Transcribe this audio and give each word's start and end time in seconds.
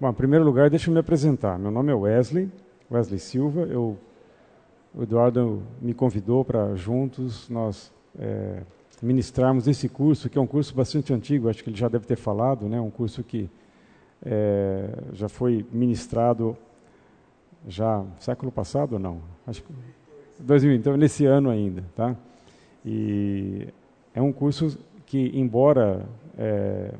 Bom, 0.00 0.08
em 0.08 0.14
primeiro 0.14 0.46
lugar, 0.46 0.70
deixa 0.70 0.88
eu 0.88 0.94
me 0.94 1.00
apresentar. 1.00 1.58
Meu 1.58 1.70
nome 1.70 1.92
é 1.92 1.94
Wesley, 1.94 2.50
Wesley 2.90 3.18
Silva. 3.18 3.66
Eu, 3.66 3.98
o 4.94 5.02
Eduardo 5.02 5.62
me 5.78 5.92
convidou 5.92 6.42
para 6.42 6.74
juntos 6.74 7.50
nós 7.50 7.92
é, 8.18 8.62
ministrarmos 9.02 9.68
esse 9.68 9.90
curso, 9.90 10.30
que 10.30 10.38
é 10.38 10.40
um 10.40 10.46
curso 10.46 10.74
bastante 10.74 11.12
antigo, 11.12 11.50
acho 11.50 11.62
que 11.62 11.68
ele 11.68 11.76
já 11.76 11.86
deve 11.86 12.06
ter 12.06 12.16
falado, 12.16 12.66
né? 12.66 12.80
Um 12.80 12.88
curso 12.88 13.22
que 13.22 13.50
é, 14.24 14.88
já 15.12 15.28
foi 15.28 15.66
ministrado 15.70 16.56
já 17.68 18.02
século 18.20 18.50
passado 18.50 18.94
ou 18.94 18.98
não? 18.98 19.20
Acho 19.46 19.62
que 19.62 19.70
2000, 20.38 20.76
então 20.76 20.96
nesse 20.96 21.26
ano 21.26 21.50
ainda, 21.50 21.84
tá? 21.94 22.16
E 22.86 23.68
é 24.14 24.22
um 24.22 24.32
curso 24.32 24.78
que, 25.04 25.30
embora 25.38 26.06
é, 26.38 26.94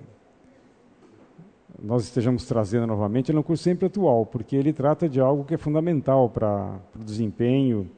nós 1.78 2.04
estejamos 2.04 2.44
trazendo 2.46 2.86
novamente, 2.86 3.30
ele 3.30 3.38
é 3.38 3.40
um 3.40 3.44
curso 3.44 3.62
sempre 3.62 3.86
atual, 3.86 4.26
porque 4.26 4.56
ele 4.56 4.72
trata 4.72 5.08
de 5.08 5.20
algo 5.20 5.44
que 5.44 5.54
é 5.54 5.58
fundamental 5.58 6.28
para 6.28 6.78
o 6.94 7.04
desempenho, 7.04 7.88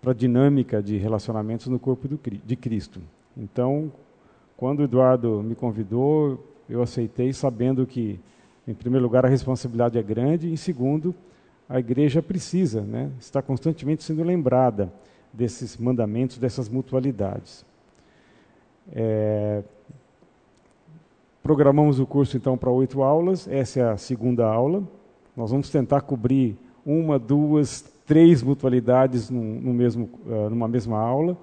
para 0.00 0.12
a 0.12 0.14
dinâmica 0.14 0.82
de 0.82 0.96
relacionamentos 0.96 1.66
no 1.66 1.78
corpo 1.78 2.06
do, 2.06 2.20
de 2.44 2.56
Cristo. 2.56 3.00
Então, 3.36 3.90
quando 4.56 4.80
o 4.80 4.84
Eduardo 4.84 5.42
me 5.42 5.54
convidou, 5.54 6.42
eu 6.68 6.82
aceitei, 6.82 7.32
sabendo 7.32 7.86
que, 7.86 8.20
em 8.66 8.74
primeiro 8.74 9.04
lugar, 9.04 9.24
a 9.24 9.28
responsabilidade 9.28 9.98
é 9.98 10.02
grande, 10.02 10.48
e, 10.48 10.52
em 10.52 10.56
segundo, 10.56 11.14
a 11.68 11.78
igreja 11.78 12.22
precisa 12.22 12.82
né, 12.82 13.10
estar 13.18 13.42
constantemente 13.42 14.04
sendo 14.04 14.22
lembrada 14.22 14.92
desses 15.32 15.76
mandamentos, 15.76 16.38
dessas 16.38 16.68
mutualidades. 16.68 17.64
É, 18.92 19.62
Programamos 21.44 22.00
o 22.00 22.06
curso 22.06 22.38
então 22.38 22.56
para 22.56 22.70
oito 22.70 23.02
aulas, 23.02 23.46
essa 23.46 23.78
é 23.78 23.82
a 23.82 23.98
segunda 23.98 24.46
aula. 24.46 24.82
Nós 25.36 25.50
vamos 25.50 25.68
tentar 25.68 26.00
cobrir 26.00 26.56
uma, 26.86 27.18
duas, 27.18 27.84
três 28.06 28.42
mutualidades 28.42 29.28
no, 29.28 29.74
mesmo, 29.74 30.08
uh, 30.24 30.48
numa 30.48 30.66
mesma 30.66 30.98
aula. 30.98 31.36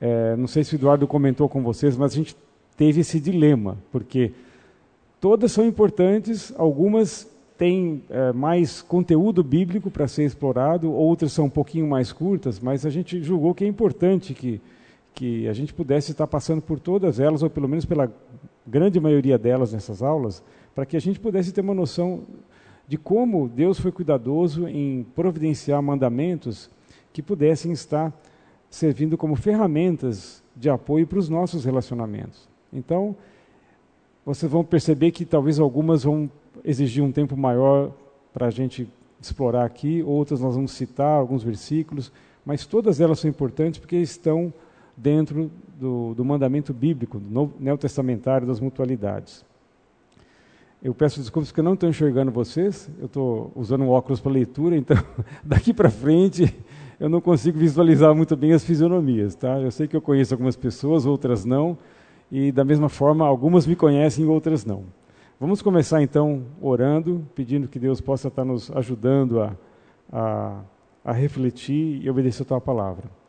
É, 0.00 0.34
não 0.34 0.48
sei 0.48 0.64
se 0.64 0.74
o 0.74 0.76
Eduardo 0.76 1.06
comentou 1.06 1.48
com 1.48 1.62
vocês, 1.62 1.96
mas 1.96 2.14
a 2.14 2.16
gente 2.16 2.36
teve 2.76 3.02
esse 3.02 3.20
dilema, 3.20 3.78
porque 3.92 4.32
todas 5.20 5.52
são 5.52 5.64
importantes, 5.64 6.52
algumas 6.58 7.30
têm 7.56 8.02
é, 8.10 8.32
mais 8.32 8.82
conteúdo 8.82 9.44
bíblico 9.44 9.88
para 9.88 10.08
ser 10.08 10.24
explorado, 10.24 10.92
outras 10.92 11.32
são 11.32 11.44
um 11.44 11.50
pouquinho 11.50 11.86
mais 11.86 12.12
curtas, 12.12 12.58
mas 12.58 12.84
a 12.84 12.90
gente 12.90 13.22
julgou 13.22 13.54
que 13.54 13.62
é 13.62 13.68
importante 13.68 14.34
que, 14.34 14.60
que 15.14 15.46
a 15.46 15.52
gente 15.52 15.72
pudesse 15.72 16.10
estar 16.10 16.26
passando 16.26 16.60
por 16.60 16.80
todas 16.80 17.20
elas, 17.20 17.40
ou 17.44 17.48
pelo 17.48 17.68
menos 17.68 17.84
pela 17.84 18.12
grande 18.66 19.00
maioria 19.00 19.38
delas 19.38 19.72
nessas 19.72 20.02
aulas, 20.02 20.42
para 20.74 20.86
que 20.86 20.96
a 20.96 21.00
gente 21.00 21.20
pudesse 21.20 21.52
ter 21.52 21.60
uma 21.60 21.74
noção 21.74 22.22
de 22.86 22.96
como 22.96 23.48
Deus 23.48 23.78
foi 23.78 23.92
cuidadoso 23.92 24.68
em 24.68 25.06
providenciar 25.14 25.82
mandamentos 25.82 26.70
que 27.12 27.22
pudessem 27.22 27.72
estar 27.72 28.12
servindo 28.70 29.16
como 29.18 29.36
ferramentas 29.36 30.42
de 30.56 30.70
apoio 30.70 31.06
para 31.06 31.18
os 31.18 31.28
nossos 31.28 31.64
relacionamentos. 31.64 32.48
Então, 32.72 33.14
vocês 34.24 34.50
vão 34.50 34.64
perceber 34.64 35.10
que 35.10 35.24
talvez 35.24 35.58
algumas 35.58 36.04
vão 36.04 36.30
exigir 36.64 37.02
um 37.02 37.12
tempo 37.12 37.36
maior 37.36 37.92
para 38.32 38.46
a 38.46 38.50
gente 38.50 38.88
explorar 39.20 39.64
aqui, 39.64 40.02
outras 40.02 40.40
nós 40.40 40.54
vamos 40.54 40.72
citar 40.72 41.18
alguns 41.18 41.42
versículos, 41.42 42.10
mas 42.44 42.66
todas 42.66 43.00
elas 43.00 43.20
são 43.20 43.30
importantes 43.30 43.78
porque 43.78 43.96
estão 43.96 44.52
dentro 44.96 45.50
do, 45.78 46.14
do 46.14 46.24
mandamento 46.24 46.72
bíblico, 46.72 47.18
do 47.18 47.52
neotestamentário 47.58 48.46
das 48.46 48.60
mutualidades. 48.60 49.44
Eu 50.82 50.92
peço 50.92 51.20
desculpas 51.20 51.50
porque 51.50 51.60
eu 51.60 51.64
não 51.64 51.74
estou 51.74 51.88
enxergando 51.88 52.32
vocês, 52.32 52.90
eu 52.98 53.06
estou 53.06 53.52
usando 53.54 53.82
um 53.82 53.88
óculos 53.88 54.20
para 54.20 54.32
leitura, 54.32 54.76
então 54.76 54.96
daqui 55.44 55.72
para 55.72 55.88
frente 55.88 56.52
eu 56.98 57.08
não 57.08 57.20
consigo 57.20 57.58
visualizar 57.58 58.14
muito 58.14 58.36
bem 58.36 58.52
as 58.52 58.64
fisionomias. 58.64 59.36
Tá? 59.36 59.60
Eu 59.60 59.70
sei 59.70 59.86
que 59.86 59.96
eu 59.96 60.02
conheço 60.02 60.34
algumas 60.34 60.56
pessoas, 60.56 61.06
outras 61.06 61.44
não, 61.44 61.78
e 62.30 62.50
da 62.50 62.64
mesma 62.64 62.88
forma 62.88 63.24
algumas 63.24 63.66
me 63.66 63.76
conhecem 63.76 64.26
outras 64.26 64.64
não. 64.64 64.84
Vamos 65.38 65.62
começar 65.62 66.02
então 66.02 66.44
orando, 66.60 67.26
pedindo 67.34 67.68
que 67.68 67.78
Deus 67.78 68.00
possa 68.00 68.28
estar 68.28 68.44
nos 68.44 68.70
ajudando 68.70 69.40
a, 69.40 69.56
a, 70.12 70.60
a 71.04 71.12
refletir 71.12 72.00
e 72.02 72.10
obedecer 72.10 72.42
a 72.42 72.46
tua 72.46 72.60
palavra. 72.60 73.21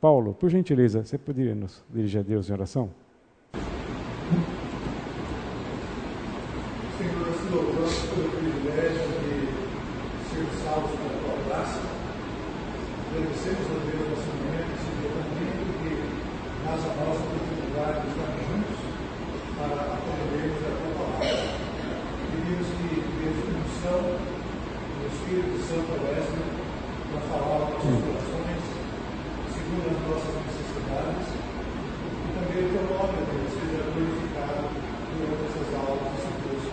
Paulo, 0.00 0.34
por 0.34 0.50
gentileza, 0.50 1.02
você 1.02 1.16
poderia 1.16 1.54
nos 1.54 1.82
dirigir 1.88 2.20
a 2.20 2.22
Deus 2.22 2.50
em 2.50 2.52
oração? 2.52 2.90
Senhor, 6.98 7.16
nós 7.26 7.36
te 7.40 7.48
louvamos 7.50 7.96
pelo 8.12 8.28
privilégio 8.28 9.08
de 9.08 9.48
ser 10.28 10.44
salvos 10.62 10.90
pela 11.00 11.16
tua 11.16 11.36
graça. 11.48 11.80
Agradecemos 13.08 13.66
a 13.72 13.78
Deus 13.88 14.04
nesse 14.12 14.28
momento, 14.36 14.70
esse 14.76 14.92
momento 15.00 15.64
que 15.80 15.92
nas 16.66 16.84
a 16.84 16.92
nós 16.92 17.16
a 17.16 17.24
oportunidade 17.24 17.96
de 18.02 18.08
estar 18.12 18.36
juntos 18.52 18.76
para 19.56 19.80
aprendermos 19.96 20.60
a 20.60 20.76
tua 20.76 20.92
palavra. 20.92 21.56
Pedimos 22.36 22.68
que 22.68 23.00
Deus 23.00 23.40
unção 23.48 24.04
o 24.12 25.08
Espírito 25.08 25.56
Santo 25.64 25.88
Wesley 26.04 26.52
para 27.12 27.20
falar 27.32 27.64
aos 27.64 27.72
nossos 27.72 28.04
corações 28.04 28.76
segundo 29.66 29.90
as 29.90 30.00
nossas 30.08 30.34
necessidades. 30.46 31.26
E 32.22 32.28
também 32.34 32.64
o 32.64 32.70
teu 32.70 32.84
nome, 32.86 33.18
Deus, 33.26 33.50
seja 33.50 33.82
glorificado 33.90 34.68
durante 35.10 35.42
essas 35.50 35.74
aulas 35.74 36.12
desse 36.12 36.30
curso. 36.42 36.70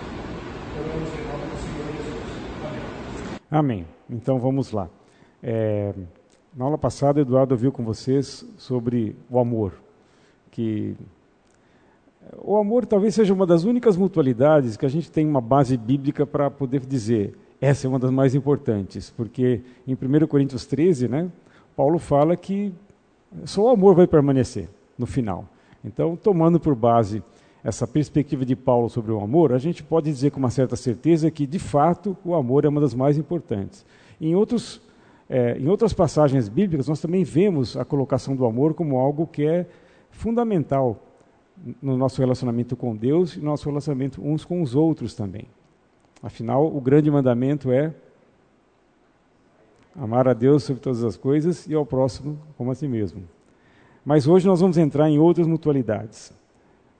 Oramos 0.77 1.09
em 1.09 1.23
nome 1.25 1.45
do 1.49 1.57
Senhor 1.57 1.87
Jesus. 1.89 2.29
Amém. 2.65 3.42
Amém. 3.53 3.85
Então 4.09 4.39
vamos 4.39 4.71
lá. 4.71 4.89
É, 5.43 5.93
na 6.55 6.65
aula 6.65 6.75
passada, 6.75 7.21
Eduardo 7.21 7.55
viu 7.55 7.71
com 7.71 7.83
vocês 7.83 8.43
sobre 8.57 9.15
o 9.29 9.37
amor, 9.37 9.73
que 10.49 10.95
o 12.43 12.57
amor 12.57 12.83
talvez 12.83 13.13
seja 13.13 13.31
uma 13.31 13.45
das 13.45 13.63
únicas 13.63 13.95
mutualidades 13.95 14.75
que 14.75 14.87
a 14.87 14.89
gente 14.89 15.11
tem 15.11 15.27
uma 15.27 15.39
base 15.39 15.77
bíblica 15.77 16.25
para 16.25 16.49
poder 16.49 16.79
dizer 16.79 17.37
essa 17.61 17.85
é 17.85 17.87
uma 17.87 17.99
das 17.99 18.09
mais 18.09 18.33
importantes, 18.33 19.11
porque 19.11 19.61
em 19.87 19.93
1 19.93 20.25
Coríntios 20.25 20.65
13, 20.65 21.07
né, 21.07 21.29
Paulo 21.75 21.99
fala 21.99 22.35
que 22.35 22.73
só 23.45 23.65
o 23.65 23.69
amor 23.69 23.93
vai 23.93 24.07
permanecer 24.07 24.67
no 24.97 25.05
final. 25.05 25.47
Então, 25.85 26.15
tomando 26.15 26.59
por 26.59 26.73
base 26.73 27.21
essa 27.63 27.87
perspectiva 27.87 28.45
de 28.45 28.55
Paulo 28.55 28.89
sobre 28.89 29.11
o 29.11 29.19
amor, 29.19 29.53
a 29.53 29.57
gente 29.57 29.83
pode 29.83 30.11
dizer 30.11 30.31
com 30.31 30.39
uma 30.39 30.49
certa 30.49 30.75
certeza 30.75 31.31
que, 31.31 31.47
de 31.47 31.59
fato, 31.59 32.17
o 32.25 32.35
amor 32.35 32.65
é 32.65 32.67
uma 32.69 32.81
das 32.81 32.93
mais 32.93 33.17
importantes. 33.17 33.85
Em, 34.19 34.35
outros, 34.35 34.81
é, 35.29 35.57
em 35.57 35.67
outras 35.67 35.93
passagens 35.93 36.49
bíblicas, 36.49 36.87
nós 36.87 36.99
também 36.99 37.23
vemos 37.23 37.77
a 37.77 37.85
colocação 37.85 38.35
do 38.35 38.45
amor 38.45 38.73
como 38.73 38.97
algo 38.97 39.25
que 39.25 39.45
é 39.45 39.65
fundamental 40.11 40.99
no 41.81 41.95
nosso 41.95 42.19
relacionamento 42.19 42.75
com 42.75 42.95
Deus 42.95 43.35
e 43.35 43.39
no 43.39 43.45
nosso 43.45 43.69
relacionamento 43.69 44.21
uns 44.21 44.43
com 44.43 44.61
os 44.61 44.75
outros 44.75 45.15
também. 45.15 45.45
Afinal, 46.21 46.65
o 46.65 46.81
grande 46.81 47.09
mandamento 47.09 47.71
é 47.71 47.93
Amar 49.95 50.27
a 50.27 50.33
Deus 50.33 50.63
sobre 50.63 50.81
todas 50.81 51.03
as 51.03 51.15
coisas 51.15 51.67
e 51.67 51.75
ao 51.75 51.85
próximo 51.85 52.39
como 52.57 52.71
a 52.71 52.75
si 52.75 52.87
mesmo. 52.87 53.23
Mas 54.03 54.27
hoje 54.27 54.47
nós 54.47 54.59
vamos 54.59 54.77
entrar 54.77 55.07
em 55.07 55.19
outras 55.19 55.45
mutualidades. 55.45 56.33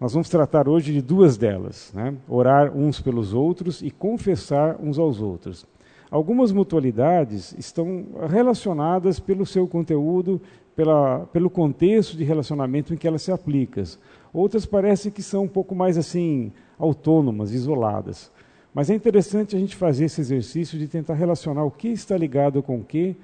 Nós 0.03 0.11
vamos 0.11 0.27
tratar 0.27 0.67
hoje 0.67 0.91
de 0.91 1.01
duas 1.01 1.37
delas: 1.37 1.89
né? 1.95 2.13
orar 2.27 2.75
uns 2.75 2.99
pelos 2.99 3.33
outros 3.33 3.81
e 3.81 3.89
confessar 3.89 4.75
uns 4.83 4.99
aos 4.99 5.21
outros. 5.21 5.65
Algumas 6.11 6.51
mutualidades 6.51 7.55
estão 7.57 8.07
relacionadas 8.29 9.17
pelo 9.17 9.45
seu 9.45 9.65
conteúdo, 9.65 10.41
pela, 10.75 11.19
pelo 11.27 11.49
contexto 11.49 12.17
de 12.17 12.25
relacionamento 12.25 12.93
em 12.93 12.97
que 12.97 13.07
elas 13.07 13.21
se 13.21 13.31
aplicam. 13.31 13.85
Outras 14.33 14.65
parecem 14.65 15.09
que 15.09 15.23
são 15.23 15.43
um 15.45 15.47
pouco 15.47 15.73
mais 15.73 15.97
assim 15.97 16.51
autônomas, 16.77 17.53
isoladas. 17.53 18.29
Mas 18.73 18.89
é 18.89 18.95
interessante 18.95 19.55
a 19.55 19.59
gente 19.59 19.73
fazer 19.73 20.03
esse 20.03 20.19
exercício 20.19 20.77
de 20.77 20.85
tentar 20.85 21.13
relacionar 21.13 21.63
o 21.63 21.71
que 21.71 21.87
está 21.87 22.17
ligado 22.17 22.61
com 22.61 22.79
o 22.79 22.83
que, 22.83 23.15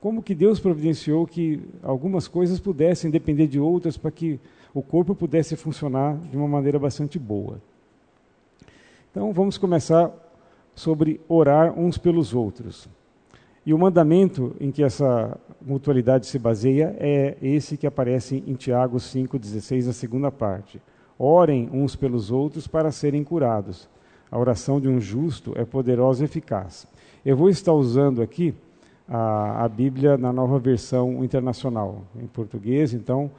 como 0.00 0.20
que 0.20 0.34
Deus 0.34 0.58
providenciou 0.58 1.28
que 1.28 1.60
algumas 1.80 2.26
coisas 2.26 2.58
pudessem 2.58 3.08
depender 3.08 3.46
de 3.46 3.60
outras 3.60 3.96
para 3.96 4.10
que 4.10 4.40
o 4.72 4.82
corpo 4.82 5.14
pudesse 5.14 5.56
funcionar 5.56 6.16
de 6.30 6.36
uma 6.36 6.48
maneira 6.48 6.78
bastante 6.78 7.18
boa. 7.18 7.60
Então 9.10 9.32
vamos 9.32 9.58
começar 9.58 10.12
sobre 10.74 11.20
orar 11.28 11.78
uns 11.78 11.98
pelos 11.98 12.34
outros. 12.34 12.88
E 13.66 13.74
o 13.74 13.78
mandamento 13.78 14.56
em 14.60 14.70
que 14.70 14.82
essa 14.82 15.38
mutualidade 15.60 16.26
se 16.26 16.38
baseia 16.38 16.96
é 16.98 17.36
esse 17.42 17.76
que 17.76 17.86
aparece 17.86 18.42
em 18.46 18.54
Tiago 18.54 18.96
5,16, 18.96 19.88
a 19.88 19.92
segunda 19.92 20.30
parte. 20.30 20.80
Orem 21.18 21.68
uns 21.72 21.96
pelos 21.96 22.30
outros 22.30 22.66
para 22.66 22.90
serem 22.92 23.24
curados. 23.24 23.88
A 24.30 24.38
oração 24.38 24.80
de 24.80 24.88
um 24.88 25.00
justo 25.00 25.52
é 25.56 25.64
poderosa 25.64 26.22
e 26.22 26.26
eficaz. 26.26 26.86
Eu 27.24 27.36
vou 27.36 27.50
estar 27.50 27.72
usando 27.72 28.22
aqui 28.22 28.54
a, 29.08 29.64
a 29.64 29.68
Bíblia 29.68 30.16
na 30.16 30.32
nova 30.32 30.58
versão 30.58 31.24
internacional, 31.24 32.04
em 32.16 32.26
português, 32.26 32.94
então, 32.94 33.30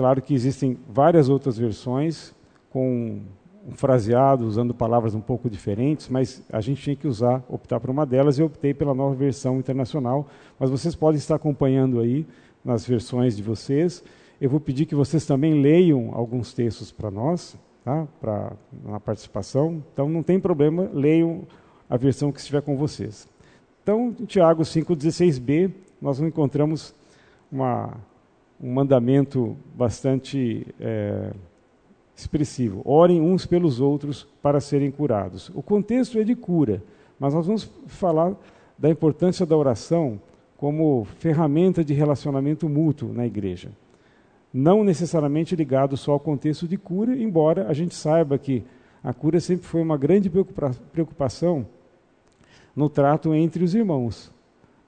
claro 0.00 0.22
que 0.22 0.32
existem 0.32 0.78
várias 0.88 1.28
outras 1.28 1.58
versões 1.58 2.34
com 2.70 3.20
um 3.68 3.72
fraseado 3.72 4.46
usando 4.46 4.72
palavras 4.72 5.14
um 5.14 5.20
pouco 5.20 5.50
diferentes, 5.50 6.08
mas 6.08 6.42
a 6.50 6.58
gente 6.62 6.80
tinha 6.80 6.96
que 6.96 7.06
usar, 7.06 7.44
optar 7.50 7.78
por 7.78 7.90
uma 7.90 8.06
delas 8.06 8.38
e 8.38 8.42
optei 8.42 8.72
pela 8.72 8.94
nova 8.94 9.14
versão 9.14 9.58
internacional. 9.58 10.26
Mas 10.58 10.70
vocês 10.70 10.94
podem 10.94 11.18
estar 11.18 11.34
acompanhando 11.34 12.00
aí 12.00 12.26
nas 12.64 12.86
versões 12.86 13.36
de 13.36 13.42
vocês. 13.42 14.02
Eu 14.40 14.48
vou 14.48 14.58
pedir 14.58 14.86
que 14.86 14.94
vocês 14.94 15.26
também 15.26 15.60
leiam 15.60 16.12
alguns 16.14 16.54
textos 16.54 16.90
para 16.90 17.10
nós, 17.10 17.54
tá? 17.84 18.08
para 18.22 18.52
na 18.82 18.98
participação. 18.98 19.84
Então 19.92 20.08
não 20.08 20.22
tem 20.22 20.40
problema, 20.40 20.88
leiam 20.94 21.42
a 21.90 21.98
versão 21.98 22.32
que 22.32 22.40
estiver 22.40 22.62
com 22.62 22.74
vocês. 22.74 23.28
Então, 23.82 24.16
em 24.18 24.24
Tiago 24.24 24.62
5,16b, 24.62 25.70
nós 26.00 26.18
encontramos 26.20 26.94
uma, 27.52 27.98
um 28.62 28.72
mandamento 28.72 29.56
bastante 29.74 30.66
é, 30.78 31.32
expressivo. 32.14 32.82
Orem 32.84 33.20
uns 33.20 33.46
pelos 33.46 33.80
outros 33.80 34.26
para 34.42 34.60
serem 34.60 34.90
curados. 34.90 35.50
O 35.54 35.62
contexto 35.62 36.18
é 36.18 36.24
de 36.24 36.34
cura, 36.34 36.82
mas 37.18 37.32
nós 37.32 37.46
vamos 37.46 37.70
falar 37.86 38.34
da 38.78 38.90
importância 38.90 39.46
da 39.46 39.56
oração 39.56 40.20
como 40.56 41.06
ferramenta 41.18 41.82
de 41.82 41.94
relacionamento 41.94 42.68
mútuo 42.68 43.12
na 43.12 43.26
igreja. 43.26 43.70
Não 44.52 44.84
necessariamente 44.84 45.56
ligado 45.56 45.96
só 45.96 46.12
ao 46.12 46.20
contexto 46.20 46.68
de 46.68 46.76
cura, 46.76 47.16
embora 47.16 47.66
a 47.68 47.72
gente 47.72 47.94
saiba 47.94 48.36
que 48.36 48.62
a 49.02 49.14
cura 49.14 49.40
sempre 49.40 49.64
foi 49.66 49.80
uma 49.80 49.96
grande 49.96 50.30
preocupação 50.92 51.66
no 52.76 52.90
trato 52.90 53.34
entre 53.34 53.64
os 53.64 53.74
irmãos. 53.74 54.30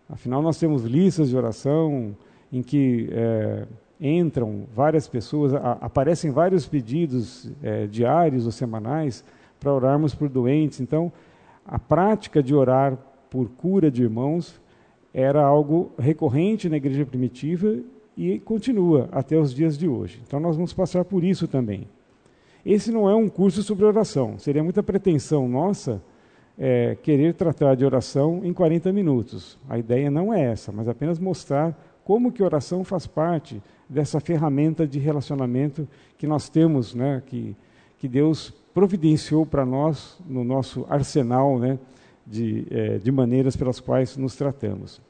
Afinal, 0.09 0.43
nós 0.43 0.59
temos 0.59 0.85
listas 0.85 1.31
de 1.31 1.37
oração 1.37 2.15
em 2.53 2.63
que 2.63 3.09
é, 3.11 3.67
entram 4.01 4.65
várias 4.75 5.09
pessoas, 5.09 5.55
a, 5.55 5.73
aparecem 5.81 6.31
vários 6.31 6.67
pedidos 6.67 7.51
é, 7.63 7.87
diários 7.87 8.45
ou 8.45 8.53
semanais 8.53 9.25
para 9.59 9.73
orarmos 9.73 10.15
por 10.15 10.29
doentes. 10.29 10.81
Então, 10.81 11.11
a 11.65 11.79
prática 11.79 12.43
de 12.43 12.55
orar 12.55 12.99
por 13.31 13.49
cura 13.49 13.91
de 13.91 14.03
irmãos 14.03 14.61
era 15.15 15.43
algo 15.43 15.93
recorrente 15.99 16.69
na 16.69 16.77
igreja 16.77 17.07
primitiva 17.07 17.79
e 18.17 18.39
continua 18.41 19.09
até 19.13 19.39
os 19.39 19.55
dias 19.55 19.79
de 19.79 19.89
hoje. 19.89 20.21
Então, 20.27 20.39
nós 20.39 20.57
vamos 20.57 20.73
passar 20.73 21.05
por 21.05 21.25
isso 21.25 21.49
também. 21.49 21.87
Esse 22.65 22.93
não 22.93 23.09
é 23.09 23.15
um 23.15 23.29
curso 23.29 23.63
sobre 23.63 23.85
oração, 23.85 24.39
seria 24.39 24.63
muita 24.63 24.83
pretensão 24.83 25.49
nossa 25.49 26.01
é, 26.59 26.97
querer 27.03 27.35
tratar 27.35 27.75
de 27.75 27.85
oração 27.85 28.41
em 28.45 28.53
40 28.53 28.93
minutos. 28.93 29.59
A 29.69 29.79
ideia 29.79 30.11
não 30.11 30.33
é 30.33 30.43
essa, 30.45 30.71
mas 30.71 30.87
apenas 30.87 31.19
mostrar 31.19 31.77
como 32.05 32.33
que 32.33 32.43
oração 32.43 32.85
faz 32.85 33.07
parte 33.07 33.63
dessa 33.89 34.21
ferramenta 34.21 34.87
de 34.87 34.99
relacionamento 34.99 35.87
que 36.19 36.27
nós 36.27 36.49
temos, 36.49 36.95
né, 36.95 37.23
que, 37.27 37.57
que 37.99 38.09
Deus 38.09 38.53
providenciou 38.75 39.45
para 39.45 39.67
nós 39.67 40.19
no 40.27 40.43
nosso 40.43 40.87
arsenal 40.89 41.59
né, 41.59 41.79
de, 42.27 42.67
é, 42.71 42.99
de 42.99 43.13
maneiras 43.13 43.57
pelas 43.57 43.81
quais 43.81 44.17
nos 44.17 44.35
tratamos. 44.35 45.01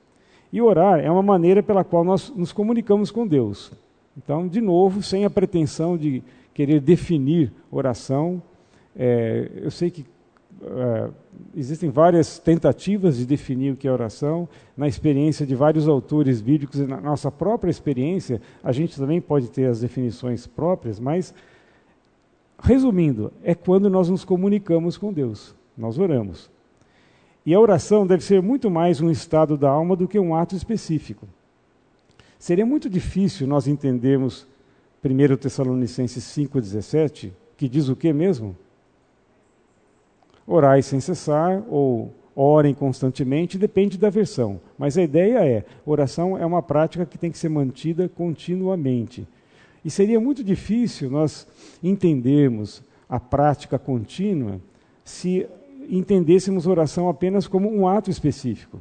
E 0.52 0.60
orar 0.60 1.00
é 1.00 1.10
uma 1.10 1.22
maneira 1.22 1.62
pela 1.62 1.84
qual 1.84 2.04
nós 2.04 2.30
nos 2.34 2.52
comunicamos 2.52 3.10
com 3.10 3.26
Deus. 3.26 3.72
Então, 4.16 4.46
de 4.46 4.60
novo, 4.60 5.02
sem 5.02 5.24
a 5.24 5.30
pretensão 5.30 5.96
de 5.96 6.22
querer 6.52 6.80
definir 6.80 7.50
oração, 7.70 8.42
é, 8.94 9.50
eu 9.54 9.70
sei 9.70 9.90
que 9.90 10.04
é, 10.64 11.10
existem 11.56 11.90
várias 11.90 12.38
tentativas 12.38 13.16
de 13.16 13.26
definir 13.26 13.72
o 13.72 13.76
que 13.76 13.88
é 13.88 13.92
oração. 13.92 14.48
Na 14.76 14.86
experiência 14.86 15.46
de 15.46 15.54
vários 15.54 15.88
autores 15.88 16.40
bíblicos 16.40 16.78
e 16.78 16.86
na 16.86 17.00
nossa 17.00 17.30
própria 17.30 17.70
experiência, 17.70 18.40
a 18.62 18.72
gente 18.72 18.96
também 18.96 19.20
pode 19.20 19.50
ter 19.50 19.66
as 19.66 19.80
definições 19.80 20.46
próprias, 20.46 21.00
mas, 21.00 21.34
resumindo, 22.58 23.32
é 23.42 23.54
quando 23.54 23.90
nós 23.90 24.08
nos 24.08 24.24
comunicamos 24.24 24.96
com 24.96 25.12
Deus, 25.12 25.54
nós 25.76 25.98
oramos. 25.98 26.50
E 27.44 27.52
a 27.52 27.60
oração 27.60 28.06
deve 28.06 28.22
ser 28.22 28.40
muito 28.40 28.70
mais 28.70 29.00
um 29.00 29.10
estado 29.10 29.56
da 29.56 29.68
alma 29.68 29.96
do 29.96 30.06
que 30.06 30.18
um 30.18 30.34
ato 30.34 30.54
específico. 30.54 31.26
Seria 32.38 32.64
muito 32.64 32.88
difícil 32.88 33.48
nós 33.48 33.66
entendermos 33.66 34.46
1 35.04 35.36
Tessalonicenses 35.36 36.22
5,17, 36.24 37.32
que 37.56 37.68
diz 37.68 37.88
o 37.88 37.96
que 37.96 38.12
mesmo? 38.12 38.56
Orai 40.46 40.82
sem 40.82 41.00
cessar 41.00 41.62
ou 41.68 42.12
orem 42.34 42.74
constantemente, 42.74 43.58
depende 43.58 43.98
da 43.98 44.10
versão. 44.10 44.60
Mas 44.78 44.96
a 44.96 45.02
ideia 45.02 45.44
é: 45.44 45.64
oração 45.84 46.36
é 46.36 46.44
uma 46.44 46.62
prática 46.62 47.06
que 47.06 47.18
tem 47.18 47.30
que 47.30 47.38
ser 47.38 47.48
mantida 47.48 48.08
continuamente. 48.08 49.26
E 49.84 49.90
seria 49.90 50.20
muito 50.20 50.44
difícil 50.44 51.10
nós 51.10 51.46
entendermos 51.82 52.82
a 53.08 53.18
prática 53.18 53.78
contínua 53.78 54.60
se 55.04 55.46
entendêssemos 55.88 56.66
oração 56.66 57.08
apenas 57.08 57.46
como 57.46 57.68
um 57.68 57.86
ato 57.86 58.08
específico. 58.08 58.80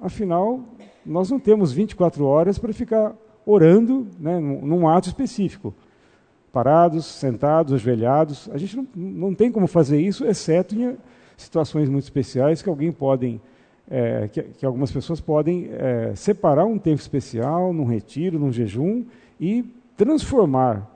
Afinal, 0.00 0.60
nós 1.06 1.30
não 1.30 1.38
temos 1.38 1.72
24 1.72 2.24
horas 2.24 2.58
para 2.58 2.72
ficar 2.72 3.14
orando 3.46 4.06
né, 4.18 4.38
num 4.38 4.88
ato 4.88 5.08
específico 5.08 5.74
parados, 6.52 7.06
sentados, 7.06 7.72
ajoelhados. 7.72 8.48
A 8.52 8.58
gente 8.58 8.76
não, 8.76 8.86
não 8.94 9.34
tem 9.34 9.50
como 9.50 9.66
fazer 9.66 10.00
isso, 10.00 10.24
exceto 10.24 10.74
em 10.74 10.96
situações 11.36 11.88
muito 11.88 12.04
especiais 12.04 12.62
que 12.62 12.68
alguém 12.68 12.92
podem, 12.92 13.40
é, 13.90 14.28
que, 14.28 14.42
que, 14.42 14.66
algumas 14.66 14.92
pessoas 14.92 15.20
podem 15.20 15.70
é, 15.72 16.12
separar 16.14 16.64
um 16.64 16.78
tempo 16.78 17.00
especial, 17.00 17.72
num 17.72 17.84
retiro, 17.84 18.38
num 18.38 18.52
jejum 18.52 19.04
e 19.40 19.64
transformar 19.96 20.88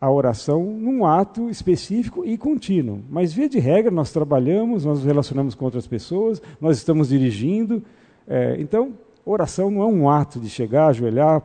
a 0.00 0.10
oração 0.10 0.62
num 0.62 1.06
ato 1.06 1.48
específico 1.48 2.26
e 2.26 2.36
contínuo. 2.36 3.00
Mas, 3.08 3.32
via 3.32 3.48
de 3.48 3.58
regra, 3.58 3.90
nós 3.90 4.12
trabalhamos, 4.12 4.84
nós 4.84 4.98
nos 4.98 5.06
relacionamos 5.06 5.54
com 5.54 5.64
outras 5.64 5.86
pessoas, 5.86 6.42
nós 6.60 6.76
estamos 6.76 7.08
dirigindo. 7.08 7.82
É, 8.28 8.56
então, 8.58 8.92
oração 9.24 9.70
não 9.70 9.82
é 9.82 9.86
um 9.86 10.10
ato 10.10 10.38
de 10.38 10.50
chegar, 10.50 10.88
ajoelhar, 10.88 11.42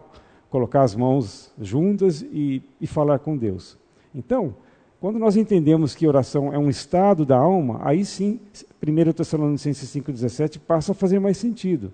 colocar 0.50 0.82
as 0.82 0.96
mãos 0.96 1.52
juntas 1.60 2.22
e, 2.22 2.62
e 2.82 2.88
falar 2.88 3.20
com 3.20 3.38
Deus. 3.38 3.78
Então, 4.14 4.56
quando 5.00 5.18
nós 5.18 5.38
entendemos 5.38 5.96
que 5.96 6.08
oração 6.08 6.54
é 6.54 6.58
um 6.58 6.70
estado 6.70 7.26
da 7.26 7.38
alma, 7.38 7.80
aí 7.84 8.04
sim, 8.04 8.40
1 8.86 9.14
Tessalonicenses 9.14 9.90
5,17 9.90 10.60
passa 10.60 10.92
a 10.92 10.96
fazer 10.96 11.20
mais 11.20 11.38
sentido. 11.38 11.92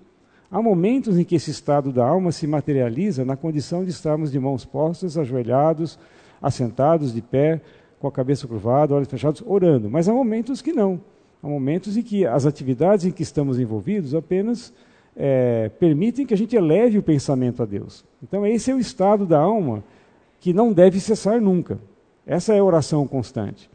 Há 0.49 0.61
momentos 0.61 1.17
em 1.17 1.23
que 1.23 1.35
esse 1.35 1.51
estado 1.51 1.91
da 1.91 2.05
alma 2.05 2.31
se 2.31 2.47
materializa 2.47 3.25
na 3.25 3.35
condição 3.35 3.83
de 3.83 3.89
estarmos 3.89 4.31
de 4.31 4.39
mãos 4.39 4.63
postas, 4.63 5.17
ajoelhados, 5.17 5.99
assentados, 6.41 7.13
de 7.13 7.21
pé, 7.21 7.61
com 7.99 8.07
a 8.07 8.11
cabeça 8.11 8.47
curvada, 8.47 8.93
olhos 8.93 9.07
fechados, 9.07 9.43
orando. 9.45 9.89
Mas 9.89 10.07
há 10.07 10.13
momentos 10.13 10.61
que 10.61 10.71
não. 10.71 11.01
Há 11.43 11.47
momentos 11.47 11.97
em 11.97 12.01
que 12.01 12.25
as 12.25 12.45
atividades 12.45 13.05
em 13.05 13.11
que 13.11 13.23
estamos 13.23 13.59
envolvidos 13.59 14.15
apenas 14.15 14.73
é, 15.15 15.69
permitem 15.79 16.25
que 16.25 16.33
a 16.33 16.37
gente 16.37 16.55
eleve 16.55 16.97
o 16.97 17.03
pensamento 17.03 17.63
a 17.63 17.65
Deus. 17.65 18.03
Então, 18.21 18.45
esse 18.45 18.69
é 18.71 18.75
o 18.75 18.79
estado 18.79 19.25
da 19.25 19.39
alma 19.39 19.83
que 20.39 20.53
não 20.53 20.73
deve 20.73 20.99
cessar 20.99 21.39
nunca. 21.39 21.79
Essa 22.25 22.53
é 22.53 22.59
a 22.59 22.63
oração 22.63 23.07
constante. 23.07 23.69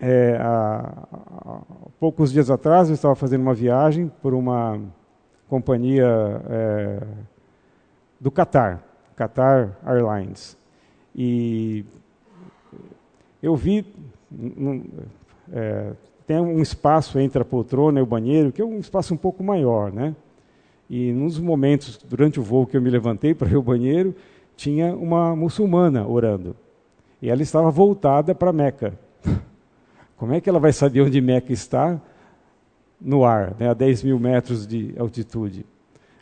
É, 0.00 0.36
há, 0.40 1.06
há, 1.12 1.60
poucos 1.98 2.32
dias 2.32 2.50
atrás, 2.50 2.88
eu 2.88 2.94
estava 2.94 3.14
fazendo 3.14 3.42
uma 3.42 3.54
viagem 3.54 4.10
por 4.20 4.34
uma 4.34 4.80
companhia 5.48 6.06
é, 6.48 7.02
do 8.20 8.30
Qatar, 8.30 8.82
Qatar 9.16 9.76
Airlines. 9.84 10.56
E 11.14 11.84
eu 13.42 13.54
vi 13.54 13.84
é, 15.52 15.92
tem 16.26 16.40
um 16.40 16.60
espaço 16.60 17.18
entre 17.18 17.42
a 17.42 17.44
poltrona 17.44 18.00
e 18.00 18.02
o 18.02 18.06
banheiro, 18.06 18.52
que 18.52 18.62
é 18.62 18.64
um 18.64 18.78
espaço 18.78 19.14
um 19.14 19.16
pouco 19.16 19.42
maior, 19.42 19.92
né? 19.92 20.14
E 20.88 21.12
nos 21.12 21.38
momentos, 21.38 21.98
durante 21.98 22.38
o 22.38 22.42
voo 22.42 22.66
que 22.66 22.76
eu 22.76 22.82
me 22.82 22.90
levantei 22.90 23.34
para 23.34 23.48
ir 23.48 23.54
ao 23.54 23.62
banheiro, 23.62 24.14
tinha 24.56 24.94
uma 24.94 25.34
muçulmana 25.34 26.06
orando. 26.06 26.54
E 27.20 27.30
ela 27.30 27.42
estava 27.42 27.70
voltada 27.70 28.34
para 28.34 28.52
Meca. 28.52 28.98
Como 30.16 30.32
é 30.32 30.40
que 30.40 30.48
ela 30.48 30.60
vai 30.60 30.72
saber 30.72 31.00
onde 31.00 31.20
Meca 31.20 31.52
está 31.52 32.00
no 33.00 33.24
ar, 33.24 33.56
né, 33.58 33.68
a 33.68 33.74
10 33.74 34.04
mil 34.04 34.18
metros 34.18 34.66
de 34.66 34.94
altitude? 34.98 35.64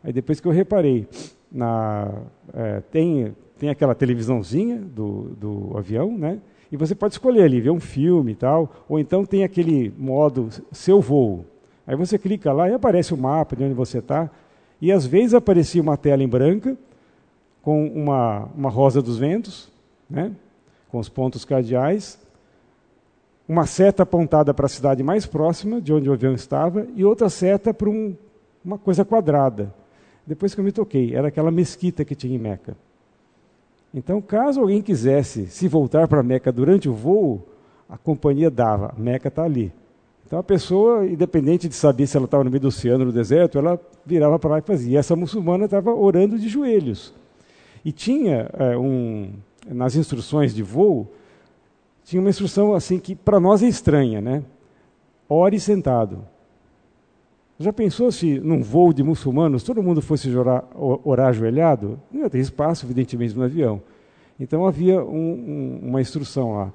Aí 0.03 0.13
depois 0.13 0.41
que 0.41 0.49
eu 0.49 0.53
reparei, 0.53 1.07
na, 1.51 2.09
é, 2.55 2.81
tem, 2.93 3.35
tem 3.59 3.69
aquela 3.69 3.95
televisãozinha 3.95 4.79
do, 4.79 5.31
do 5.37 5.77
avião, 5.77 6.17
né? 6.17 6.39
E 6.71 6.77
você 6.77 6.95
pode 6.95 7.15
escolher 7.15 7.43
ali, 7.43 7.61
ver 7.61 7.71
um 7.71 7.81
filme 7.81 8.33
e 8.33 8.35
tal, 8.37 8.71
ou 8.89 8.99
então 8.99 9.25
tem 9.25 9.43
aquele 9.43 9.93
modo 9.99 10.49
seu 10.71 11.01
voo. 11.01 11.45
Aí 11.87 11.97
você 11.97 12.19
clica 12.19 12.53
lá 12.53 12.69
e 12.69 12.75
aparece 12.75 13.13
o 13.13 13.17
mapa 13.17 13.57
de 13.57 13.65
onde 13.65 13.75
você 13.75 13.99
está. 13.99 14.31
E 14.81 14.93
às 14.93 15.05
vezes 15.05 15.35
aparecia 15.35 15.83
uma 15.83 15.97
tela 15.97 16.23
em 16.23 16.29
branca 16.29 16.77
com 17.63 17.87
uma, 17.89 18.49
uma 18.57 18.71
rosa 18.71 19.03
dos 19.03 19.19
ventos, 19.19 19.71
né? 20.09 20.33
com 20.89 20.99
os 20.99 21.09
pontos 21.09 21.45
cardeais, 21.45 22.19
uma 23.49 23.67
seta 23.67 24.05
apontada 24.05 24.55
para 24.55 24.67
a 24.67 24.69
cidade 24.69 25.03
mais 25.03 25.27
próxima 25.27 25.81
de 25.81 25.93
onde 25.93 26.09
o 26.09 26.13
avião 26.13 26.35
estava 26.35 26.87
e 26.95 27.05
outra 27.05 27.29
seta 27.29 27.75
para 27.75 27.91
um, 27.91 28.15
uma 28.65 28.79
coisa 28.79 29.05
quadrada. 29.05 29.75
Depois 30.25 30.55
que 30.55 30.61
eu 30.61 30.65
me 30.65 30.71
toquei, 30.71 31.15
era 31.15 31.29
aquela 31.29 31.51
mesquita 31.51 32.05
que 32.05 32.15
tinha 32.15 32.37
em 32.37 32.39
Meca. 32.39 32.77
Então, 33.93 34.21
caso 34.21 34.61
alguém 34.61 34.81
quisesse 34.81 35.47
se 35.47 35.67
voltar 35.67 36.07
para 36.07 36.23
Meca 36.23 36.53
durante 36.53 36.89
o 36.89 36.95
voo, 36.95 37.47
a 37.89 37.99
companhia 37.99 38.51
dava. 38.51 38.95
Meca 38.97 39.29
está 39.29 39.43
ali. 39.43 39.73
Então 40.31 40.39
a 40.39 40.45
pessoa, 40.45 41.05
independente 41.05 41.69
de 41.69 41.75
saber 41.75 42.07
se 42.07 42.17
ela 42.17 42.27
estava 42.27 42.45
no 42.45 42.51
meio 42.51 42.61
do 42.61 42.69
oceano, 42.69 43.05
no 43.05 43.11
deserto, 43.11 43.59
ela 43.59 43.81
virava 44.07 44.39
para 44.39 44.51
lá 44.51 44.59
e 44.61 44.63
fazia. 44.63 44.93
E 44.93 44.97
essa 44.97 45.17
muçulmana 45.17 45.65
estava 45.65 45.93
orando 45.93 46.39
de 46.39 46.49
joelhos. 46.49 47.13
E 47.85 47.91
tinha 47.91 48.49
é, 48.53 48.79
um, 48.79 49.33
nas 49.67 49.97
instruções 49.97 50.55
de 50.55 50.63
voo, 50.63 51.11
tinha 52.05 52.23
uma 52.23 52.31
instrução 52.31 52.75
assim 52.75 53.01
que 53.01 53.17
para 53.17 53.41
nós 53.41 53.61
é 53.61 53.67
estranha, 53.67 54.21
né? 54.21 54.45
Ore 55.29 55.59
sentado. 55.59 56.25
Já 57.63 57.75
pensou 57.75 58.11
se 58.11 58.41
num 58.41 58.63
voo 58.63 58.91
de 58.91 59.03
muçulmanos 59.03 59.63
todo 59.63 59.83
mundo 59.83 60.01
fosse 60.01 60.35
orar, 60.35 60.65
orar 60.75 61.29
ajoelhado? 61.29 62.01
Não 62.11 62.23
ia 62.23 62.31
ter 62.31 62.39
espaço, 62.39 62.87
evidentemente, 62.87 63.37
no 63.37 63.45
avião. 63.45 63.83
Então 64.41 64.67
havia 64.67 65.05
um, 65.05 65.79
um, 65.83 65.89
uma 65.89 66.01
instrução 66.01 66.55
lá. 66.55 66.73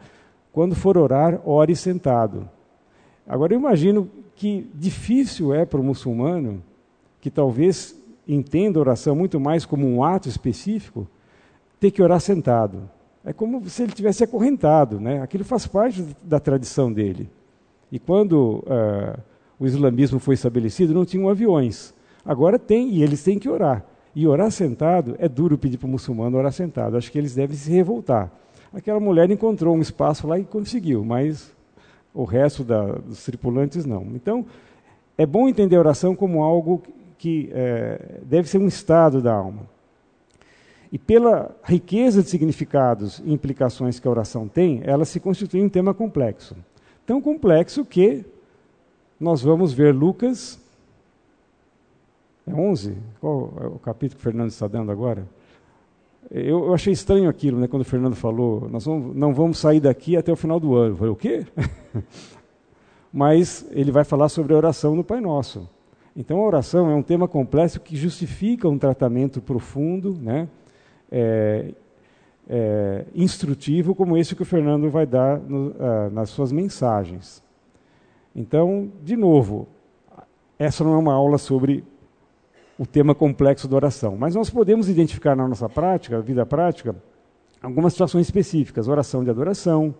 Quando 0.51 0.75
for 0.75 0.95
orar, 0.95 1.41
ore 1.43 1.75
sentado. 1.75 2.47
Agora 3.27 3.51
eu 3.51 3.59
imagino 3.59 4.07
que 4.35 4.69
difícil 4.75 5.55
é 5.55 5.65
para 5.65 5.81
o 5.81 5.83
muçulmano, 5.83 6.61
que 7.19 7.31
talvez 7.31 7.99
entenda 8.27 8.77
a 8.77 8.81
oração 8.81 9.15
muito 9.15 9.39
mais 9.39 9.65
como 9.65 9.87
um 9.87 10.03
ato 10.03 10.29
específico, 10.29 11.07
ter 11.79 11.89
que 11.89 12.03
orar 12.03 12.19
sentado. 12.19 12.87
É 13.25 13.33
como 13.33 13.67
se 13.67 13.81
ele 13.81 13.91
tivesse 13.91 14.23
acorrentado, 14.23 14.99
né? 14.99 15.19
Aquilo 15.19 15.43
faz 15.43 15.65
parte 15.65 16.05
da 16.21 16.39
tradição 16.39 16.93
dele. 16.93 17.27
E 17.91 17.97
quando 17.97 18.63
uh, 18.67 19.19
o 19.59 19.65
islamismo 19.65 20.19
foi 20.19 20.35
estabelecido, 20.35 20.93
não 20.93 21.05
tinham 21.05 21.29
aviões. 21.29 21.93
Agora 22.25 22.59
tem, 22.59 22.89
e 22.89 23.03
eles 23.03 23.23
têm 23.23 23.39
que 23.39 23.49
orar. 23.49 23.85
E 24.15 24.27
orar 24.27 24.49
sentado, 24.51 25.15
é 25.19 25.27
duro 25.27 25.57
pedir 25.57 25.77
para 25.77 25.87
o 25.87 25.89
muçulmano 25.89 26.37
orar 26.37 26.51
sentado. 26.51 26.97
Acho 26.97 27.11
que 27.11 27.17
eles 27.17 27.35
devem 27.35 27.55
se 27.55 27.69
revoltar. 27.71 28.31
Aquela 28.73 28.99
mulher 28.99 29.29
encontrou 29.29 29.75
um 29.75 29.81
espaço 29.81 30.27
lá 30.27 30.37
e 30.37 30.43
conseguiu, 30.43 31.03
mas 31.05 31.53
o 32.13 32.23
resto 32.23 32.63
da, 32.63 32.83
dos 32.93 33.23
tripulantes 33.23 33.85
não. 33.85 34.03
Então, 34.15 34.45
é 35.17 35.25
bom 35.25 35.47
entender 35.47 35.75
a 35.75 35.79
oração 35.79 36.15
como 36.15 36.43
algo 36.43 36.81
que 37.17 37.49
é, 37.53 38.19
deve 38.23 38.49
ser 38.49 38.57
um 38.57 38.67
estado 38.67 39.21
da 39.21 39.33
alma. 39.33 39.61
E 40.91 40.97
pela 40.97 41.55
riqueza 41.63 42.21
de 42.21 42.29
significados 42.29 43.21
e 43.25 43.33
implicações 43.33 43.99
que 43.99 44.07
a 44.07 44.11
oração 44.11 44.47
tem, 44.47 44.81
ela 44.85 45.03
se 45.03 45.19
constitui 45.19 45.61
um 45.61 45.69
tema 45.69 45.93
complexo. 45.93 46.55
Tão 47.05 47.21
complexo 47.21 47.83
que 47.83 48.25
nós 49.19 49.41
vamos 49.41 49.73
ver 49.73 49.93
Lucas. 49.93 50.59
É 52.47 52.53
11? 52.53 52.95
Qual 53.19 53.53
é 53.61 53.67
o 53.67 53.79
capítulo 53.79 54.17
que 54.17 54.21
o 54.21 54.23
Fernando 54.23 54.49
está 54.49 54.67
dando 54.67 54.91
agora? 54.91 55.27
Eu, 56.29 56.65
eu, 56.65 56.73
achei 56.73 56.91
estranho 56.91 57.29
aquilo, 57.29 57.59
né, 57.59 57.67
quando 57.67 57.83
o 57.83 57.85
Fernando 57.85 58.15
falou, 58.15 58.67
nós 58.69 58.85
vamos, 58.85 59.15
não 59.15 59.33
vamos 59.33 59.59
sair 59.59 59.79
daqui 59.79 60.17
até 60.17 60.31
o 60.31 60.35
final 60.35 60.59
do 60.59 60.75
ano. 60.75 60.93
Eu 60.93 60.97
falei, 60.97 61.13
o 61.13 61.15
quê? 61.15 61.45
Mas 63.13 63.65
ele 63.71 63.91
vai 63.91 64.03
falar 64.03 64.29
sobre 64.29 64.53
a 64.53 64.57
oração 64.57 64.95
no 64.95 65.03
Pai 65.03 65.21
Nosso. 65.21 65.69
Então, 66.15 66.39
a 66.39 66.45
oração 66.45 66.89
é 66.89 66.95
um 66.95 67.03
tema 67.03 67.27
complexo 67.27 67.79
que 67.79 67.95
justifica 67.95 68.67
um 68.67 68.77
tratamento 68.77 69.41
profundo, 69.41 70.17
né, 70.19 70.47
é, 71.11 71.73
é, 72.49 73.05
instrutivo, 73.13 73.93
como 73.93 74.17
esse 74.17 74.35
que 74.35 74.41
o 74.41 74.45
Fernando 74.45 74.89
vai 74.89 75.05
dar 75.05 75.39
no, 75.39 75.69
uh, 75.69 76.09
nas 76.11 76.29
suas 76.29 76.51
mensagens. 76.51 77.44
Então, 78.35 78.91
de 79.01 79.15
novo, 79.15 79.67
essa 80.59 80.83
não 80.83 80.93
é 80.93 80.97
uma 80.97 81.13
aula 81.13 81.37
sobre 81.37 81.83
o 82.77 82.85
tema 82.85 83.15
complexo 83.15 83.67
da 83.67 83.75
oração. 83.75 84.17
Mas 84.17 84.35
nós 84.35 84.49
podemos 84.49 84.89
identificar 84.89 85.35
na 85.35 85.47
nossa 85.47 85.69
prática, 85.69 86.19
vida 86.21 86.45
prática, 86.45 86.95
algumas 87.61 87.93
situações 87.93 88.27
específicas. 88.27 88.87
Oração 88.87 89.23
de 89.23 89.29
adoração, 89.29 89.95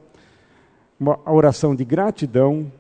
a 1.26 1.32
oração 1.32 1.74
de 1.74 1.86
gratidão. 1.86 2.72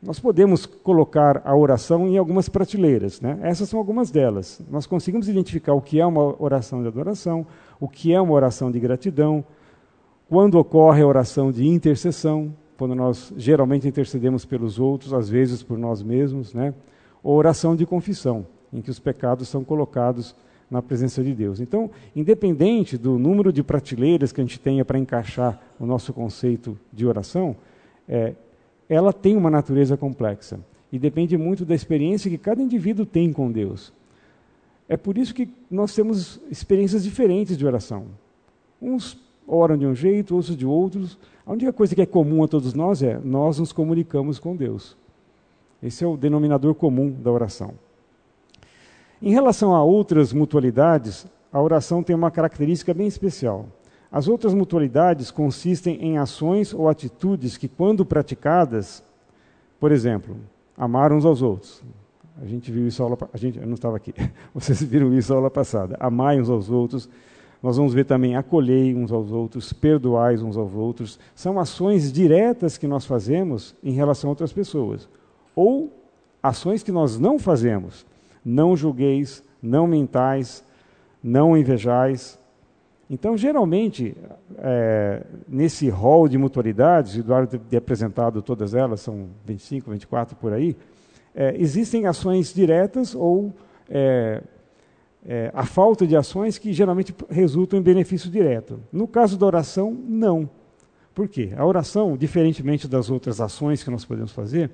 Nós 0.00 0.18
podemos 0.18 0.66
colocar 0.66 1.42
a 1.44 1.54
oração 1.54 2.06
em 2.06 2.16
algumas 2.16 2.48
prateleiras. 2.48 3.20
Né? 3.20 3.38
Essas 3.42 3.68
são 3.68 3.78
algumas 3.78 4.10
delas. 4.10 4.60
Nós 4.70 4.86
conseguimos 4.86 5.28
identificar 5.28 5.74
o 5.74 5.80
que 5.80 6.00
é 6.00 6.06
uma 6.06 6.40
oração 6.40 6.82
de 6.82 6.88
adoração, 6.88 7.46
o 7.80 7.88
que 7.88 8.12
é 8.12 8.20
uma 8.20 8.32
oração 8.32 8.70
de 8.70 8.78
gratidão, 8.78 9.44
quando 10.28 10.58
ocorre 10.58 11.02
a 11.02 11.06
oração 11.06 11.52
de 11.52 11.66
intercessão, 11.66 12.54
quando 12.82 12.96
nós 12.96 13.32
geralmente 13.36 13.86
intercedemos 13.86 14.44
pelos 14.44 14.80
outros, 14.80 15.14
às 15.14 15.28
vezes 15.28 15.62
por 15.62 15.78
nós 15.78 16.02
mesmos, 16.02 16.52
né? 16.52 16.74
ou 17.22 17.36
oração 17.36 17.76
de 17.76 17.86
confissão 17.86 18.44
em 18.72 18.80
que 18.80 18.90
os 18.90 18.98
pecados 18.98 19.48
são 19.48 19.62
colocados 19.62 20.34
na 20.68 20.82
presença 20.82 21.22
de 21.22 21.32
Deus. 21.32 21.60
Então, 21.60 21.92
independente 22.16 22.98
do 22.98 23.20
número 23.20 23.52
de 23.52 23.62
prateleiras 23.62 24.32
que 24.32 24.40
a 24.40 24.44
gente 24.44 24.58
tenha 24.58 24.84
para 24.84 24.98
encaixar 24.98 25.62
o 25.78 25.86
nosso 25.86 26.12
conceito 26.12 26.76
de 26.92 27.06
oração, 27.06 27.54
é, 28.08 28.34
ela 28.88 29.12
tem 29.12 29.36
uma 29.36 29.48
natureza 29.48 29.96
complexa 29.96 30.58
e 30.90 30.98
depende 30.98 31.38
muito 31.38 31.64
da 31.64 31.76
experiência 31.76 32.28
que 32.28 32.36
cada 32.36 32.60
indivíduo 32.60 33.06
tem 33.06 33.32
com 33.32 33.52
Deus. 33.52 33.92
É 34.88 34.96
por 34.96 35.16
isso 35.16 35.32
que 35.32 35.48
nós 35.70 35.94
temos 35.94 36.40
experiências 36.50 37.04
diferentes 37.04 37.56
de 37.56 37.64
oração. 37.64 38.06
Uns 38.80 39.16
oram 39.46 39.78
de 39.78 39.86
um 39.86 39.94
jeito, 39.94 40.34
outros 40.34 40.56
de 40.56 40.66
outros. 40.66 41.16
A 41.46 41.52
única 41.52 41.72
coisa 41.72 41.94
que 41.94 42.02
é 42.02 42.06
comum 42.06 42.44
a 42.44 42.48
todos 42.48 42.72
nós 42.74 43.02
é 43.02 43.18
nós 43.22 43.58
nos 43.58 43.72
comunicamos 43.72 44.38
com 44.38 44.54
Deus. 44.54 44.96
Esse 45.82 46.04
é 46.04 46.06
o 46.06 46.16
denominador 46.16 46.74
comum 46.74 47.10
da 47.10 47.30
oração. 47.30 47.74
Em 49.20 49.32
relação 49.32 49.74
a 49.74 49.82
outras 49.82 50.32
mutualidades, 50.32 51.26
a 51.52 51.60
oração 51.60 52.02
tem 52.02 52.14
uma 52.14 52.30
característica 52.30 52.94
bem 52.94 53.06
especial. 53.06 53.66
As 54.10 54.28
outras 54.28 54.54
mutualidades 54.54 55.30
consistem 55.30 55.96
em 56.00 56.18
ações 56.18 56.72
ou 56.72 56.88
atitudes 56.88 57.56
que, 57.56 57.66
quando 57.66 58.04
praticadas, 58.04 59.02
por 59.80 59.90
exemplo, 59.90 60.36
amar 60.76 61.12
uns 61.12 61.24
aos 61.24 61.42
outros. 61.42 61.82
A 62.40 62.46
gente 62.46 62.70
viu 62.70 62.86
isso 62.86 63.02
aula, 63.02 63.16
a 63.32 63.36
gente 63.36 63.58
eu 63.58 63.66
não 63.66 63.74
estava 63.74 63.96
aqui. 63.96 64.14
Vocês 64.54 64.82
viram 64.82 65.12
isso 65.14 65.32
aula 65.32 65.50
passada. 65.50 65.96
Amai 65.98 66.40
uns 66.40 66.50
aos 66.50 66.70
outros. 66.70 67.08
Nós 67.62 67.76
vamos 67.76 67.94
ver 67.94 68.04
também 68.04 68.34
acolhei 68.34 68.94
uns 68.94 69.12
aos 69.12 69.30
outros, 69.30 69.72
perdoais 69.72 70.42
uns 70.42 70.56
aos 70.56 70.74
outros. 70.74 71.18
São 71.34 71.60
ações 71.60 72.12
diretas 72.12 72.76
que 72.76 72.88
nós 72.88 73.06
fazemos 73.06 73.74
em 73.84 73.92
relação 73.92 74.28
a 74.28 74.32
outras 74.32 74.52
pessoas. 74.52 75.08
Ou 75.54 75.92
ações 76.42 76.82
que 76.82 76.90
nós 76.90 77.18
não 77.18 77.38
fazemos, 77.38 78.04
não 78.44 78.76
julgueis, 78.76 79.44
não 79.62 79.86
mentais, 79.86 80.64
não 81.22 81.56
invejais. 81.56 82.36
Então, 83.08 83.36
geralmente, 83.36 84.16
é, 84.58 85.22
nesse 85.46 85.88
rol 85.88 86.26
de 86.26 86.36
mutualidades, 86.36 87.16
Eduardo 87.16 87.58
tem 87.58 87.78
apresentado 87.78 88.42
todas 88.42 88.74
elas, 88.74 89.00
são 89.00 89.28
25, 89.44 89.90
24 89.90 90.34
por 90.34 90.52
aí, 90.52 90.76
é, 91.34 91.54
existem 91.56 92.06
ações 92.06 92.52
diretas 92.52 93.14
ou 93.14 93.52
é, 93.88 94.42
é, 95.26 95.50
a 95.54 95.64
falta 95.64 96.06
de 96.06 96.16
ações 96.16 96.58
que 96.58 96.72
geralmente 96.72 97.14
resultam 97.30 97.78
em 97.78 97.82
benefício 97.82 98.30
direto. 98.30 98.80
No 98.92 99.06
caso 99.06 99.38
da 99.38 99.46
oração, 99.46 99.92
não. 99.92 100.48
Por 101.14 101.28
quê? 101.28 101.52
A 101.56 101.64
oração, 101.64 102.16
diferentemente 102.16 102.88
das 102.88 103.10
outras 103.10 103.40
ações 103.40 103.84
que 103.84 103.90
nós 103.90 104.04
podemos 104.04 104.32
fazer, 104.32 104.70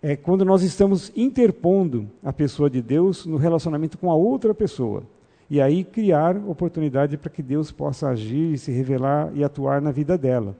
é 0.00 0.16
quando 0.16 0.44
nós 0.44 0.62
estamos 0.62 1.12
interpondo 1.16 2.08
a 2.22 2.32
pessoa 2.32 2.70
de 2.70 2.80
Deus 2.80 3.26
no 3.26 3.36
relacionamento 3.36 3.98
com 3.98 4.10
a 4.10 4.14
outra 4.14 4.54
pessoa. 4.54 5.02
E 5.50 5.60
aí 5.60 5.82
criar 5.82 6.36
oportunidade 6.36 7.16
para 7.16 7.30
que 7.30 7.42
Deus 7.42 7.72
possa 7.72 8.08
agir, 8.08 8.56
se 8.58 8.70
revelar 8.70 9.30
e 9.34 9.42
atuar 9.42 9.80
na 9.80 9.90
vida 9.90 10.16
dela. 10.16 10.56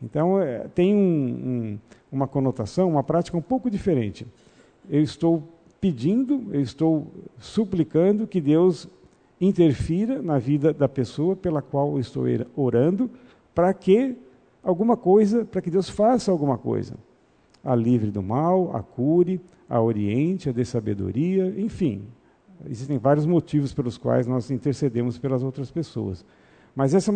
Então, 0.00 0.40
é, 0.40 0.68
tem 0.74 0.94
um, 0.94 0.98
um, 0.98 1.78
uma 2.10 2.28
conotação, 2.28 2.88
uma 2.88 3.02
prática 3.02 3.36
um 3.36 3.42
pouco 3.42 3.68
diferente. 3.68 4.26
Eu 4.88 5.02
estou 5.02 5.42
pedindo, 5.80 6.46
eu 6.52 6.60
estou 6.60 7.06
suplicando 7.38 8.26
que 8.26 8.40
Deus 8.40 8.88
interfira 9.40 10.20
na 10.20 10.38
vida 10.38 10.72
da 10.72 10.88
pessoa 10.88 11.36
pela 11.36 11.62
qual 11.62 11.92
eu 11.92 12.00
estou 12.00 12.24
orando, 12.56 13.10
para 13.54 13.72
que 13.72 14.16
alguma 14.62 14.96
coisa, 14.96 15.44
para 15.44 15.60
que 15.60 15.70
Deus 15.70 15.88
faça 15.88 16.30
alguma 16.30 16.58
coisa 16.58 16.94
a 17.64 17.74
livre 17.74 18.10
do 18.10 18.22
mal, 18.22 18.74
a 18.74 18.82
cure, 18.82 19.40
a 19.68 19.80
oriente, 19.80 20.48
a 20.48 20.52
dê 20.52 20.64
sabedoria, 20.64 21.54
enfim. 21.58 22.02
Existem 22.68 22.98
vários 22.98 23.26
motivos 23.26 23.72
pelos 23.72 23.98
quais 23.98 24.26
nós 24.26 24.50
intercedemos 24.50 25.18
pelas 25.18 25.42
outras 25.42 25.70
pessoas. 25.70 26.24
Mas 26.74 26.94
essa 26.94 27.12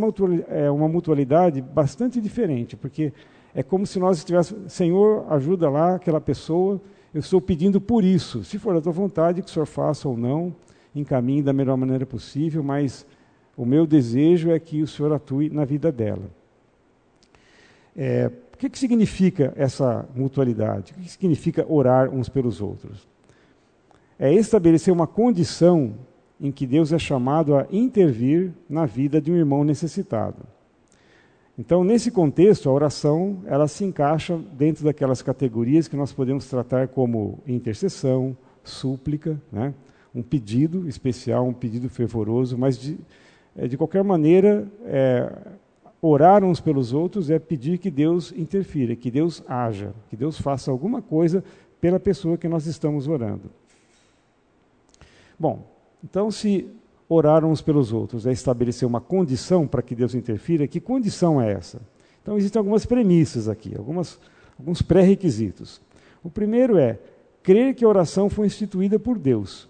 é 0.49 0.71
uma 0.71 0.89
mutualidade 0.89 1.61
bastante 1.61 2.21
diferente, 2.21 2.77
porque 2.77 3.13
é 3.55 3.63
como 3.63 3.87
se 3.87 3.99
nós 3.99 4.19
estivéssemos, 4.19 4.73
Senhor, 4.73 5.25
ajuda 5.33 5.71
lá 5.71 5.95
aquela 5.95 6.21
pessoa, 6.21 6.81
eu 7.15 7.21
estou 7.21 7.41
pedindo 7.41 7.81
por 7.81 8.05
isso. 8.05 8.45
Se 8.45 8.59
for 8.59 8.75
da 8.75 8.81
tua 8.81 8.93
vontade, 8.93 9.43
que 9.43 9.49
o 9.49 9.53
Senhor 9.53 9.67
faça 9.67 10.09
ou 10.09 10.17
não, 10.17 10.55
encaminhe 10.95 11.43
da 11.43 11.53
melhor 11.53 11.77
maneira 11.77 12.07
possível, 12.07 12.63
mas 12.63 13.07
o 13.57 13.65
meu 13.65 13.87
desejo 13.87 14.51
é 14.51 14.59
que 14.59 14.83
o 14.83 14.87
Senhor 14.87 15.13
atue 15.13 15.51
na 15.51 15.65
vida 15.65 15.93
dela. 15.93 16.31
É, 17.95 18.31
que, 18.63 18.71
que 18.71 18.79
significa 18.79 19.53
essa 19.57 20.09
mutualidade? 20.15 20.93
O 20.93 21.01
que 21.01 21.11
significa 21.11 21.67
orar 21.69 22.09
uns 22.09 22.29
pelos 22.29 22.61
outros? 22.61 23.09
É 24.17 24.33
estabelecer 24.33 24.95
uma 24.95 25.07
condição 25.07 25.95
em 26.41 26.53
que 26.53 26.65
Deus 26.65 26.93
é 26.93 26.99
chamado 26.99 27.57
a 27.57 27.67
intervir 27.73 28.53
na 28.69 28.87
vida 28.87 29.21
de 29.21 29.33
um 29.33 29.37
irmão 29.37 29.65
necessitado. 29.65 30.47
Então, 31.59 31.85
nesse 31.85 32.11
contexto, 32.11 32.69
a 32.69 32.73
oração 32.73 33.43
ela 33.45 33.69
se 33.69 33.85
encaixa 33.85 34.39
dentro 34.53 34.85
daquelas 34.85 35.21
categorias 35.21 35.87
que 35.87 35.97
nós 35.97 36.13
podemos 36.13 36.47
tratar 36.49 36.89
como 36.89 37.41
intercessão, 37.47 38.37
súplica, 38.65 39.41
né? 39.51 39.75
um 40.15 40.23
pedido 40.23 40.89
especial, 40.89 41.47
um 41.47 41.53
pedido 41.53 41.89
fervoroso, 41.91 42.57
mas 42.57 42.79
de, 42.79 42.99
é, 43.57 43.67
de 43.67 43.77
qualquer 43.77 44.03
maneira, 44.03 44.67
é, 44.85 45.31
orar 46.01 46.43
uns 46.43 46.61
pelos 46.61 46.93
outros 46.93 47.31
é 47.31 47.39
pedir 47.39 47.79
que 47.79 47.91
Deus 47.91 48.33
interfira, 48.33 48.97
que 48.97 49.11
Deus 49.11 49.43
haja, 49.47 49.95
que 50.09 50.17
Deus 50.17 50.41
faça 50.41 50.71
alguma 50.71 51.03
coisa 51.03 51.45
pela 51.81 52.01
pessoa 52.01 52.39
que 52.39 52.49
nós 52.49 52.67
estamos 52.67 53.09
orando. 53.09 53.51
Bom, 55.39 55.67
então 56.03 56.31
se 56.31 56.69
orar 57.13 57.45
uns 57.45 57.61
pelos 57.61 57.93
outros 57.93 58.27
é 58.27 58.33
estabelecer 58.33 58.87
uma 58.87 59.01
condição 59.01 59.67
para 59.67 59.83
que 59.83 59.95
Deus 59.95 60.15
interfira, 60.15 60.67
que 60.67 60.81
condição 60.81 61.41
é 61.41 61.53
essa? 61.53 61.81
Então 62.23 62.37
existem 62.37 62.59
algumas 62.59 62.87
premissas 62.87 63.49
aqui, 63.49 63.75
algumas, 63.77 64.19
alguns 64.59 64.81
pré-requisitos. 64.83 65.81
O 66.23 66.31
primeiro 66.31 66.79
é 66.79 66.99
crer 67.43 67.75
que 67.75 67.85
a 67.85 67.89
oração 67.89 68.31
foi 68.31 68.47
instituída 68.47 68.99
por 68.99 69.19
Deus. 69.19 69.69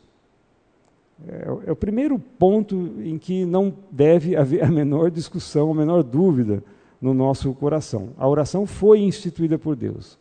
É, 1.27 1.69
é, 1.69 1.73
o 1.73 1.77
primeiro 1.77 2.19
ponto 2.19 2.95
em 3.01 3.17
que 3.17 3.45
não 3.45 3.73
deve 3.91 4.37
haver 4.37 4.65
a 4.65 4.71
menor 4.71 5.11
discussão, 5.11 5.71
a 5.71 5.75
menor 5.75 6.03
dúvida 6.03 6.63
no 7.01 7.15
nosso 7.15 7.53
coração. 7.55 8.11
A 8.19 8.29
oração 8.29 8.67
foi 8.67 9.01
instituída 9.01 9.59
por 9.59 9.77
Deus. 9.77 10.19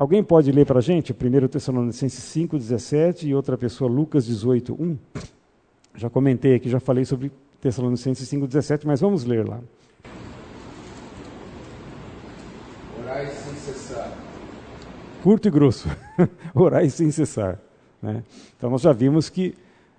Alguém 0.00 0.24
pode 0.24 0.50
ler 0.50 0.64
para 0.64 0.78
a 0.78 0.80
gente 0.80 1.12
1 1.12 1.48
Tessalonicenses 1.48 2.24
5, 2.24 2.56
17 2.56 3.28
e 3.28 3.34
outra 3.34 3.58
pessoa, 3.58 3.90
Lucas 3.90 4.24
18, 4.24 4.72
1? 4.72 4.96
Já 5.94 6.08
comentei 6.08 6.54
aqui, 6.54 6.70
já 6.70 6.80
falei 6.80 7.04
sobre 7.04 7.30
Tessalonicenses 7.60 8.26
5, 8.26 8.46
17, 8.46 8.86
mas 8.86 9.02
vamos 9.02 9.26
ler 9.26 9.46
lá. 9.46 9.60
Orai 12.98 13.26
sem 13.26 13.54
cessar. 13.56 14.10
Curto 15.22 15.48
e 15.48 15.50
grosso. 15.50 15.86
Orai 16.54 16.88
sem 16.88 17.10
cessar. 17.10 17.58
Né? 18.00 18.24
Então 18.56 18.70
nós 18.70 18.80
já 18.80 18.94
vimos 18.94 19.28
que 19.28 19.54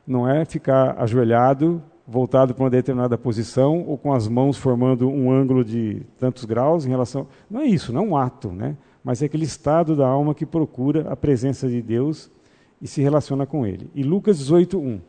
não 0.07 0.27
é 0.27 0.45
ficar 0.45 0.99
ajoelhado, 0.99 1.79
voltado 2.07 2.55
para 2.55 2.63
uma 2.63 2.71
determinada 2.71 3.19
posição, 3.19 3.85
ou 3.87 3.99
com 3.99 4.11
as 4.11 4.27
mãos 4.27 4.57
formando 4.57 5.07
um 5.07 5.31
ângulo 5.31 5.63
de 5.63 6.01
tantos 6.17 6.43
graus 6.43 6.87
em 6.87 6.89
relação. 6.89 7.27
Não 7.47 7.61
é 7.61 7.65
isso, 7.65 7.93
não 7.93 8.01
é 8.01 8.07
um 8.07 8.17
ato, 8.17 8.51
né? 8.51 8.75
Mas 9.03 9.21
é 9.21 9.25
aquele 9.25 9.45
estado 9.45 9.95
da 9.95 10.07
alma 10.07 10.35
que 10.35 10.45
procura 10.45 11.11
a 11.11 11.15
presença 11.15 11.67
de 11.67 11.81
Deus 11.81 12.29
e 12.81 12.87
se 12.87 13.01
relaciona 13.01 13.45
com 13.45 13.65
Ele. 13.65 13.89
E 13.95 14.03
Lucas 14.03 14.37
18, 14.37 14.79
1. 14.79 15.01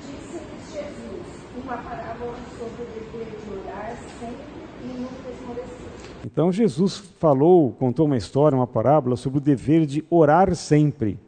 Disse-lhes 0.00 0.72
Jesus 0.72 1.16
uma 1.62 1.76
parábola 1.76 2.34
sobre 2.58 2.82
o 2.82 2.86
dever 2.86 3.26
de 3.26 3.52
orar 3.52 3.96
sempre 4.18 4.44
e 4.84 5.00
nunca 5.00 5.30
esmorecer. 5.30 5.86
Então 6.24 6.52
Jesus 6.52 6.98
falou, 7.18 7.72
contou 7.72 8.06
uma 8.06 8.16
história, 8.16 8.56
uma 8.56 8.66
parábola 8.66 9.16
sobre 9.16 9.38
o 9.38 9.40
dever 9.40 9.86
de 9.86 10.04
orar 10.10 10.54
sempre. 10.54 11.18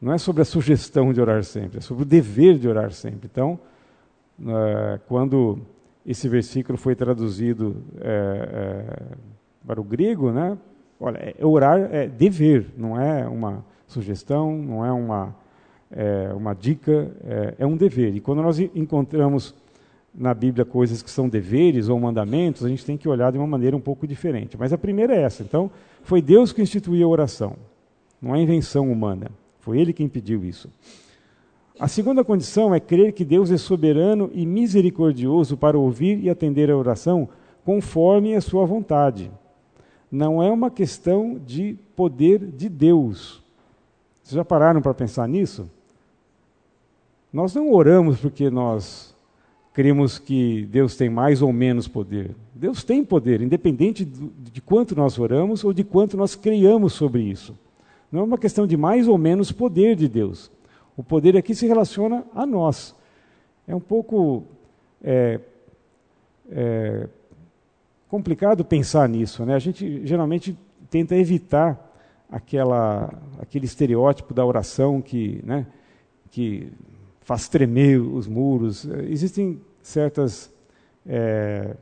Não 0.00 0.12
é 0.12 0.18
sobre 0.18 0.42
a 0.42 0.44
sugestão 0.44 1.12
de 1.12 1.20
orar 1.20 1.42
sempre, 1.42 1.78
é 1.78 1.80
sobre 1.80 2.02
o 2.02 2.06
dever 2.06 2.58
de 2.58 2.68
orar 2.68 2.92
sempre. 2.92 3.28
Então, 3.32 3.58
é, 4.46 5.00
quando 5.08 5.58
esse 6.04 6.28
versículo 6.28 6.76
foi 6.76 6.94
traduzido 6.94 7.82
é, 8.00 8.08
é, 8.08 9.16
para 9.66 9.80
o 9.80 9.84
grego, 9.84 10.30
né? 10.30 10.56
Olha, 10.98 11.18
é, 11.18 11.44
orar 11.44 11.88
é 11.92 12.06
dever, 12.06 12.66
não 12.76 12.98
é 12.98 13.26
uma 13.28 13.64
sugestão, 13.86 14.56
não 14.56 14.84
é 14.84 14.92
uma, 14.92 15.34
é, 15.90 16.32
uma 16.34 16.54
dica, 16.54 17.10
é, 17.24 17.54
é, 17.58 17.66
um 17.66 17.76
dever. 17.76 18.14
E 18.14 18.20
quando 18.20 18.42
nós 18.42 18.58
encontramos 18.58 19.54
na 20.14 20.32
Bíblia 20.32 20.64
coisas 20.64 21.02
que 21.02 21.10
são 21.10 21.28
deveres 21.28 21.88
ou 21.88 22.00
mandamentos, 22.00 22.64
a 22.64 22.68
gente 22.68 22.84
tem 22.84 22.96
que 22.96 23.08
olhar 23.08 23.30
de 23.30 23.38
uma 23.38 23.46
maneira 23.46 23.76
um 23.76 23.80
pouco 23.80 24.06
diferente. 24.06 24.56
Mas 24.56 24.72
a 24.72 24.78
primeira 24.78 25.14
é 25.14 25.22
essa. 25.22 25.42
Então, 25.42 25.70
foi 26.02 26.22
Deus 26.22 26.52
que 26.52 26.62
instituiu 26.62 27.06
a 27.06 27.10
oração, 27.10 27.56
não 28.22 28.34
é 28.34 28.40
invenção 28.40 28.90
humana. 28.90 29.30
Foi 29.60 29.78
Ele 29.78 29.92
quem 29.92 30.08
pediu 30.08 30.44
isso. 30.44 30.70
A 31.78 31.88
segunda 31.88 32.24
condição 32.24 32.74
é 32.74 32.80
crer 32.80 33.12
que 33.12 33.24
Deus 33.24 33.50
é 33.50 33.58
soberano 33.58 34.30
e 34.32 34.46
misericordioso 34.46 35.58
para 35.58 35.78
ouvir 35.78 36.22
e 36.22 36.30
atender 36.30 36.70
a 36.70 36.76
oração 36.76 37.28
conforme 37.64 38.34
a 38.34 38.40
sua 38.40 38.64
vontade 38.64 39.30
não 40.10 40.42
é 40.42 40.50
uma 40.50 40.70
questão 40.70 41.40
de 41.44 41.76
poder 41.94 42.38
de 42.38 42.68
Deus. 42.68 43.42
Vocês 44.22 44.34
já 44.34 44.44
pararam 44.44 44.80
para 44.82 44.94
pensar 44.94 45.28
nisso? 45.28 45.70
Nós 47.32 47.54
não 47.54 47.72
oramos 47.72 48.18
porque 48.18 48.48
nós 48.50 49.14
cremos 49.72 50.18
que 50.18 50.66
Deus 50.70 50.96
tem 50.96 51.10
mais 51.10 51.42
ou 51.42 51.52
menos 51.52 51.86
poder. 51.86 52.34
Deus 52.54 52.82
tem 52.82 53.04
poder, 53.04 53.42
independente 53.42 54.04
de 54.04 54.60
quanto 54.62 54.96
nós 54.96 55.18
oramos 55.18 55.64
ou 55.64 55.72
de 55.72 55.84
quanto 55.84 56.16
nós 56.16 56.34
criamos 56.34 56.94
sobre 56.94 57.22
isso. 57.22 57.54
Não 58.10 58.20
é 58.20 58.22
uma 58.24 58.38
questão 58.38 58.66
de 58.66 58.76
mais 58.76 59.06
ou 59.06 59.18
menos 59.18 59.52
poder 59.52 59.94
de 59.94 60.08
Deus. 60.08 60.50
O 60.96 61.02
poder 61.02 61.36
aqui 61.36 61.54
se 61.54 61.66
relaciona 61.66 62.24
a 62.34 62.46
nós. 62.46 62.94
É 63.68 63.74
um 63.74 63.80
pouco 63.80 64.44
é, 65.04 65.40
é, 66.50 67.08
complicado 68.08 68.64
pensar 68.64 69.08
nisso. 69.08 69.44
Né? 69.44 69.54
A 69.54 69.58
gente 69.58 70.06
geralmente 70.06 70.56
tenta 70.90 71.16
evitar 71.16 71.82
aquela, 72.30 73.12
aquele 73.38 73.66
estereótipo 73.66 74.34
da 74.34 74.44
oração 74.44 75.00
que, 75.00 75.40
né, 75.44 75.66
que 76.30 76.72
faz 77.20 77.48
tremer 77.48 78.00
os 78.00 78.26
muros. 78.26 78.84
Existem 79.08 79.60
certas, 79.82 80.52
é, 81.04 81.76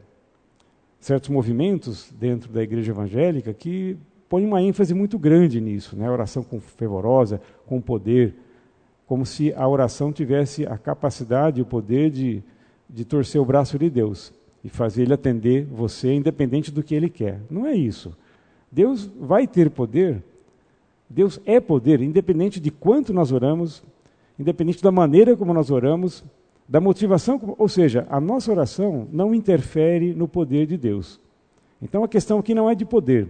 certos 1.01 1.29
movimentos 1.29 2.13
dentro 2.19 2.53
da 2.53 2.63
igreja 2.63 2.93
evangélica 2.93 3.53
que 3.53 3.97
põem 4.29 4.47
uma 4.47 4.63
ênfase 4.63 4.95
muito 4.95 5.19
grande 5.19 5.61
nisso, 5.61 5.97
né? 5.97 6.11
oração 6.11 6.43
com 6.43 6.61
fervorosa, 6.61 7.41
com 7.67 7.81
poder, 7.81 8.35
como 9.07 9.25
se 9.25 9.53
a 9.53 9.69
oração 9.69 10.13
tivesse 10.13 10.67
a 10.67 10.77
capacidade 10.77 11.61
e 11.61 11.63
o 11.63 11.67
poder 11.67 12.11
de, 12.11 12.43
de 12.89 13.05
torcer 13.05 13.41
o 13.41 13.45
braço 13.45 13.79
de 13.79 13.89
Deus 13.91 14.33
e 14.65 14.69
fazer 14.71 15.03
ele 15.03 15.13
atender 15.13 15.67
você, 15.67 16.13
independente 16.13 16.73
do 16.73 16.83
que 16.83 16.95
ele 16.95 17.11
quer. 17.11 17.41
Não 17.51 17.67
é 17.67 17.75
isso. 17.75 18.17
Deus 18.73 19.11
vai 19.21 19.47
ter 19.47 19.71
poder, 19.71 20.23
Deus 21.09 21.39
é 21.45 21.61
poder, 21.61 22.01
independente 22.01 22.59
de 22.59 22.71
quanto 22.71 23.13
nós 23.13 23.31
oramos, 23.31 23.85
independente 24.39 24.83
da 24.83 24.91
maneira 24.91 25.37
como 25.37 25.53
nós 25.53 25.71
oramos, 25.71 26.25
da 26.67 26.81
motivação, 26.81 27.55
ou 27.59 27.69
seja, 27.69 28.07
a 28.09 28.19
nossa 28.19 28.51
oração 28.51 29.07
não 29.13 29.35
interfere 29.35 30.15
no 30.15 30.27
poder 30.27 30.67
de 30.67 30.79
Deus. 30.79 31.21
Então 31.81 32.03
a 32.03 32.09
questão 32.09 32.39
aqui 32.39 32.55
não 32.55 32.69
é 32.69 32.75
de 32.75 32.87
poder, 32.87 33.29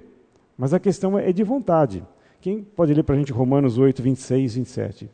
mas 0.56 0.72
a 0.72 0.78
questão 0.78 1.18
é 1.18 1.32
de 1.32 1.42
vontade. 1.42 2.04
Quem 2.40 2.62
pode 2.62 2.94
ler 2.94 3.02
para 3.02 3.16
a 3.16 3.18
gente 3.18 3.32
Romanos 3.32 3.76
8, 3.76 4.00
26 4.02 4.52
e 4.52 4.58
27? 4.60 5.10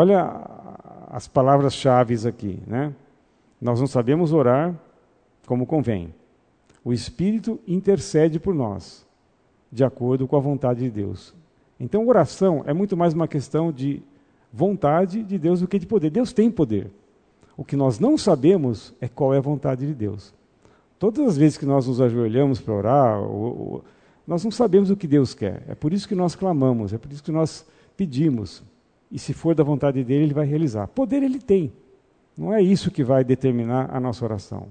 Olha 0.00 0.30
as 1.08 1.26
palavras-chave 1.26 2.14
aqui, 2.28 2.60
né? 2.68 2.94
Nós 3.60 3.80
não 3.80 3.88
sabemos 3.88 4.32
orar 4.32 4.72
como 5.44 5.66
convém. 5.66 6.14
O 6.84 6.92
Espírito 6.92 7.58
intercede 7.66 8.38
por 8.38 8.54
nós, 8.54 9.04
de 9.72 9.82
acordo 9.82 10.28
com 10.28 10.36
a 10.36 10.40
vontade 10.40 10.84
de 10.84 10.90
Deus. 10.90 11.34
Então, 11.80 12.06
oração 12.06 12.62
é 12.64 12.72
muito 12.72 12.96
mais 12.96 13.12
uma 13.12 13.26
questão 13.26 13.72
de 13.72 14.00
vontade 14.52 15.24
de 15.24 15.36
Deus 15.36 15.62
do 15.62 15.66
que 15.66 15.80
de 15.80 15.86
poder. 15.88 16.10
Deus 16.10 16.32
tem 16.32 16.48
poder. 16.48 16.92
O 17.56 17.64
que 17.64 17.74
nós 17.74 17.98
não 17.98 18.16
sabemos 18.16 18.94
é 19.00 19.08
qual 19.08 19.34
é 19.34 19.38
a 19.38 19.40
vontade 19.40 19.84
de 19.84 19.94
Deus. 19.94 20.32
Todas 20.96 21.26
as 21.26 21.36
vezes 21.36 21.58
que 21.58 21.66
nós 21.66 21.88
nos 21.88 22.00
ajoelhamos 22.00 22.60
para 22.60 22.72
orar, 22.72 23.20
ou, 23.20 23.58
ou, 23.58 23.84
nós 24.24 24.44
não 24.44 24.52
sabemos 24.52 24.90
o 24.92 24.96
que 24.96 25.08
Deus 25.08 25.34
quer. 25.34 25.64
É 25.66 25.74
por 25.74 25.92
isso 25.92 26.06
que 26.06 26.14
nós 26.14 26.36
clamamos, 26.36 26.92
é 26.92 26.98
por 26.98 27.10
isso 27.10 27.24
que 27.24 27.32
nós 27.32 27.66
pedimos 27.96 28.62
e 29.10 29.18
se 29.18 29.32
for 29.32 29.54
da 29.54 29.64
vontade 29.64 30.04
dele, 30.04 30.24
ele 30.24 30.34
vai 30.34 30.46
realizar. 30.46 30.86
Poder 30.88 31.22
ele 31.22 31.38
tem. 31.38 31.72
Não 32.36 32.52
é 32.52 32.62
isso 32.62 32.90
que 32.90 33.02
vai 33.02 33.24
determinar 33.24 33.88
a 33.90 33.98
nossa 33.98 34.24
oração. 34.24 34.68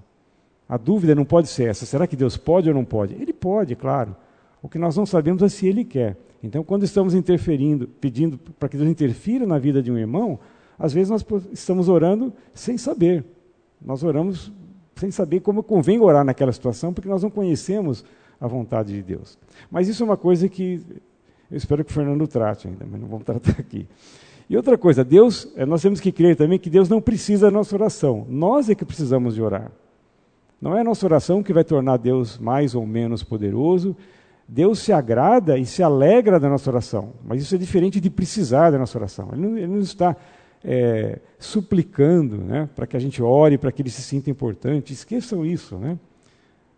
A 0.70 0.78
dúvida 0.78 1.16
não 1.16 1.26
pode 1.26 1.48
ser 1.48 1.70
essa: 1.70 1.86
será 1.86 2.06
que 2.06 2.16
Deus 2.16 2.38
pode 2.38 2.70
ou 2.70 2.76
não 2.76 2.86
pode? 2.86 3.14
Ele 3.16 3.34
pode, 3.34 3.76
claro. 3.76 4.16
O 4.62 4.70
que 4.70 4.78
nós 4.78 4.96
não 4.96 5.06
sabemos 5.06 5.42
é 5.42 5.50
se 5.50 5.68
ele 5.68 5.84
quer. 5.84 6.18
Então, 6.42 6.64
quando 6.64 6.84
estamos 6.84 7.14
interferindo, 7.14 7.88
pedindo 7.88 8.38
para 8.38 8.70
que 8.70 8.78
Deus 8.78 8.90
interfira 8.90 9.46
na 9.46 9.58
vida 9.58 9.82
de 9.82 9.92
um 9.92 9.98
irmão, 9.98 10.40
às 10.78 10.94
vezes 10.94 11.10
nós 11.10 11.26
estamos 11.52 11.90
orando 11.90 12.34
sem 12.54 12.78
saber. 12.78 13.24
Nós 13.82 14.04
oramos 14.04 14.52
sem 14.96 15.12
saber 15.12 15.42
como 15.42 15.64
convém 15.64 16.00
orar 16.00 16.24
naquela 16.24 16.52
situação, 16.52 16.94
porque 16.94 17.10
nós 17.10 17.24
não 17.24 17.30
conhecemos 17.30 18.04
a 18.40 18.48
vontade 18.48 18.94
de 18.94 19.02
Deus. 19.02 19.38
Mas 19.70 19.88
isso 19.88 20.04
é 20.04 20.06
uma 20.06 20.18
coisa 20.18 20.48
que 20.50 20.82
eu 21.50 21.58
espero 21.58 21.84
que 21.84 21.92
o 21.92 21.94
Fernando 21.94 22.28
trate 22.28 22.68
ainda, 22.68 22.86
mas 22.90 23.00
não 23.00 23.08
vamos 23.08 23.26
tratar 23.26 23.52
aqui. 23.60 23.88
E 24.50 24.56
outra 24.56 24.78
coisa, 24.78 25.04
Deus, 25.04 25.52
eh, 25.56 25.66
nós 25.66 25.82
temos 25.82 26.00
que 26.00 26.12
crer 26.12 26.36
também 26.36 26.58
que 26.58 26.70
Deus 26.70 26.88
não 26.88 27.02
precisa 27.02 27.48
da 27.48 27.52
nossa 27.52 27.76
oração. 27.76 28.26
Nós 28.30 28.70
é 28.70 28.76
que 28.76 28.86
precisamos 28.86 29.36
de 29.36 29.42
orar. 29.42 29.72
Não 30.62 30.76
é 30.76 30.82
a 30.82 30.84
nossa 30.84 31.06
oração 31.06 31.44
que 31.44 31.54
vai 31.54 31.64
tornar 31.64 31.98
Deus 31.98 32.38
mais 32.38 32.74
ou 32.74 32.86
menos 32.86 33.24
poderoso. 33.24 33.96
Deus 34.48 34.80
se 34.80 34.94
agrada 34.94 35.58
e 35.58 35.66
se 35.66 35.84
alegra 35.84 36.40
da 36.40 36.50
nossa 36.50 36.70
oração. 36.70 37.14
Mas 37.26 37.42
isso 37.42 37.54
é 37.54 37.58
diferente 37.58 38.00
de 38.00 38.10
precisar 38.10 38.72
da 38.72 38.80
nossa 38.80 38.98
oração. 38.98 39.30
Ele 39.34 39.42
não, 39.42 39.58
ele 39.58 39.68
não 39.68 39.80
está 39.80 40.16
é, 40.64 41.20
suplicando 41.38 42.38
né, 42.38 42.70
para 42.74 42.88
que 42.88 42.96
a 42.96 43.00
gente 43.00 43.22
ore, 43.22 43.58
para 43.58 43.72
que 43.72 43.82
ele 43.82 43.90
se 43.90 44.02
sinta 44.02 44.30
importante. 44.30 44.94
Esqueçam 44.94 45.46
isso. 45.46 45.76
Né? 45.78 46.00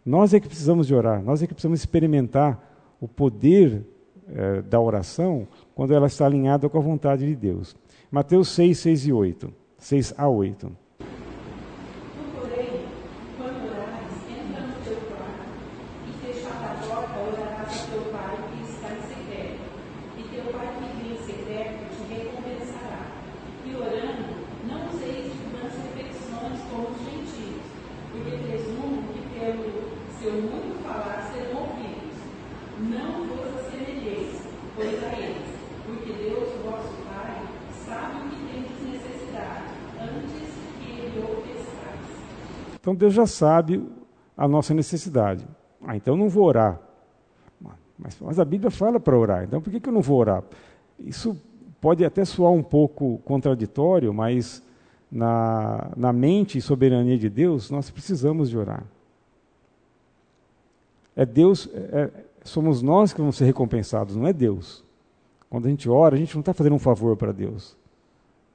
Nós 0.04 0.34
é 0.34 0.40
que 0.40 0.48
precisamos 0.48 0.88
de 0.88 0.96
orar. 0.96 1.22
Nós 1.22 1.44
é 1.44 1.48
que 1.48 1.54
precisamos 1.54 1.80
experimentar 1.80 2.60
o 3.00 3.08
poder 3.08 3.86
é, 4.34 4.62
da 4.62 4.80
oração 4.80 5.48
quando 5.74 5.94
ela 5.94 6.08
está 6.08 6.26
alinhada 6.26 6.70
com 6.70 6.78
a 6.78 6.82
vontade 6.82 7.26
de 7.26 7.36
Deus. 7.36 7.76
Mateus 8.12 8.50
6, 8.50 8.78
6 8.78 9.08
e 9.08 9.14
8. 9.14 9.54
6 9.78 10.14
a 10.18 10.28
8. 10.28 10.72
Então 42.80 42.96
Deus 42.96 43.14
já 43.14 43.28
sabe 43.28 43.86
a 44.36 44.48
nossa 44.48 44.74
necessidade. 44.74 45.46
Ah, 45.86 45.96
então 45.96 46.16
não 46.16 46.30
vou 46.30 46.46
orar. 46.46 46.80
Mas, 47.98 48.18
mas 48.20 48.40
a 48.40 48.46
Bíblia 48.46 48.72
fala 48.72 49.00
para 49.00 49.18
orar, 49.18 49.44
então 49.44 49.62
por 49.62 49.70
que, 49.70 49.80
que 49.80 49.90
eu 49.90 49.94
não 49.94 50.02
vou 50.02 50.18
orar? 50.18 50.42
Isso 50.98 51.38
pode 51.82 52.06
até 52.06 52.24
soar 52.24 52.52
um 52.52 52.64
pouco 52.64 53.20
contraditório, 53.26 54.14
mas 54.14 54.64
na, 55.12 55.92
na 55.98 56.14
mente 56.14 56.58
e 56.58 56.62
soberania 56.62 57.18
de 57.18 57.30
Deus, 57.30 57.70
nós 57.70 57.90
precisamos 57.90 58.50
de 58.50 58.58
orar. 58.58 58.84
É 61.16 61.26
Deus, 61.26 61.70
é, 61.74 62.10
somos 62.50 62.82
nós 62.82 63.14
que 63.14 63.20
vamos 63.20 63.36
ser 63.38 63.46
recompensados, 63.46 64.16
não 64.16 64.28
é 64.28 64.34
Deus. 64.34 64.84
Quando 65.50 65.66
a 65.66 65.70
gente 65.70 65.90
ora, 65.90 66.16
a 66.16 66.20
gente 66.20 66.36
não 66.36 66.42
está 66.42 66.54
fazendo 66.54 66.76
um 66.76 66.80
favor 66.80 67.18
para 67.18 67.32
Deus. 67.32 67.76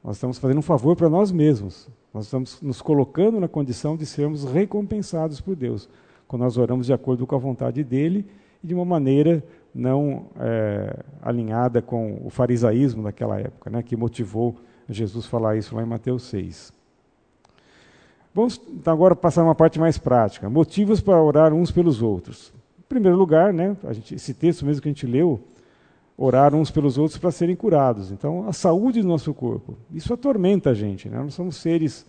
Nós 0.03 0.17
estamos 0.17 0.39
fazendo 0.39 0.59
um 0.59 0.63
favor 0.63 0.95
para 0.95 1.09
nós 1.09 1.33
mesmos. 1.33 1.89
Nós 2.13 2.27
estamos 2.27 2.61
nos 2.61 2.81
colocando 2.81 3.41
na 3.41 3.49
condição 3.49 3.97
de 3.97 4.07
sermos 4.07 4.45
recompensados 4.45 5.41
por 5.41 5.57
Deus, 5.57 5.89
quando 6.29 6.43
nós 6.43 6.57
oramos 6.57 6.87
de 6.87 6.93
acordo 6.93 7.27
com 7.27 7.35
a 7.35 7.39
vontade 7.39 7.83
dele 7.83 8.27
e 8.63 8.67
de 8.67 8.75
uma 8.75 8.85
maneira 8.85 9.43
não 9.75 10.27
é, 10.39 10.97
alinhada 11.21 11.83
com 11.83 12.21
o 12.25 12.31
farisaísmo 12.31 13.03
daquela 13.03 13.41
época, 13.41 13.69
né, 13.71 13.83
que 13.83 13.97
motivou 13.97 14.55
Jesus 14.89 15.27
falar 15.27 15.57
isso 15.57 15.75
lá 15.75 15.83
em 15.83 15.87
Mateus 15.87 16.23
6. 16.25 16.73
Vamos 18.33 18.61
então, 18.69 18.93
agora 18.93 19.17
passar 19.17 19.43
uma 19.43 19.55
parte 19.55 19.79
mais 19.79 19.97
prática. 19.97 20.49
Motivos 20.51 21.01
para 21.01 21.21
orar 21.21 21.53
uns 21.53 21.71
pelos 21.71 22.03
outros. 22.03 22.53
Primeiro 22.95 23.19
lugar, 23.19 23.53
né, 23.53 23.77
gente, 23.91 24.15
esse 24.15 24.33
texto 24.33 24.65
mesmo 24.65 24.81
que 24.81 24.89
a 24.89 24.93
gente 24.93 25.05
leu, 25.05 25.41
orar 26.17 26.55
uns 26.55 26.71
pelos 26.71 26.97
outros 26.97 27.19
para 27.19 27.33
serem 27.33 27.57
curados. 27.57 28.13
Então, 28.13 28.49
a 28.49 28.53
saúde 28.53 29.03
do 29.03 29.09
nosso 29.09 29.35
corpo. 29.35 29.77
Isso 29.93 30.15
atormenta 30.15 30.71
a 30.71 30.75
gente. 30.75 31.09
Né? 31.09 31.19
Nós 31.19 31.35
somos 31.35 31.57
seres 31.57 32.07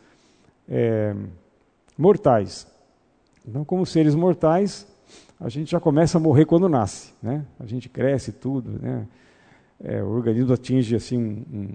é, 0.69 1.15
mortais. 1.97 2.67
Então, 3.47 3.65
como 3.65 3.83
seres 3.83 4.13
mortais, 4.13 4.85
a 5.39 5.49
gente 5.49 5.71
já 5.71 5.79
começa 5.79 6.19
a 6.19 6.21
morrer 6.21 6.45
quando 6.45 6.69
nasce. 6.69 7.13
Né? 7.19 7.43
A 7.59 7.65
gente 7.65 7.89
cresce 7.89 8.31
tudo. 8.31 8.79
Né? 8.79 9.07
É, 9.83 10.03
o 10.03 10.09
organismo 10.09 10.53
atinge 10.53 10.95
assim, 10.95 11.17
um, 11.17 11.67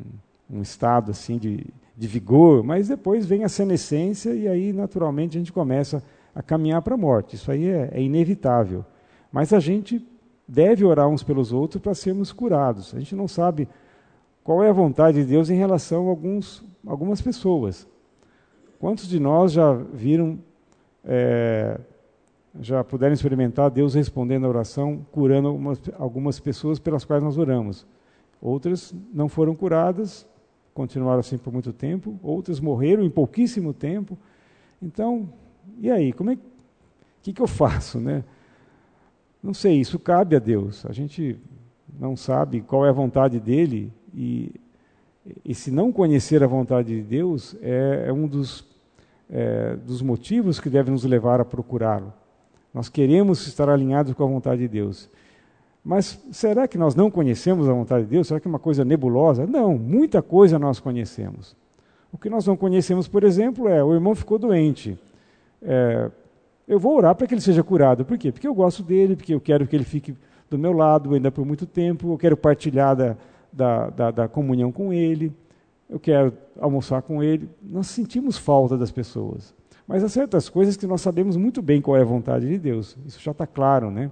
um, 0.52 0.58
um 0.58 0.62
estado 0.62 1.10
assim 1.10 1.36
de, 1.36 1.66
de 1.98 2.06
vigor, 2.06 2.62
mas 2.62 2.86
depois 2.86 3.26
vem 3.26 3.42
a 3.42 3.48
senescência 3.48 4.32
e 4.32 4.46
aí, 4.46 4.72
naturalmente, 4.72 5.36
a 5.36 5.40
gente 5.40 5.52
começa 5.52 6.00
a 6.32 6.44
caminhar 6.44 6.80
para 6.80 6.94
a 6.94 6.96
morte. 6.96 7.34
Isso 7.34 7.50
aí 7.50 7.66
é, 7.66 7.90
é 7.92 8.00
inevitável. 8.00 8.84
Mas 9.32 9.52
a 9.52 9.60
gente 9.60 10.04
deve 10.46 10.84
orar 10.84 11.08
uns 11.08 11.22
pelos 11.22 11.52
outros 11.52 11.80
para 11.80 11.94
sermos 11.94 12.32
curados. 12.32 12.94
A 12.94 12.98
gente 12.98 13.14
não 13.14 13.28
sabe 13.28 13.68
qual 14.42 14.64
é 14.64 14.70
a 14.70 14.72
vontade 14.72 15.20
de 15.22 15.28
Deus 15.28 15.48
em 15.48 15.56
relação 15.56 16.06
a 16.06 16.10
alguns, 16.10 16.64
algumas 16.86 17.20
pessoas. 17.20 17.86
Quantos 18.78 19.08
de 19.08 19.20
nós 19.20 19.52
já 19.52 19.72
viram, 19.72 20.38
é, 21.04 21.78
já 22.60 22.82
puderam 22.82 23.12
experimentar 23.12 23.70
Deus 23.70 23.94
respondendo 23.94 24.46
a 24.46 24.48
oração, 24.48 25.06
curando 25.12 25.48
algumas, 25.48 25.80
algumas 25.98 26.40
pessoas 26.40 26.78
pelas 26.78 27.04
quais 27.04 27.22
nós 27.22 27.38
oramos? 27.38 27.86
Outras 28.42 28.94
não 29.12 29.28
foram 29.28 29.54
curadas, 29.54 30.26
continuaram 30.74 31.20
assim 31.20 31.36
por 31.36 31.52
muito 31.52 31.72
tempo, 31.72 32.18
outras 32.22 32.58
morreram 32.58 33.04
em 33.04 33.10
pouquíssimo 33.10 33.72
tempo. 33.72 34.18
Então, 34.82 35.28
e 35.78 35.90
aí, 35.90 36.12
como 36.12 36.30
é 36.30 36.38
que, 37.22 37.32
que 37.32 37.42
eu 37.42 37.46
faço, 37.46 38.00
né? 38.00 38.24
Não 39.42 39.54
sei, 39.54 39.80
isso 39.80 39.98
cabe 39.98 40.36
a 40.36 40.38
Deus. 40.38 40.84
A 40.86 40.92
gente 40.92 41.38
não 41.98 42.16
sabe 42.16 42.60
qual 42.60 42.84
é 42.84 42.90
a 42.90 42.92
vontade 42.92 43.40
dele 43.40 43.92
e, 44.14 44.54
e 45.44 45.54
se 45.54 45.70
não 45.70 45.92
conhecer 45.92 46.42
a 46.42 46.46
vontade 46.46 46.94
de 46.94 47.02
Deus 47.02 47.56
é, 47.62 48.04
é 48.08 48.12
um 48.12 48.26
dos, 48.26 48.66
é, 49.30 49.76
dos 49.76 50.02
motivos 50.02 50.60
que 50.60 50.68
deve 50.68 50.90
nos 50.90 51.04
levar 51.04 51.40
a 51.40 51.44
procurá-lo. 51.44 52.12
Nós 52.72 52.88
queremos 52.88 53.46
estar 53.46 53.68
alinhados 53.68 54.12
com 54.14 54.22
a 54.22 54.26
vontade 54.26 54.60
de 54.60 54.68
Deus. 54.68 55.08
Mas 55.84 56.22
será 56.30 56.68
que 56.68 56.76
nós 56.76 56.94
não 56.94 57.10
conhecemos 57.10 57.68
a 57.68 57.72
vontade 57.72 58.04
de 58.04 58.10
Deus? 58.10 58.28
Será 58.28 58.38
que 58.38 58.46
é 58.46 58.50
uma 58.50 58.58
coisa 58.58 58.84
nebulosa? 58.84 59.46
Não, 59.46 59.76
muita 59.78 60.22
coisa 60.22 60.58
nós 60.58 60.78
conhecemos. 60.78 61.56
O 62.12 62.18
que 62.18 62.28
nós 62.28 62.46
não 62.46 62.56
conhecemos, 62.56 63.08
por 63.08 63.24
exemplo, 63.24 63.68
é 63.68 63.82
o 63.82 63.94
irmão 63.94 64.14
ficou 64.14 64.38
doente. 64.38 64.98
É, 65.62 66.10
eu 66.70 66.78
vou 66.78 66.96
orar 66.96 67.16
para 67.16 67.26
que 67.26 67.34
ele 67.34 67.40
seja 67.40 67.64
curado. 67.64 68.04
Por 68.04 68.16
quê? 68.16 68.30
Porque 68.30 68.46
eu 68.46 68.54
gosto 68.54 68.80
dele, 68.80 69.16
porque 69.16 69.34
eu 69.34 69.40
quero 69.40 69.66
que 69.66 69.74
ele 69.74 69.82
fique 69.82 70.14
do 70.48 70.56
meu 70.56 70.72
lado 70.72 71.12
ainda 71.12 71.28
por 71.28 71.44
muito 71.44 71.66
tempo, 71.66 72.12
eu 72.12 72.16
quero 72.16 72.36
partilhar 72.36 72.94
da, 72.94 73.16
da, 73.52 73.90
da, 73.90 74.10
da 74.12 74.28
comunhão 74.28 74.70
com 74.70 74.92
ele, 74.92 75.32
eu 75.88 75.98
quero 75.98 76.32
almoçar 76.60 77.02
com 77.02 77.24
ele. 77.24 77.50
Nós 77.60 77.88
sentimos 77.88 78.38
falta 78.38 78.78
das 78.78 78.92
pessoas. 78.92 79.52
Mas 79.84 80.04
há 80.04 80.08
certas 80.08 80.48
coisas 80.48 80.76
que 80.76 80.86
nós 80.86 81.00
sabemos 81.00 81.36
muito 81.36 81.60
bem 81.60 81.80
qual 81.80 81.96
é 81.96 82.02
a 82.02 82.04
vontade 82.04 82.46
de 82.46 82.56
Deus. 82.56 82.96
Isso 83.04 83.20
já 83.20 83.32
está 83.32 83.48
claro, 83.48 83.90
né? 83.90 84.08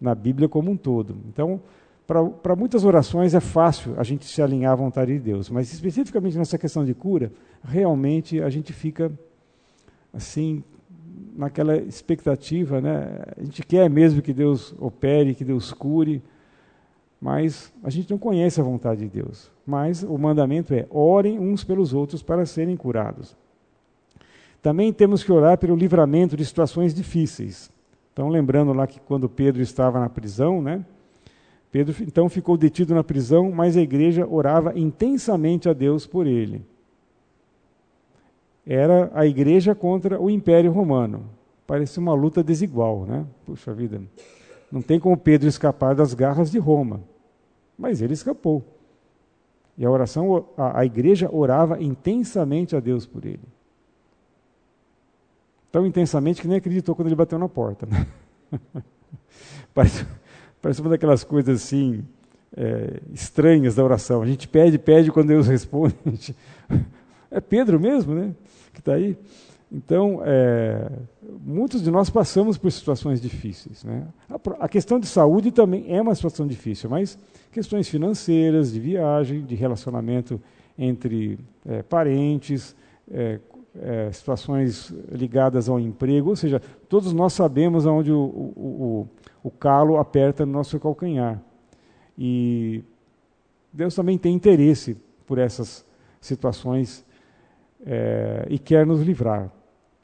Na 0.00 0.14
Bíblia 0.14 0.48
como 0.48 0.70
um 0.70 0.76
todo. 0.76 1.16
Então, 1.28 1.60
para 2.06 2.54
muitas 2.54 2.84
orações 2.84 3.34
é 3.34 3.40
fácil 3.40 3.94
a 3.98 4.04
gente 4.04 4.24
se 4.24 4.40
alinhar 4.40 4.72
à 4.72 4.76
vontade 4.76 5.12
de 5.12 5.18
Deus, 5.18 5.50
mas 5.50 5.72
especificamente 5.72 6.38
nessa 6.38 6.56
questão 6.56 6.84
de 6.84 6.94
cura, 6.94 7.32
realmente 7.64 8.40
a 8.40 8.48
gente 8.48 8.72
fica 8.72 9.10
assim 10.14 10.62
naquela 11.36 11.76
expectativa, 11.76 12.80
né? 12.80 13.22
A 13.36 13.42
gente 13.42 13.62
quer 13.62 13.88
mesmo 13.88 14.22
que 14.22 14.32
Deus 14.32 14.74
opere, 14.78 15.34
que 15.34 15.44
Deus 15.44 15.72
cure, 15.72 16.22
mas 17.20 17.72
a 17.82 17.90
gente 17.90 18.10
não 18.10 18.18
conhece 18.18 18.60
a 18.60 18.64
vontade 18.64 19.00
de 19.00 19.08
Deus. 19.08 19.50
Mas 19.66 20.02
o 20.02 20.16
mandamento 20.18 20.72
é: 20.74 20.86
orem 20.90 21.38
uns 21.38 21.64
pelos 21.64 21.92
outros 21.92 22.22
para 22.22 22.46
serem 22.46 22.76
curados. 22.76 23.36
Também 24.62 24.92
temos 24.92 25.22
que 25.22 25.32
orar 25.32 25.58
pelo 25.58 25.76
livramento 25.76 26.36
de 26.36 26.44
situações 26.44 26.94
difíceis. 26.94 27.70
Então, 28.12 28.28
lembrando 28.28 28.72
lá 28.72 28.86
que 28.86 29.00
quando 29.00 29.28
Pedro 29.28 29.62
estava 29.62 30.00
na 30.00 30.08
prisão, 30.08 30.60
né? 30.60 30.84
Pedro 31.70 31.94
então 32.00 32.28
ficou 32.28 32.56
detido 32.56 32.94
na 32.94 33.04
prisão, 33.04 33.52
mas 33.52 33.76
a 33.76 33.80
igreja 33.80 34.26
orava 34.26 34.78
intensamente 34.78 35.68
a 35.68 35.72
Deus 35.72 36.06
por 36.06 36.26
ele 36.26 36.64
era 38.68 39.10
a 39.14 39.26
igreja 39.26 39.74
contra 39.74 40.20
o 40.20 40.28
Império 40.28 40.70
Romano. 40.70 41.24
Parecia 41.66 42.02
uma 42.02 42.12
luta 42.12 42.44
desigual, 42.44 43.06
né? 43.06 43.26
Puxa 43.46 43.72
vida, 43.72 44.02
não 44.70 44.82
tem 44.82 45.00
como 45.00 45.16
Pedro 45.16 45.48
escapar 45.48 45.94
das 45.94 46.12
garras 46.12 46.50
de 46.50 46.58
Roma, 46.58 47.00
mas 47.78 48.02
ele 48.02 48.12
escapou. 48.12 48.62
E 49.76 49.86
a 49.86 49.90
oração, 49.90 50.46
a, 50.56 50.80
a 50.80 50.84
igreja 50.84 51.30
orava 51.32 51.82
intensamente 51.82 52.76
a 52.76 52.80
Deus 52.80 53.06
por 53.06 53.24
ele. 53.24 53.40
Tão 55.72 55.86
intensamente 55.86 56.42
que 56.42 56.48
nem 56.48 56.58
acreditou 56.58 56.94
quando 56.94 57.08
ele 57.08 57.14
bateu 57.14 57.38
na 57.38 57.48
porta. 57.48 57.86
Né? 57.86 58.06
parece, 59.72 60.06
parece 60.60 60.80
uma 60.80 60.90
daquelas 60.90 61.22
coisas 61.24 61.62
assim, 61.62 62.04
é, 62.56 63.00
estranhas 63.12 63.76
da 63.76 63.84
oração. 63.84 64.20
A 64.20 64.26
gente 64.26 64.48
pede, 64.48 64.78
pede, 64.78 65.12
quando 65.12 65.28
Deus 65.28 65.46
responde. 65.46 65.94
É 67.30 67.42
Pedro 67.42 67.78
mesmo, 67.78 68.14
né? 68.14 68.34
Que 68.78 68.80
está 68.80 68.94
aí. 68.94 69.16
Então, 69.70 70.22
é, 70.24 70.90
muitos 71.44 71.82
de 71.82 71.90
nós 71.90 72.08
passamos 72.08 72.56
por 72.56 72.72
situações 72.72 73.20
difíceis. 73.20 73.84
Né? 73.84 74.06
A, 74.30 74.64
a, 74.64 74.68
questão 74.68 74.98
de 74.98 75.06
saúde 75.06 75.50
também 75.50 75.84
é 75.88 76.00
uma 76.00 76.14
situação 76.14 76.46
difícil, 76.46 76.88
mas 76.88 77.18
questões 77.52 77.88
financeiras, 77.88 78.72
de 78.72 78.80
viagem, 78.80 79.44
de 79.44 79.54
relacionamento 79.54 80.40
entre 80.78 81.38
é, 81.66 81.82
parentes, 81.82 82.74
é, 83.10 83.40
é 83.78 84.10
situações 84.12 84.94
ligadas 85.12 85.68
ao 85.68 85.78
emprego, 85.78 86.30
ou 86.30 86.36
seja, 86.36 86.62
todos 86.88 87.12
nós 87.12 87.34
sabemos 87.34 87.84
onde 87.84 88.10
o, 88.10 88.18
o, 88.18 89.06
o, 89.42 89.48
o 89.48 89.50
calo 89.50 89.98
aperta 89.98 90.46
no 90.46 90.52
nosso 90.52 90.80
calcanhar. 90.80 91.42
E 92.16 92.82
Deus 93.70 93.94
também 93.94 94.16
tem 94.16 94.34
interesse 94.34 94.96
por 95.26 95.36
essas 95.36 95.84
situações 96.20 97.04
é, 97.84 98.46
e 98.48 98.58
quer 98.58 98.86
nos 98.86 99.00
livrar. 99.02 99.50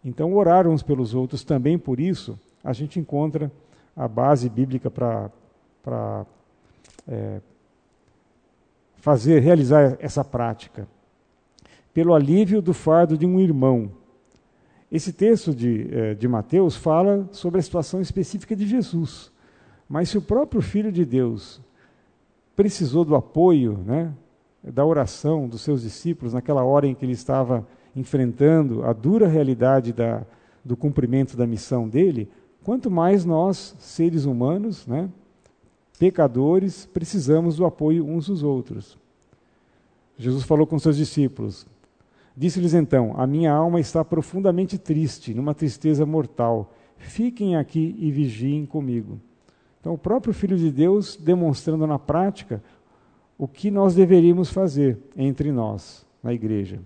Então, 0.04 0.34
orar 0.34 0.66
uns 0.66 0.82
pelos 0.82 1.14
outros 1.14 1.44
também 1.44 1.78
por 1.78 1.98
isso, 1.98 2.38
a 2.62 2.72
gente 2.72 2.98
encontra 3.00 3.50
a 3.96 4.06
base 4.06 4.48
bíblica 4.48 4.90
para 4.90 6.26
é, 7.08 7.40
fazer, 8.96 9.40
realizar 9.40 9.96
essa 10.00 10.24
prática. 10.24 10.87
Pelo 11.92 12.14
alívio 12.14 12.60
do 12.60 12.74
fardo 12.74 13.16
de 13.16 13.24
um 13.24 13.38
irmão. 13.38 13.90
Esse 14.90 15.12
texto 15.12 15.54
de, 15.54 15.88
é, 15.92 16.14
de 16.14 16.26
Mateus 16.26 16.76
fala 16.76 17.28
sobre 17.32 17.60
a 17.60 17.62
situação 17.62 18.00
específica 18.00 18.54
de 18.54 18.66
Jesus. 18.66 19.32
Mas 19.88 20.08
se 20.08 20.18
o 20.18 20.22
próprio 20.22 20.60
Filho 20.60 20.90
de 20.90 21.04
Deus 21.04 21.60
precisou 22.56 23.04
do 23.04 23.14
apoio, 23.14 23.78
né, 23.84 24.12
da 24.64 24.85
oração 24.85 25.46
dos 25.46 25.61
seus 25.61 25.83
discípulos 25.83 26.33
naquela 26.33 26.64
hora 26.64 26.87
em 26.87 26.94
que 26.94 27.05
ele 27.05 27.12
estava 27.12 27.66
enfrentando 27.94 28.85
a 28.85 28.92
dura 28.92 29.29
realidade 29.29 29.92
da, 29.92 30.22
do 30.64 30.77
cumprimento 30.77 31.37
da 31.37 31.46
missão 31.46 31.88
dele, 31.88 32.29
quanto 32.62 32.90
mais 32.90 33.24
nós, 33.24 33.77
seres 33.79 34.24
humanos, 34.24 34.87
né, 34.87 35.09
pecadores, 35.98 36.87
precisamos 36.87 37.57
do 37.57 37.66
apoio 37.66 38.07
uns 38.07 38.27
dos 38.27 38.42
outros. 38.42 38.98
Jesus 40.16 40.44
falou 40.44 40.66
com 40.66 40.79
seus 40.79 40.96
discípulos. 40.96 41.66
Disse-lhes 42.37 42.74
então: 42.74 43.14
A 43.16 43.27
minha 43.27 43.53
alma 43.53 43.81
está 43.81 44.05
profundamente 44.05 44.79
triste, 44.79 45.35
numa 45.35 45.55
tristeza 45.55 46.07
mortal. 46.07 46.72
Fiquem 46.96 47.57
aqui 47.57 47.94
e 47.98 48.11
vigiem 48.11 48.64
comigo. 48.64 49.20
Então, 49.81 49.92
o 49.92 49.98
próprio 49.98 50.33
Filho 50.33 50.57
de 50.57 50.70
Deus 50.70 51.16
demonstrando 51.16 51.87
na 51.87 51.98
prática 51.98 52.62
o 53.38 53.48
que 53.48 53.70
nós 53.70 53.94
deveríamos 53.94 54.50
fazer 54.50 54.98
entre 55.16 55.50
nós, 55.50 56.06
na 56.22 56.32
igreja 56.32 56.80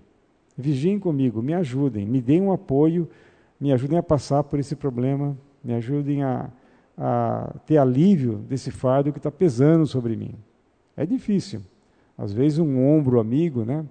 vigiem 0.59 0.99
comigo, 0.99 1.41
me 1.41 1.53
ajudem, 1.53 2.05
me 2.05 2.21
deem 2.21 2.41
um 2.41 2.51
apoio, 2.51 3.09
me 3.57 3.71
ajudem 3.71 3.97
a 3.97 4.03
passar 4.03 4.43
por 4.43 4.59
esse 4.59 4.75
problema, 4.75 5.37
me 5.63 5.73
ajudem 5.73 6.21
a, 6.21 6.49
a 6.97 7.55
ter 7.65 7.77
alívio 7.77 8.39
desse 8.39 8.69
fardo 8.69 9.13
que 9.13 9.19
está 9.19 9.31
pesando 9.31 9.87
sobre 9.87 10.17
mim. 10.17 10.35
É 10.97 11.05
difícil. 11.05 11.61
Às 12.17 12.33
vezes 12.33 12.59
um 12.59 12.85
ombro 12.85 13.21
amigo, 13.21 13.63
né, 13.63 13.85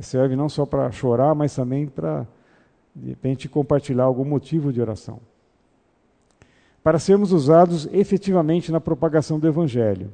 serve 0.00 0.34
não 0.34 0.48
só 0.48 0.66
para 0.66 0.90
chorar, 0.90 1.36
mas 1.36 1.54
também 1.54 1.86
para 1.86 2.26
de 2.94 3.10
repente 3.10 3.48
compartilhar 3.48 4.04
algum 4.04 4.24
motivo 4.24 4.72
de 4.72 4.80
oração. 4.80 5.20
Para 6.82 6.98
sermos 6.98 7.30
usados 7.30 7.88
efetivamente 7.92 8.72
na 8.72 8.80
propagação 8.80 9.38
do 9.38 9.46
evangelho. 9.46 10.12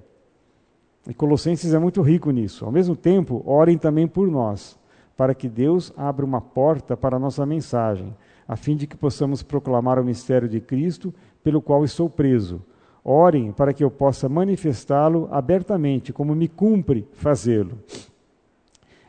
E 1.06 1.14
Colossenses 1.14 1.72
é 1.72 1.78
muito 1.78 2.02
rico 2.02 2.30
nisso. 2.30 2.64
Ao 2.64 2.72
mesmo 2.72 2.96
tempo, 2.96 3.42
orem 3.46 3.78
também 3.78 4.06
por 4.06 4.28
nós, 4.28 4.78
para 5.16 5.34
que 5.34 5.48
Deus 5.48 5.92
abra 5.96 6.24
uma 6.24 6.40
porta 6.40 6.96
para 6.96 7.16
a 7.16 7.18
nossa 7.18 7.44
mensagem, 7.46 8.14
a 8.46 8.56
fim 8.56 8.76
de 8.76 8.86
que 8.86 8.96
possamos 8.96 9.42
proclamar 9.42 9.98
o 9.98 10.04
mistério 10.04 10.48
de 10.48 10.60
Cristo, 10.60 11.14
pelo 11.42 11.62
qual 11.62 11.84
estou 11.84 12.08
preso. 12.10 12.62
Orem 13.04 13.52
para 13.52 13.72
que 13.72 13.82
eu 13.82 13.90
possa 13.90 14.28
manifestá-lo 14.28 15.28
abertamente, 15.30 16.12
como 16.12 16.34
me 16.34 16.48
cumpre 16.48 17.08
fazê-lo. 17.12 17.78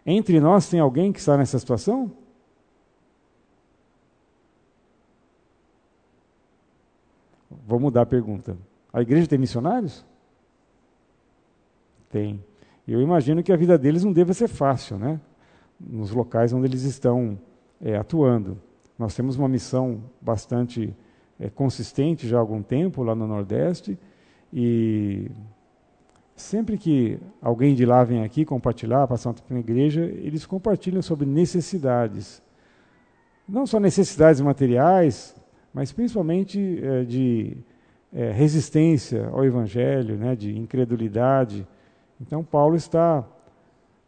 Entre 0.06 0.40
nós 0.40 0.70
tem 0.70 0.80
alguém 0.80 1.12
que 1.12 1.20
está 1.20 1.38
nessa 1.38 1.60
situação? 1.60 2.12
Vou 7.68 7.80
mudar 7.80 8.04
a 8.04 8.06
pergunta. 8.06 8.58
A 8.92 9.02
igreja 9.02 9.28
tem 9.28 9.38
missionários? 9.38 10.06
Tem. 12.10 12.44
Eu 12.88 13.02
imagino 13.02 13.44
que 13.44 13.52
a 13.52 13.56
vida 13.56 13.78
deles 13.78 14.04
não 14.04 14.12
deva 14.12 14.34
ser 14.34 14.48
fácil, 14.48 14.98
né? 14.98 15.20
nos 15.80 16.12
locais 16.12 16.52
onde 16.52 16.68
eles 16.68 16.84
estão 16.84 17.40
é, 17.80 17.96
atuando. 17.96 18.58
Nós 18.98 19.16
temos 19.16 19.38
uma 19.38 19.48
missão 19.48 20.04
bastante 20.20 20.94
é, 21.40 21.50
consistente 21.50 22.28
já 22.28 22.38
há 22.38 22.40
algum 22.40 22.62
tempo 22.62 23.02
lá 23.02 23.16
no 23.16 23.26
Nordeste 23.26 23.98
e 24.52 25.32
sempre 26.36 26.78
que 26.78 27.18
alguém 27.42 27.76
de 27.76 27.86
lá 27.86 28.04
vem 28.04 28.24
aqui 28.24 28.44
compartilhar, 28.44 29.08
passar 29.08 29.30
um 29.30 29.34
tempo 29.34 29.54
na 29.54 29.60
igreja, 29.60 30.02
eles 30.02 30.46
compartilham 30.46 31.02
sobre 31.02 31.26
necessidades. 31.26 32.42
Não 33.48 33.66
só 33.66 33.80
necessidades 33.80 34.42
materiais, 34.42 35.36
mas 35.74 35.92
principalmente 35.92 36.80
é, 36.84 37.04
de 37.04 37.58
é, 38.12 38.32
resistência 38.32 39.28
ao 39.28 39.46
Evangelho, 39.46 40.18
né, 40.18 40.36
de 40.36 40.58
incredulidade. 40.58 41.66
Então, 42.20 42.44
Paulo 42.44 42.76
está 42.76 43.26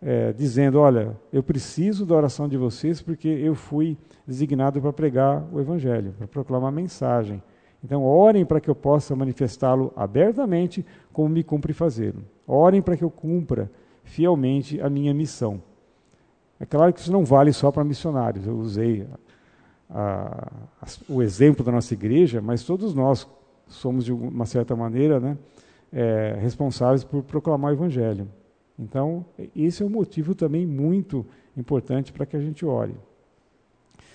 é, 0.01 0.33
dizendo: 0.33 0.79
Olha, 0.79 1.17
eu 1.31 1.41
preciso 1.41 2.05
da 2.05 2.15
oração 2.15 2.47
de 2.47 2.57
vocês 2.57 3.01
porque 3.01 3.27
eu 3.27 3.55
fui 3.55 3.97
designado 4.27 4.81
para 4.81 4.91
pregar 4.91 5.43
o 5.51 5.59
Evangelho, 5.59 6.13
para 6.17 6.27
proclamar 6.27 6.69
a 6.69 6.75
mensagem. 6.75 7.41
Então, 7.83 8.03
orem 8.03 8.45
para 8.45 8.59
que 8.59 8.69
eu 8.69 8.75
possa 8.75 9.15
manifestá-lo 9.15 9.91
abertamente, 9.95 10.85
como 11.11 11.29
me 11.29 11.43
cumpre 11.43 11.73
fazê-lo. 11.73 12.23
Orem 12.47 12.81
para 12.81 12.95
que 12.95 13.03
eu 13.03 13.09
cumpra 13.09 13.71
fielmente 14.03 14.79
a 14.81 14.89
minha 14.89 15.13
missão. 15.13 15.61
É 16.59 16.65
claro 16.65 16.93
que 16.93 16.99
isso 16.99 17.11
não 17.11 17.25
vale 17.25 17.51
só 17.51 17.71
para 17.71 17.83
missionários. 17.83 18.45
Eu 18.45 18.55
usei 18.55 19.07
a, 19.89 20.47
a, 20.79 20.85
o 21.09 21.23
exemplo 21.23 21.65
da 21.65 21.71
nossa 21.71 21.93
igreja, 21.93 22.39
mas 22.39 22.63
todos 22.63 22.93
nós 22.93 23.27
somos, 23.67 24.05
de 24.05 24.13
uma 24.13 24.45
certa 24.45 24.75
maneira, 24.75 25.19
né, 25.19 25.37
é, 25.91 26.37
responsáveis 26.39 27.03
por 27.03 27.23
proclamar 27.23 27.71
o 27.71 27.75
Evangelho. 27.75 28.27
Então, 28.77 29.25
esse 29.55 29.83
é 29.83 29.85
um 29.85 29.89
motivo 29.89 30.33
também 30.33 30.65
muito 30.65 31.25
importante 31.55 32.11
para 32.11 32.25
que 32.25 32.35
a 32.35 32.39
gente 32.39 32.65
ore. 32.65 32.95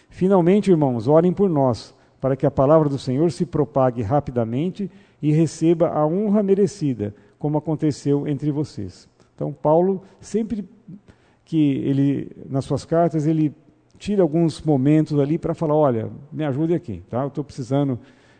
Finalmente, 0.09 0.71
irmãos, 0.71 1.07
orem 1.07 1.33
por 1.33 1.49
nós, 1.49 1.95
para 2.21 2.35
que 2.37 2.47
a 2.47 2.51
palavra 2.51 2.89
do 2.89 2.99
Senhor 2.99 3.31
se 3.31 3.45
propague 3.45 4.03
rapidamente 4.03 4.91
e 5.21 5.31
receba 5.33 5.89
a 5.89 6.07
honra 6.07 6.43
merecida, 6.43 7.15
como 7.39 7.59
aconteceu 7.59 8.27
entre 8.27 8.51
vocês. 8.51 9.09
Então, 9.35 9.53
Paulo, 9.53 10.03
sempre 10.21 10.67
que 11.45 11.77
ele, 11.85 12.33
nas 12.49 12.65
suas 12.65 12.85
cartas, 12.85 13.27
ele 13.27 13.55
tira 13.99 14.23
alguns 14.23 14.61
momentos 14.62 15.19
ali 15.19 15.39
para 15.39 15.55
falar: 15.55 15.75
olha, 15.75 16.11
me 16.33 16.45
ajude 16.45 16.75
aqui, 16.75 17.03
tá? 17.09 17.23
eu 17.23 17.29
estou 17.29 17.45
precisando 17.45 17.99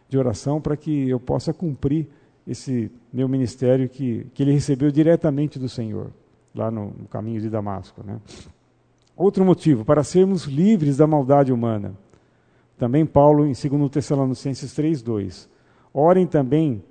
de 0.09 0.19
oração 0.19 0.61
para 0.61 0.77
que 0.77 1.09
eu 1.09 1.21
possa 1.21 1.53
cumprir 1.53 2.09
esse 2.47 2.91
meu 3.13 3.29
ministério 3.29 3.89
que, 3.89 4.27
que 4.33 4.43
ele 4.43 4.53
recebeu 4.53 4.91
diretamente 4.91 5.59
do 5.59 5.69
Senhor, 5.69 6.13
lá 6.55 6.71
no, 6.71 6.93
no 6.99 7.09
caminho 7.09 7.41
de 7.41 7.51
Damasco. 7.51 8.03
Né? 8.05 8.21
Outro 9.17 9.45
motivo, 9.45 9.85
para 9.85 10.05
sermos 10.05 10.45
livres 10.45 10.99
da 10.99 11.07
maldade 11.07 11.53
humana. 11.53 11.95
Também 12.79 13.05
Paulo, 13.05 13.47
em 13.47 13.53
2 13.53 13.91
Tessalonicenses 13.91 14.73
3,2. 14.73 15.49
Orem 15.93 16.27
também 16.27 16.83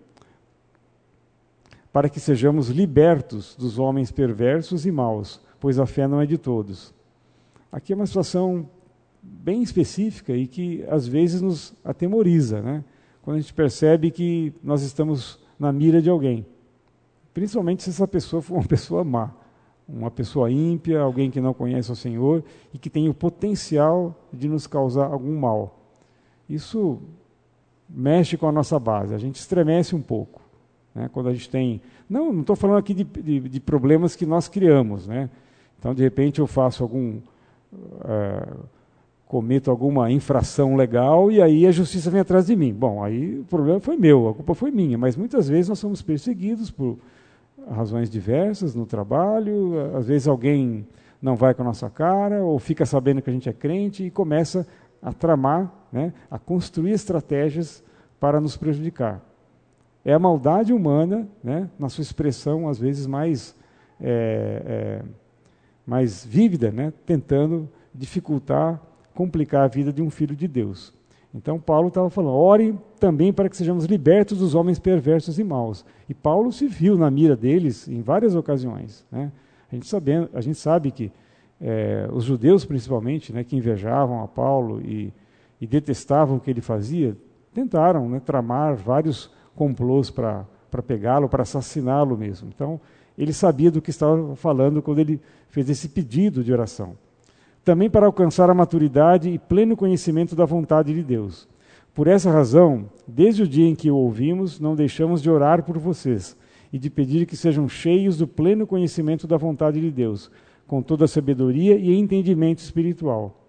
para 1.94 2.10
que 2.10 2.20
sejamos 2.20 2.68
libertos 2.68 3.56
dos 3.56 3.80
homens 3.80 4.12
perversos 4.12 4.86
e 4.86 4.92
maus, 4.92 5.40
pois 5.60 5.80
a 5.80 5.86
fé 5.86 6.08
não 6.08 6.20
é 6.20 6.26
de 6.26 6.38
todos. 6.38 6.94
Aqui 7.72 7.94
é 7.94 7.96
uma 7.96 8.06
situação 8.06 8.68
bem 9.22 9.64
específica 9.64 10.36
e 10.36 10.46
que 10.48 10.84
às 10.90 11.08
vezes 11.08 11.42
nos 11.42 11.74
atemoriza, 11.86 12.62
né? 12.62 12.84
quando 13.22 13.38
a 13.38 13.40
gente 13.40 13.54
percebe 13.54 14.12
que 14.12 14.54
nós 14.62 14.82
estamos 14.82 15.40
na 15.60 15.72
mira 15.72 16.02
de 16.02 16.10
alguém. 16.10 16.46
Principalmente 17.34 17.84
se 17.84 17.90
essa 17.90 18.08
pessoa 18.08 18.42
for 18.42 18.56
uma 18.56 18.68
pessoa 18.68 19.04
má, 19.04 19.32
uma 19.88 20.10
pessoa 20.10 20.50
ímpia, 20.50 21.02
alguém 21.02 21.30
que 21.30 21.40
não 21.40 21.54
conhece 21.54 21.92
o 21.92 21.96
Senhor 21.96 22.44
e 22.74 22.78
que 22.78 22.90
tem 22.90 23.08
o 23.10 23.14
potencial 23.14 24.16
de 24.32 24.48
nos 24.48 24.68
causar 24.68 25.06
algum 25.08 25.38
mal. 25.38 25.80
Isso 26.50 27.00
mexe 27.90 28.38
com 28.38 28.48
a 28.48 28.52
nossa 28.52 28.80
base, 28.80 29.14
a 29.14 29.18
gente 29.18 29.36
estremece 29.36 29.96
um 29.96 30.02
pouco. 30.02 30.42
Né? 30.96 31.10
Quando 31.12 31.28
a 31.28 31.34
gente 31.34 31.50
tem. 31.50 31.82
Não, 32.10 32.32
não 32.32 32.42
estou 32.42 32.56
falando 32.56 32.78
aqui 32.78 32.94
de, 32.94 33.04
de, 33.04 33.40
de, 33.42 33.60
problemas 33.60 34.16
que 34.16 34.26
nós 34.26 34.48
criamos. 34.48 35.06
Né? 35.06 35.30
Então, 35.78 35.94
de 35.94 36.02
repente, 36.02 36.40
eu 36.40 36.48
faço 36.48 36.82
algum. 36.82 37.20
Uh, 37.74 38.64
cometo 39.36 39.70
alguma 39.70 40.10
infração 40.10 40.78
legal 40.78 41.30
e 41.30 41.42
aí 41.42 41.68
a 41.68 41.72
justiça 41.72 42.10
vem 42.10 42.22
atrás 42.22 42.46
de 42.46 42.56
mim. 42.56 42.74
Bom, 42.74 43.04
aí 43.04 43.40
o 43.40 43.44
problema 43.44 43.82
foi 43.82 43.98
meu, 43.98 44.30
a 44.30 44.34
culpa 44.34 44.56
foi 44.56 44.72
minha, 44.72 44.98
mas 44.98 45.18
muitas 45.18 45.50
vezes 45.50 45.68
nós 45.68 45.78
somos 45.78 46.02
perseguidos 46.02 46.72
por 46.72 46.98
razões 47.70 48.10
diversas 48.10 48.74
no 48.74 48.86
trabalho, 48.86 49.74
às 49.94 50.08
vezes 50.08 50.26
alguém 50.26 50.88
não 51.22 51.36
vai 51.36 51.54
com 51.54 51.64
a 51.64 51.66
nossa 51.66 51.90
cara 51.90 52.46
ou 52.46 52.58
fica 52.60 52.86
sabendo 52.86 53.22
que 53.22 53.30
a 53.30 53.34
gente 53.34 53.50
é 53.50 53.52
crente 53.52 54.06
e 54.06 54.10
começa 54.10 54.66
a 55.02 55.12
tramar, 55.12 55.70
né, 55.92 56.14
a 56.32 56.40
construir 56.40 56.92
estratégias 56.92 57.84
para 58.18 58.40
nos 58.40 58.56
prejudicar. 58.56 59.20
É 60.06 60.14
a 60.14 60.20
maldade 60.20 60.72
humana, 60.72 61.28
né, 61.44 61.70
na 61.78 61.90
sua 61.90 62.04
expressão 62.04 62.70
às 62.70 62.80
vezes 62.80 63.06
mais, 63.06 63.54
é, 64.00 64.62
é, 64.66 65.06
mais 65.86 66.26
vívida, 66.26 66.72
né, 66.72 66.94
tentando 67.06 67.68
dificultar, 67.94 68.82
complicar 69.16 69.64
a 69.64 69.68
vida 69.68 69.92
de 69.92 70.02
um 70.02 70.10
filho 70.10 70.36
de 70.36 70.48
Deus. 70.48 70.94
Então 71.34 71.60
Paulo 71.60 71.88
estava 71.88 72.10
falando, 72.10 72.34
ore 72.34 72.80
também 73.00 73.34
para 73.34 73.50
que 73.50 73.58
sejamos 73.58 73.86
libertos 73.86 74.38
dos 74.38 74.54
homens 74.54 74.78
perversos 74.78 75.40
e 75.40 75.44
maus. 75.44 75.84
E 76.08 76.14
Paulo 76.14 76.52
se 76.52 76.68
viu 76.68 76.98
na 76.98 77.10
mira 77.10 77.36
deles 77.36 77.88
em 77.88 78.02
várias 78.02 78.36
ocasiões. 78.36 79.06
Né? 79.12 79.32
A, 79.72 79.76
gente 79.76 79.88
sabe, 79.88 80.12
a 80.34 80.42
gente 80.42 80.58
sabe 80.58 80.92
que 80.92 81.12
é, 81.60 82.08
os 82.12 82.26
judeus, 82.26 82.66
principalmente, 82.66 83.34
né, 83.34 83.44
que 83.44 83.56
invejavam 83.56 84.22
a 84.22 84.28
Paulo 84.28 84.82
e, 84.82 85.12
e 85.60 85.66
detestavam 85.66 86.38
o 86.38 86.40
que 86.40 86.50
ele 86.50 86.62
fazia, 86.62 87.18
tentaram 87.54 88.08
né, 88.10 88.20
tramar 88.20 88.76
vários 88.76 89.32
complôs 89.56 90.10
para 90.10 90.46
pegá-lo, 90.86 91.30
para 91.30 91.44
assassiná-lo 91.44 92.18
mesmo. 92.18 92.50
Então, 92.54 92.80
ele 93.18 93.32
sabia 93.32 93.72
do 93.72 93.82
que 93.82 93.90
estava 93.90 94.36
falando 94.36 94.82
quando 94.82 95.00
ele 95.00 95.22
fez 95.48 95.70
esse 95.70 95.88
pedido 95.88 96.44
de 96.44 96.52
oração 96.52 96.98
também 97.66 97.90
para 97.90 98.06
alcançar 98.06 98.48
a 98.48 98.54
maturidade 98.54 99.28
e 99.28 99.40
pleno 99.40 99.76
conhecimento 99.76 100.36
da 100.36 100.46
vontade 100.46 100.94
de 100.94 101.02
Deus. 101.02 101.48
Por 101.96 102.06
essa 102.06 102.30
razão, 102.30 102.86
desde 103.08 103.42
o 103.42 103.48
dia 103.48 103.68
em 103.68 103.74
que 103.74 103.90
o 103.90 103.96
ouvimos, 103.96 104.60
não 104.60 104.76
deixamos 104.76 105.20
de 105.20 105.32
orar 105.32 105.64
por 105.64 105.80
vocês 105.80 106.38
e 106.72 106.78
de 106.78 106.92
pedir 106.92 107.26
que 107.26 107.36
sejam 107.36 107.68
cheios 107.68 108.18
do 108.18 108.28
pleno 108.28 108.68
conhecimento 108.68 109.26
da 109.26 109.36
vontade 109.36 109.82
de 109.82 109.90
Deus, 109.90 110.30
com 110.68 110.80
toda 110.82 111.06
a 111.06 111.08
sabedoria 111.08 111.76
e 111.76 111.98
entendimento 111.98 112.60
espiritual. 112.60 113.42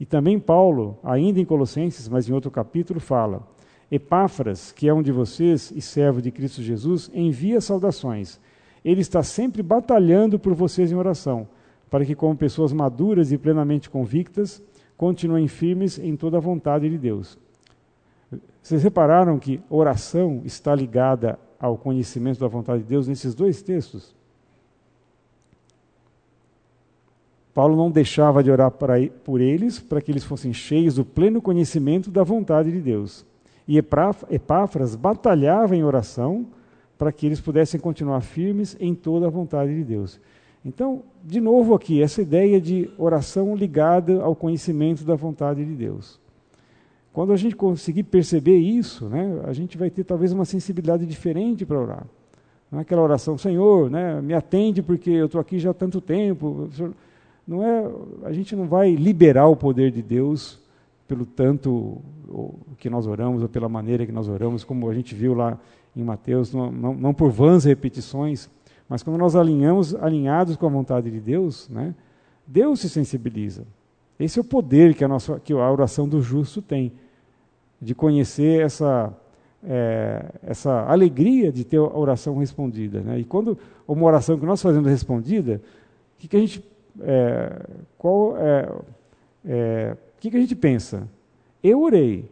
E 0.00 0.06
também 0.06 0.38
Paulo, 0.38 0.96
ainda 1.04 1.38
em 1.38 1.44
Colossenses, 1.44 2.08
mas 2.08 2.26
em 2.26 2.32
outro 2.32 2.50
capítulo, 2.50 3.00
fala: 3.00 3.46
Epáfras, 3.90 4.72
que 4.72 4.88
é 4.88 4.94
um 4.94 5.02
de 5.02 5.12
vocês 5.12 5.72
e 5.76 5.82
servo 5.82 6.22
de 6.22 6.30
Cristo 6.30 6.62
Jesus, 6.62 7.10
envia 7.12 7.60
saudações. 7.60 8.40
Ele 8.82 9.02
está 9.02 9.22
sempre 9.22 9.62
batalhando 9.62 10.38
por 10.38 10.54
vocês 10.54 10.90
em 10.90 10.94
oração 10.94 11.48
para 11.90 12.04
que, 12.04 12.14
como 12.14 12.36
pessoas 12.36 12.72
maduras 12.72 13.32
e 13.32 13.38
plenamente 13.38 13.88
convictas, 13.88 14.62
continuem 14.96 15.48
firmes 15.48 15.98
em 15.98 16.16
toda 16.16 16.36
a 16.36 16.40
vontade 16.40 16.88
de 16.88 16.98
Deus. 16.98 17.38
Vocês 18.62 18.82
repararam 18.82 19.38
que 19.38 19.60
oração 19.70 20.42
está 20.44 20.74
ligada 20.74 21.38
ao 21.58 21.78
conhecimento 21.78 22.40
da 22.40 22.48
vontade 22.48 22.82
de 22.82 22.88
Deus 22.88 23.08
nesses 23.08 23.34
dois 23.34 23.62
textos? 23.62 24.14
Paulo 27.54 27.76
não 27.76 27.90
deixava 27.90 28.42
de 28.42 28.50
orar 28.50 28.70
por 28.70 29.40
eles 29.40 29.80
para 29.80 30.00
que 30.00 30.12
eles 30.12 30.22
fossem 30.22 30.52
cheios 30.52 30.94
do 30.94 31.04
pleno 31.04 31.42
conhecimento 31.42 32.10
da 32.10 32.22
vontade 32.22 32.70
de 32.70 32.80
Deus. 32.80 33.26
E 33.66 33.78
Epáfras 33.78 34.94
batalhava 34.94 35.74
em 35.74 35.82
oração 35.82 36.46
para 36.96 37.10
que 37.10 37.26
eles 37.26 37.40
pudessem 37.40 37.80
continuar 37.80 38.20
firmes 38.20 38.76
em 38.78 38.94
toda 38.94 39.26
a 39.26 39.30
vontade 39.30 39.74
de 39.74 39.82
Deus. 39.82 40.20
Então, 40.64 41.02
de 41.24 41.40
novo 41.40 41.74
aqui, 41.74 42.02
essa 42.02 42.20
ideia 42.20 42.60
de 42.60 42.90
oração 42.98 43.54
ligada 43.54 44.22
ao 44.22 44.34
conhecimento 44.34 45.04
da 45.04 45.14
vontade 45.14 45.64
de 45.64 45.74
Deus. 45.74 46.20
Quando 47.12 47.32
a 47.32 47.36
gente 47.36 47.56
conseguir 47.56 48.04
perceber 48.04 48.58
isso, 48.58 49.06
né, 49.06 49.40
a 49.44 49.52
gente 49.52 49.78
vai 49.78 49.90
ter 49.90 50.04
talvez 50.04 50.32
uma 50.32 50.44
sensibilidade 50.44 51.06
diferente 51.06 51.64
para 51.64 51.80
orar. 51.80 52.06
Não 52.70 52.78
é 52.78 52.82
aquela 52.82 53.02
oração, 53.02 53.38
Senhor, 53.38 53.90
né, 53.90 54.20
me 54.20 54.34
atende 54.34 54.82
porque 54.82 55.10
eu 55.10 55.26
estou 55.26 55.40
aqui 55.40 55.58
já 55.58 55.70
há 55.70 55.74
tanto 55.74 56.00
tempo. 56.00 56.68
Não 57.46 57.64
é, 57.64 57.90
a 58.24 58.32
gente 58.32 58.54
não 58.54 58.66
vai 58.66 58.94
liberar 58.94 59.46
o 59.46 59.56
poder 59.56 59.90
de 59.90 60.02
Deus 60.02 60.60
pelo 61.08 61.24
tanto 61.24 61.96
que 62.76 62.90
nós 62.90 63.06
oramos 63.06 63.42
ou 63.42 63.48
pela 63.48 63.68
maneira 63.68 64.04
que 64.04 64.12
nós 64.12 64.28
oramos, 64.28 64.62
como 64.62 64.88
a 64.90 64.94
gente 64.94 65.14
viu 65.14 65.32
lá 65.32 65.58
em 65.96 66.04
Mateus, 66.04 66.52
não, 66.52 66.70
não, 66.70 66.94
não 66.94 67.14
por 67.14 67.30
vãs 67.30 67.64
repetições, 67.64 68.50
mas 68.88 69.02
quando 69.02 69.18
nós 69.18 69.36
alinhamos, 69.36 69.94
alinhados 69.94 70.56
com 70.56 70.66
a 70.66 70.70
vontade 70.70 71.10
de 71.10 71.20
Deus, 71.20 71.68
né, 71.68 71.94
Deus 72.46 72.80
se 72.80 72.88
sensibiliza. 72.88 73.64
Esse 74.18 74.38
é 74.38 74.42
o 74.42 74.44
poder 74.44 74.94
que 74.94 75.04
a, 75.04 75.08
nossa, 75.08 75.38
que 75.38 75.52
a 75.52 75.70
oração 75.70 76.08
do 76.08 76.20
justo 76.20 76.62
tem, 76.62 76.92
de 77.80 77.94
conhecer 77.94 78.62
essa, 78.62 79.12
é, 79.62 80.24
essa 80.42 80.86
alegria 80.86 81.52
de 81.52 81.64
ter 81.64 81.76
a 81.76 81.82
oração 81.82 82.38
respondida. 82.38 83.00
Né? 83.00 83.20
E 83.20 83.24
quando 83.24 83.58
uma 83.86 84.04
oração 84.06 84.38
que 84.38 84.46
nós 84.46 84.60
fazemos 84.60 84.88
respondida, 84.88 85.60
que, 86.18 86.26
que 86.26 86.36
a 86.36 86.40
gente, 86.40 86.64
é, 87.00 87.66
qual 87.96 88.36
é, 88.36 88.72
é, 89.44 89.96
que, 90.18 90.30
que 90.30 90.36
a 90.36 90.40
gente 90.40 90.56
pensa? 90.56 91.06
Eu 91.62 91.82
orei. 91.82 92.28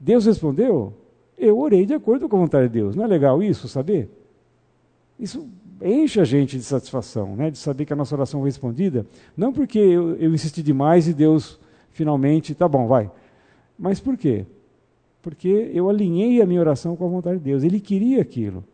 Deus 0.00 0.26
respondeu? 0.26 0.92
Eu 1.38 1.58
orei 1.58 1.86
de 1.86 1.94
acordo 1.94 2.28
com 2.28 2.36
a 2.36 2.40
vontade 2.40 2.68
de 2.68 2.72
Deus. 2.72 2.96
Não 2.96 3.04
é 3.04 3.06
legal 3.06 3.42
isso, 3.42 3.68
saber? 3.68 4.08
Isso 5.18 5.48
enche 5.84 6.18
a 6.20 6.24
gente 6.24 6.56
de 6.56 6.64
satisfação, 6.64 7.36
né, 7.36 7.50
de 7.50 7.58
saber 7.58 7.84
que 7.84 7.92
a 7.92 7.96
nossa 7.96 8.14
oração 8.14 8.40
foi 8.40 8.48
respondida, 8.48 9.06
não 9.36 9.52
porque 9.52 9.78
eu, 9.78 10.16
eu 10.16 10.32
insisti 10.32 10.62
demais 10.62 11.06
e 11.06 11.12
Deus 11.12 11.60
finalmente, 11.90 12.54
tá 12.54 12.66
bom, 12.66 12.86
vai. 12.86 13.10
Mas 13.78 14.00
por 14.00 14.16
quê? 14.16 14.46
Porque 15.22 15.70
eu 15.72 15.88
alinhei 15.88 16.42
a 16.42 16.46
minha 16.46 16.60
oração 16.60 16.96
com 16.96 17.06
a 17.06 17.08
vontade 17.08 17.38
de 17.38 17.44
Deus. 17.44 17.62
Ele 17.62 17.80
queria 17.80 18.20
aquilo. 18.20 18.64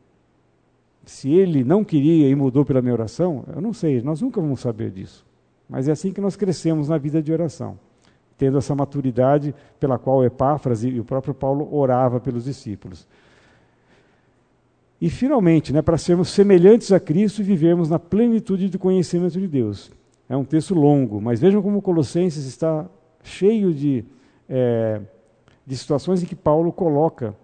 Se 1.04 1.30
ele 1.30 1.64
não 1.64 1.84
queria 1.84 2.28
e 2.28 2.34
mudou 2.34 2.64
pela 2.64 2.82
minha 2.82 2.92
oração, 2.92 3.44
eu 3.54 3.60
não 3.60 3.72
sei, 3.72 4.02
nós 4.02 4.20
nunca 4.20 4.40
vamos 4.40 4.60
saber 4.60 4.90
disso. 4.90 5.26
Mas 5.68 5.88
é 5.88 5.92
assim 5.92 6.12
que 6.12 6.20
nós 6.20 6.36
crescemos 6.36 6.88
na 6.88 6.98
vida 6.98 7.22
de 7.22 7.32
oração, 7.32 7.78
tendo 8.36 8.58
essa 8.58 8.74
maturidade 8.74 9.54
pela 9.78 9.98
qual 9.98 10.24
Epáfras 10.24 10.82
e 10.82 10.98
o 10.98 11.04
próprio 11.04 11.32
Paulo 11.32 11.72
orava 11.74 12.20
pelos 12.20 12.44
discípulos. 12.44 13.06
E, 15.00 15.08
finalmente, 15.08 15.72
né, 15.72 15.80
para 15.80 15.96
sermos 15.96 16.28
semelhantes 16.28 16.92
a 16.92 17.00
Cristo 17.00 17.40
e 17.40 17.44
vivermos 17.44 17.88
na 17.88 17.98
plenitude 17.98 18.68
do 18.68 18.78
conhecimento 18.78 19.40
de 19.40 19.48
Deus. 19.48 19.90
É 20.28 20.36
um 20.36 20.44
texto 20.44 20.74
longo, 20.74 21.20
mas 21.20 21.40
vejam 21.40 21.62
como 21.62 21.80
Colossenses 21.80 22.44
está 22.44 22.86
cheio 23.22 23.72
de, 23.72 24.04
é, 24.48 25.00
de 25.66 25.76
situações 25.76 26.22
em 26.22 26.26
que 26.26 26.36
Paulo 26.36 26.70
coloca 26.70 27.34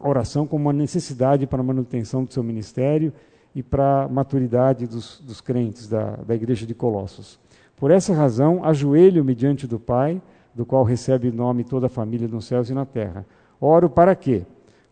a 0.00 0.08
oração 0.08 0.46
como 0.46 0.64
uma 0.64 0.72
necessidade 0.72 1.46
para 1.46 1.60
a 1.60 1.64
manutenção 1.64 2.24
do 2.24 2.32
seu 2.32 2.42
ministério 2.42 3.12
e 3.54 3.62
para 3.62 4.04
a 4.04 4.08
maturidade 4.08 4.86
dos, 4.86 5.20
dos 5.20 5.40
crentes 5.40 5.88
da, 5.88 6.16
da 6.16 6.34
igreja 6.34 6.66
de 6.66 6.74
Colossos. 6.74 7.38
Por 7.76 7.90
essa 7.90 8.14
razão, 8.14 8.64
ajoelho-me 8.64 9.34
diante 9.34 9.66
do 9.66 9.78
Pai, 9.78 10.20
do 10.54 10.64
qual 10.64 10.82
recebe 10.82 11.30
nome 11.30 11.62
toda 11.62 11.86
a 11.86 11.90
família 11.90 12.26
nos 12.26 12.46
céus 12.46 12.70
e 12.70 12.74
na 12.74 12.86
terra. 12.86 13.26
Oro 13.60 13.88
para 13.88 14.14
quê? 14.14 14.44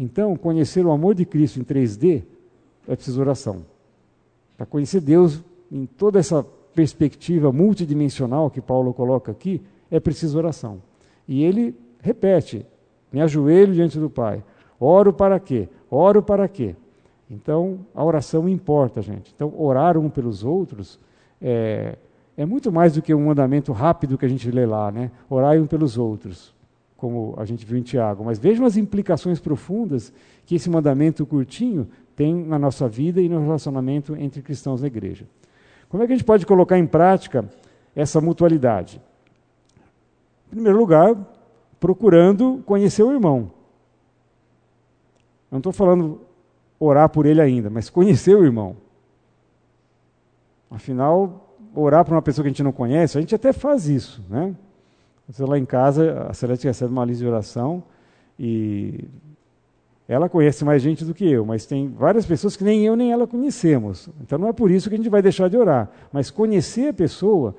Então, 0.00 0.34
conhecer 0.34 0.86
o 0.86 0.90
amor 0.90 1.14
de 1.14 1.26
Cristo 1.26 1.60
em 1.60 1.62
3D 1.62 2.22
é 2.88 2.96
preciso 2.96 3.20
oração. 3.20 3.66
Para 4.56 4.64
conhecer 4.64 5.02
Deus 5.02 5.42
em 5.70 5.84
toda 5.84 6.18
essa 6.18 6.42
perspectiva 6.74 7.52
multidimensional 7.52 8.48
que 8.48 8.62
Paulo 8.62 8.94
coloca 8.94 9.30
aqui, 9.30 9.60
é 9.90 10.00
preciso 10.00 10.38
oração. 10.38 10.80
E 11.28 11.44
ele 11.44 11.76
repete: 12.00 12.64
me 13.12 13.20
ajoelho 13.20 13.74
diante 13.74 13.98
do 13.98 14.08
Pai. 14.08 14.42
Oro 14.80 15.12
para 15.12 15.38
quê? 15.38 15.68
Oro 15.90 16.22
para 16.22 16.48
quê? 16.48 16.74
Então, 17.30 17.80
a 17.94 18.02
oração 18.02 18.48
importa, 18.48 19.02
gente. 19.02 19.30
Então, 19.36 19.52
orar 19.54 19.98
um 19.98 20.08
pelos 20.08 20.42
outros 20.42 20.98
é, 21.42 21.98
é 22.38 22.46
muito 22.46 22.72
mais 22.72 22.94
do 22.94 23.02
que 23.02 23.12
um 23.12 23.26
mandamento 23.26 23.70
rápido 23.70 24.16
que 24.16 24.24
a 24.24 24.28
gente 24.28 24.50
lê 24.50 24.64
lá, 24.64 24.90
né? 24.90 25.10
Orai 25.28 25.58
um 25.58 25.66
pelos 25.66 25.98
outros 25.98 26.54
como 27.00 27.34
a 27.38 27.46
gente 27.46 27.64
viu 27.64 27.78
em 27.78 27.82
Tiago, 27.82 28.22
mas 28.22 28.38
vejam 28.38 28.66
as 28.66 28.76
implicações 28.76 29.40
profundas 29.40 30.12
que 30.44 30.54
esse 30.54 30.68
mandamento 30.68 31.24
curtinho 31.24 31.88
tem 32.14 32.34
na 32.34 32.58
nossa 32.58 32.86
vida 32.86 33.22
e 33.22 33.28
no 33.28 33.40
relacionamento 33.40 34.14
entre 34.14 34.42
cristãos 34.42 34.82
na 34.82 34.86
igreja. 34.86 35.24
Como 35.88 36.02
é 36.02 36.06
que 36.06 36.12
a 36.12 36.16
gente 36.16 36.26
pode 36.26 36.44
colocar 36.44 36.78
em 36.78 36.86
prática 36.86 37.48
essa 37.96 38.20
mutualidade? 38.20 39.00
Em 40.48 40.50
primeiro 40.50 40.78
lugar, 40.78 41.16
procurando 41.80 42.62
conhecer 42.66 43.02
o 43.02 43.12
irmão. 43.12 43.50
Não 45.50 45.58
estou 45.58 45.72
falando 45.72 46.20
orar 46.78 47.08
por 47.08 47.24
ele 47.24 47.40
ainda, 47.40 47.70
mas 47.70 47.88
conhecer 47.88 48.36
o 48.36 48.44
irmão. 48.44 48.76
Afinal, 50.70 51.56
orar 51.74 52.04
para 52.04 52.14
uma 52.14 52.22
pessoa 52.22 52.42
que 52.42 52.48
a 52.48 52.52
gente 52.52 52.62
não 52.62 52.72
conhece, 52.72 53.16
a 53.16 53.20
gente 53.22 53.34
até 53.34 53.54
faz 53.54 53.88
isso, 53.88 54.22
né? 54.28 54.54
Você 55.30 55.44
lá 55.44 55.56
em 55.56 55.64
casa, 55.64 56.26
a 56.28 56.34
Celeste 56.34 56.66
recebe 56.66 56.92
uma 56.92 57.04
lista 57.04 57.22
de 57.22 57.30
oração 57.30 57.84
E 58.36 59.04
ela 60.08 60.28
conhece 60.28 60.64
mais 60.64 60.82
gente 60.82 61.04
do 61.04 61.14
que 61.14 61.30
eu, 61.30 61.46
mas 61.46 61.66
tem 61.66 61.88
várias 61.88 62.26
pessoas 62.26 62.56
que 62.56 62.64
nem 62.64 62.84
eu 62.84 62.96
nem 62.96 63.12
ela 63.12 63.28
conhecemos. 63.28 64.08
Então 64.20 64.36
não 64.40 64.48
é 64.48 64.52
por 64.52 64.72
isso 64.72 64.88
que 64.88 64.96
a 64.96 64.98
gente 64.98 65.08
vai 65.08 65.22
deixar 65.22 65.48
de 65.48 65.56
orar. 65.56 65.88
Mas 66.12 66.32
conhecer 66.32 66.88
a 66.88 66.92
pessoa, 66.92 67.54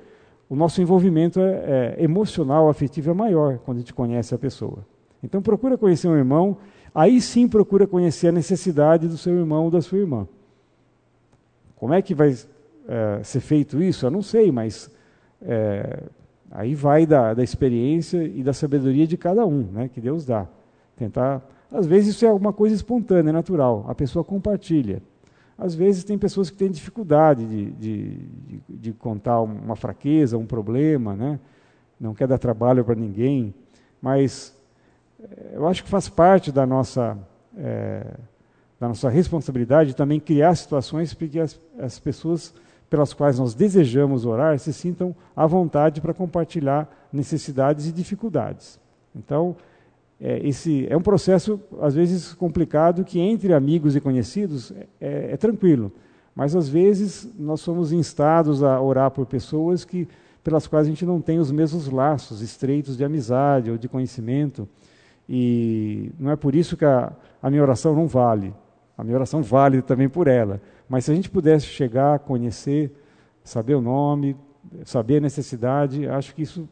o 0.50 0.54
nosso 0.54 0.82
envolvimento 0.82 1.40
é, 1.40 1.94
é 1.96 2.04
emocional, 2.04 2.68
afetivo 2.68 3.10
é 3.10 3.14
maior 3.14 3.56
quando 3.64 3.78
a 3.78 3.80
gente 3.80 3.94
conhece 3.94 4.34
a 4.34 4.38
pessoa. 4.38 4.84
Então 5.22 5.40
procura 5.40 5.78
conhecer 5.78 6.08
um 6.08 6.16
irmão, 6.16 6.58
aí 6.94 7.22
sim 7.22 7.48
procura 7.48 7.86
conhecer 7.86 8.28
a 8.28 8.32
necessidade 8.32 9.08
do 9.08 9.16
seu 9.16 9.34
irmão 9.34 9.64
ou 9.64 9.70
da 9.70 9.80
sua 9.80 9.96
irmã. 9.96 10.28
Como 11.76 11.94
é 11.94 12.02
que 12.02 12.14
vai 12.14 12.36
é, 12.86 13.22
ser 13.22 13.40
feito 13.40 13.82
isso? 13.82 14.04
Eu 14.04 14.10
não 14.10 14.20
sei, 14.20 14.52
mas 14.52 14.90
é, 15.40 16.02
aí 16.52 16.74
vai 16.74 17.06
da, 17.06 17.34
da 17.34 17.42
experiência 17.42 18.22
e 18.22 18.42
da 18.42 18.52
sabedoria 18.52 19.06
de 19.06 19.16
cada 19.16 19.44
um, 19.46 19.62
né, 19.72 19.88
que 19.88 20.00
Deus 20.00 20.24
dá. 20.26 20.46
Tentar, 20.96 21.42
às 21.70 21.86
vezes 21.86 22.14
isso 22.14 22.26
é 22.26 22.28
alguma 22.28 22.52
coisa 22.52 22.74
espontânea, 22.74 23.32
natural. 23.32 23.84
A 23.88 23.94
pessoa 23.94 24.22
compartilha. 24.22 25.02
Às 25.56 25.74
vezes 25.74 26.04
tem 26.04 26.18
pessoas 26.18 26.50
que 26.50 26.56
têm 26.56 26.70
dificuldade 26.70 27.46
de, 27.46 27.70
de, 27.72 28.16
de, 28.46 28.62
de 28.68 28.92
contar 28.92 29.40
uma 29.40 29.76
fraqueza, 29.76 30.36
um 30.36 30.46
problema, 30.46 31.14
né? 31.14 31.40
não 32.02 32.14
quer 32.14 32.26
dar 32.26 32.38
trabalho 32.38 32.84
para 32.84 32.96
ninguém, 32.96 33.54
mas 34.00 34.54
é, 35.22 35.52
eu 35.54 35.68
acho 35.68 35.84
que 35.84 35.88
faz 35.88 36.08
parte 36.08 36.50
da 36.50 36.66
nossa, 36.66 37.16
é, 37.56 38.04
da 38.80 38.88
nossa 38.88 39.08
responsabilidade 39.08 39.94
também 39.94 40.18
criar 40.18 40.54
situações 40.56 41.14
para 41.14 41.28
que 41.28 41.38
as, 41.38 41.60
as 41.78 42.00
pessoas 42.00 42.52
pelas 42.92 43.14
quais 43.14 43.38
nós 43.38 43.54
desejamos 43.54 44.26
orar 44.26 44.58
se 44.58 44.70
sintam 44.70 45.16
à 45.34 45.46
vontade 45.46 45.98
para 45.98 46.12
compartilhar 46.12 46.86
necessidades 47.10 47.86
e 47.86 47.92
dificuldades. 47.92 48.78
Então, 49.16 49.56
é, 50.20 50.46
esse 50.46 50.86
é 50.90 50.94
um 50.94 51.00
processo, 51.00 51.58
às 51.80 51.94
vezes, 51.94 52.34
complicado, 52.34 53.02
que 53.02 53.18
entre 53.18 53.54
amigos 53.54 53.96
e 53.96 54.00
conhecidos 54.00 54.74
é, 55.00 55.32
é, 55.32 55.36
tranquilo. 55.38 55.90
Mas, 56.34 56.54
às 56.54 56.68
vezes, 56.68 57.26
nós 57.38 57.62
somos 57.62 57.92
instados 57.92 58.62
a 58.62 58.78
orar 58.78 59.10
por 59.10 59.24
pessoas 59.24 59.86
que, 59.86 60.06
pelas 60.44 60.66
quais 60.66 60.86
a 60.86 60.90
gente 60.90 61.06
não 61.06 61.18
tem 61.18 61.38
os 61.38 61.50
mesmos 61.50 61.88
laços 61.88 62.42
estreitos 62.42 62.94
de 62.94 63.06
amizade 63.06 63.70
ou 63.70 63.78
de 63.78 63.88
conhecimento. 63.88 64.68
E 65.26 66.12
não 66.20 66.30
é 66.30 66.36
por 66.36 66.54
isso 66.54 66.76
que 66.76 66.84
a, 66.84 67.10
a 67.42 67.48
minha 67.48 67.62
oração 67.62 67.96
não 67.96 68.06
vale. 68.06 68.52
A 68.98 69.02
minha 69.02 69.16
oração 69.16 69.42
vale 69.42 69.80
também 69.80 70.10
por 70.10 70.28
ela. 70.28 70.60
Mas 70.92 71.06
se 71.06 71.10
a 71.10 71.14
gente 71.14 71.30
pudesse 71.30 71.64
chegar, 71.64 72.18
conhecer, 72.18 72.92
saber 73.42 73.76
o 73.76 73.80
nome, 73.80 74.36
saber 74.84 75.16
a 75.16 75.20
necessidade, 75.20 76.06
acho 76.06 76.34
que 76.34 76.42
isso 76.42 76.68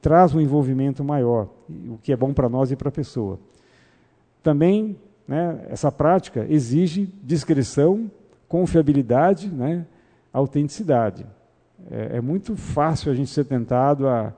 traz 0.00 0.32
um 0.32 0.40
envolvimento 0.40 1.02
maior, 1.02 1.48
o 1.88 1.98
que 2.00 2.12
é 2.12 2.16
bom 2.16 2.32
para 2.32 2.48
nós 2.48 2.70
e 2.70 2.76
para 2.76 2.88
a 2.88 2.92
pessoa. 2.92 3.36
Também, 4.44 4.96
né, 5.26 5.66
essa 5.68 5.90
prática 5.90 6.46
exige 6.48 7.12
discrição, 7.20 8.08
confiabilidade, 8.46 9.50
né, 9.50 9.84
autenticidade. 10.32 11.26
É, 11.90 12.18
é, 12.18 12.20
muito 12.20 12.54
fácil 12.54 13.10
a 13.10 13.14
gente 13.16 13.30
ser 13.30 13.44
tentado 13.44 14.06
a 14.06 14.32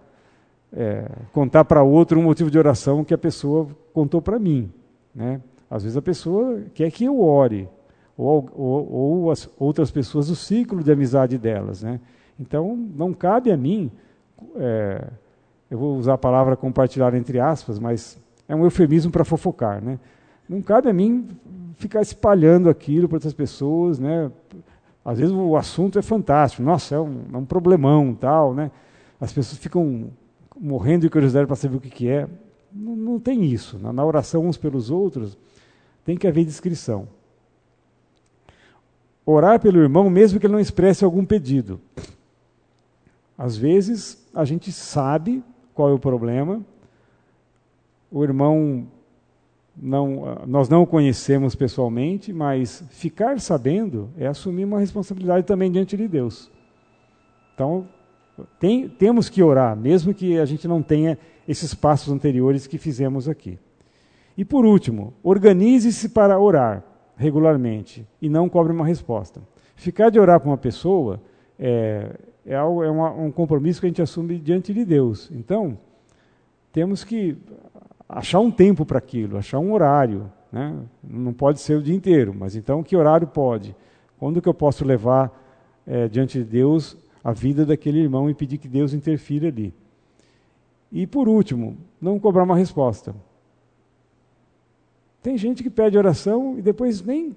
é, 0.72 1.10
contar 1.34 1.66
para 1.66 1.82
outro 1.82 2.18
um 2.18 2.22
motivo 2.22 2.50
de 2.50 2.58
oração 2.58 3.04
que 3.04 3.12
a 3.12 3.18
pessoa 3.18 3.68
contou 3.92 4.22
para 4.22 4.38
mim. 4.38 4.72
Né? 5.14 5.42
Às 5.68 5.82
vezes 5.82 5.98
a 5.98 6.02
pessoa 6.02 6.62
quer 6.72 6.90
que 6.90 7.04
eu 7.04 7.20
ore, 7.20 7.68
ou, 8.16 8.48
ou, 8.54 8.92
ou 8.92 9.30
as 9.30 9.48
outras 9.58 9.90
pessoas, 9.90 10.30
o 10.30 10.36
ciclo 10.36 10.82
de 10.82 10.90
amizade 10.90 11.36
delas. 11.36 11.82
Né? 11.82 12.00
Então, 12.38 12.76
não 12.76 13.12
cabe 13.12 13.52
a 13.52 13.56
mim, 13.56 13.90
é, 14.56 15.08
eu 15.70 15.78
vou 15.78 15.96
usar 15.96 16.14
a 16.14 16.18
palavra 16.18 16.56
compartilhar 16.56 17.14
entre 17.14 17.38
aspas, 17.40 17.78
mas 17.78 18.18
é 18.48 18.54
um 18.54 18.64
eufemismo 18.64 19.10
para 19.10 19.24
fofocar. 19.24 19.82
Né? 19.82 19.98
Não 20.48 20.62
cabe 20.62 20.88
a 20.88 20.92
mim 20.92 21.28
ficar 21.74 22.00
espalhando 22.00 22.68
aquilo 22.68 23.08
para 23.08 23.16
outras 23.16 23.34
pessoas. 23.34 23.98
Né? 23.98 24.30
Às 25.04 25.18
vezes 25.18 25.34
o 25.34 25.56
assunto 25.56 25.98
é 25.98 26.02
fantástico, 26.02 26.62
nossa, 26.62 26.94
é 26.94 27.00
um, 27.00 27.22
é 27.32 27.36
um 27.36 27.44
problemão 27.44 28.14
tal. 28.14 28.54
Né? 28.54 28.70
As 29.20 29.32
pessoas 29.32 29.58
ficam 29.58 30.10
morrendo 30.58 31.02
de 31.02 31.10
curiosidade 31.10 31.46
para 31.46 31.56
saber 31.56 31.76
o 31.76 31.80
que, 31.80 31.90
que 31.90 32.08
é. 32.08 32.26
Não, 32.72 32.96
não 32.96 33.20
tem 33.20 33.44
isso. 33.44 33.78
Na, 33.78 33.92
na 33.92 34.04
oração 34.04 34.46
uns 34.46 34.56
pelos 34.56 34.90
outros, 34.90 35.36
tem 36.04 36.16
que 36.16 36.26
haver 36.26 36.44
descrição. 36.44 37.08
Orar 39.26 39.60
pelo 39.60 39.80
irmão, 39.80 40.08
mesmo 40.08 40.38
que 40.38 40.46
ele 40.46 40.52
não 40.52 40.60
expresse 40.60 41.04
algum 41.04 41.24
pedido. 41.24 41.80
Às 43.36 43.56
vezes, 43.56 44.24
a 44.32 44.44
gente 44.44 44.70
sabe 44.70 45.42
qual 45.74 45.90
é 45.90 45.92
o 45.92 45.98
problema, 45.98 46.64
o 48.10 48.22
irmão 48.22 48.86
não, 49.76 50.38
nós 50.46 50.68
não 50.68 50.82
o 50.82 50.86
conhecemos 50.86 51.54
pessoalmente, 51.54 52.32
mas 52.32 52.82
ficar 52.90 53.38
sabendo 53.40 54.08
é 54.16 54.26
assumir 54.26 54.64
uma 54.64 54.80
responsabilidade 54.80 55.44
também 55.44 55.70
diante 55.70 55.96
de 55.96 56.08
Deus. 56.08 56.50
Então, 57.52 57.86
tem, 58.58 58.88
temos 58.88 59.28
que 59.28 59.42
orar, 59.42 59.76
mesmo 59.76 60.14
que 60.14 60.38
a 60.38 60.44
gente 60.44 60.66
não 60.66 60.82
tenha 60.82 61.18
esses 61.46 61.74
passos 61.74 62.12
anteriores 62.12 62.66
que 62.66 62.78
fizemos 62.78 63.28
aqui. 63.28 63.58
E 64.36 64.44
por 64.44 64.64
último, 64.64 65.12
organize-se 65.22 66.10
para 66.10 66.38
orar 66.38 66.82
regularmente 67.16 68.06
e 68.20 68.28
não 68.28 68.48
cobre 68.48 68.72
uma 68.72 68.86
resposta. 68.86 69.40
Ficar 69.74 70.10
de 70.10 70.20
orar 70.20 70.38
para 70.38 70.48
uma 70.48 70.58
pessoa 70.58 71.20
é, 71.58 72.14
é, 72.44 72.54
algo, 72.54 72.82
é 72.82 72.90
uma, 72.90 73.10
um 73.10 73.30
compromisso 73.30 73.80
que 73.80 73.86
a 73.86 73.88
gente 73.88 74.02
assume 74.02 74.38
diante 74.38 74.72
de 74.72 74.84
Deus. 74.84 75.30
Então, 75.32 75.78
temos 76.72 77.02
que 77.02 77.36
achar 78.08 78.40
um 78.40 78.50
tempo 78.50 78.84
para 78.84 78.98
aquilo, 78.98 79.36
achar 79.36 79.58
um 79.58 79.72
horário. 79.72 80.30
Né? 80.52 80.74
Não 81.02 81.32
pode 81.32 81.60
ser 81.60 81.76
o 81.76 81.82
dia 81.82 81.94
inteiro, 81.94 82.34
mas 82.34 82.54
então 82.54 82.82
que 82.82 82.96
horário 82.96 83.26
pode? 83.26 83.74
Quando 84.18 84.40
que 84.40 84.48
eu 84.48 84.54
posso 84.54 84.84
levar 84.84 85.32
é, 85.86 86.08
diante 86.08 86.38
de 86.38 86.44
Deus 86.44 86.96
a 87.22 87.32
vida 87.32 87.66
daquele 87.66 87.98
irmão 87.98 88.30
e 88.30 88.34
pedir 88.34 88.58
que 88.58 88.68
Deus 88.68 88.94
interfira 88.94 89.48
ali? 89.48 89.74
E 90.92 91.06
por 91.06 91.28
último, 91.28 91.76
não 92.00 92.18
cobrar 92.18 92.44
uma 92.44 92.56
resposta. 92.56 93.14
Tem 95.26 95.36
gente 95.36 95.64
que 95.64 95.70
pede 95.70 95.98
oração 95.98 96.56
e 96.56 96.62
depois 96.62 97.02
nem, 97.02 97.34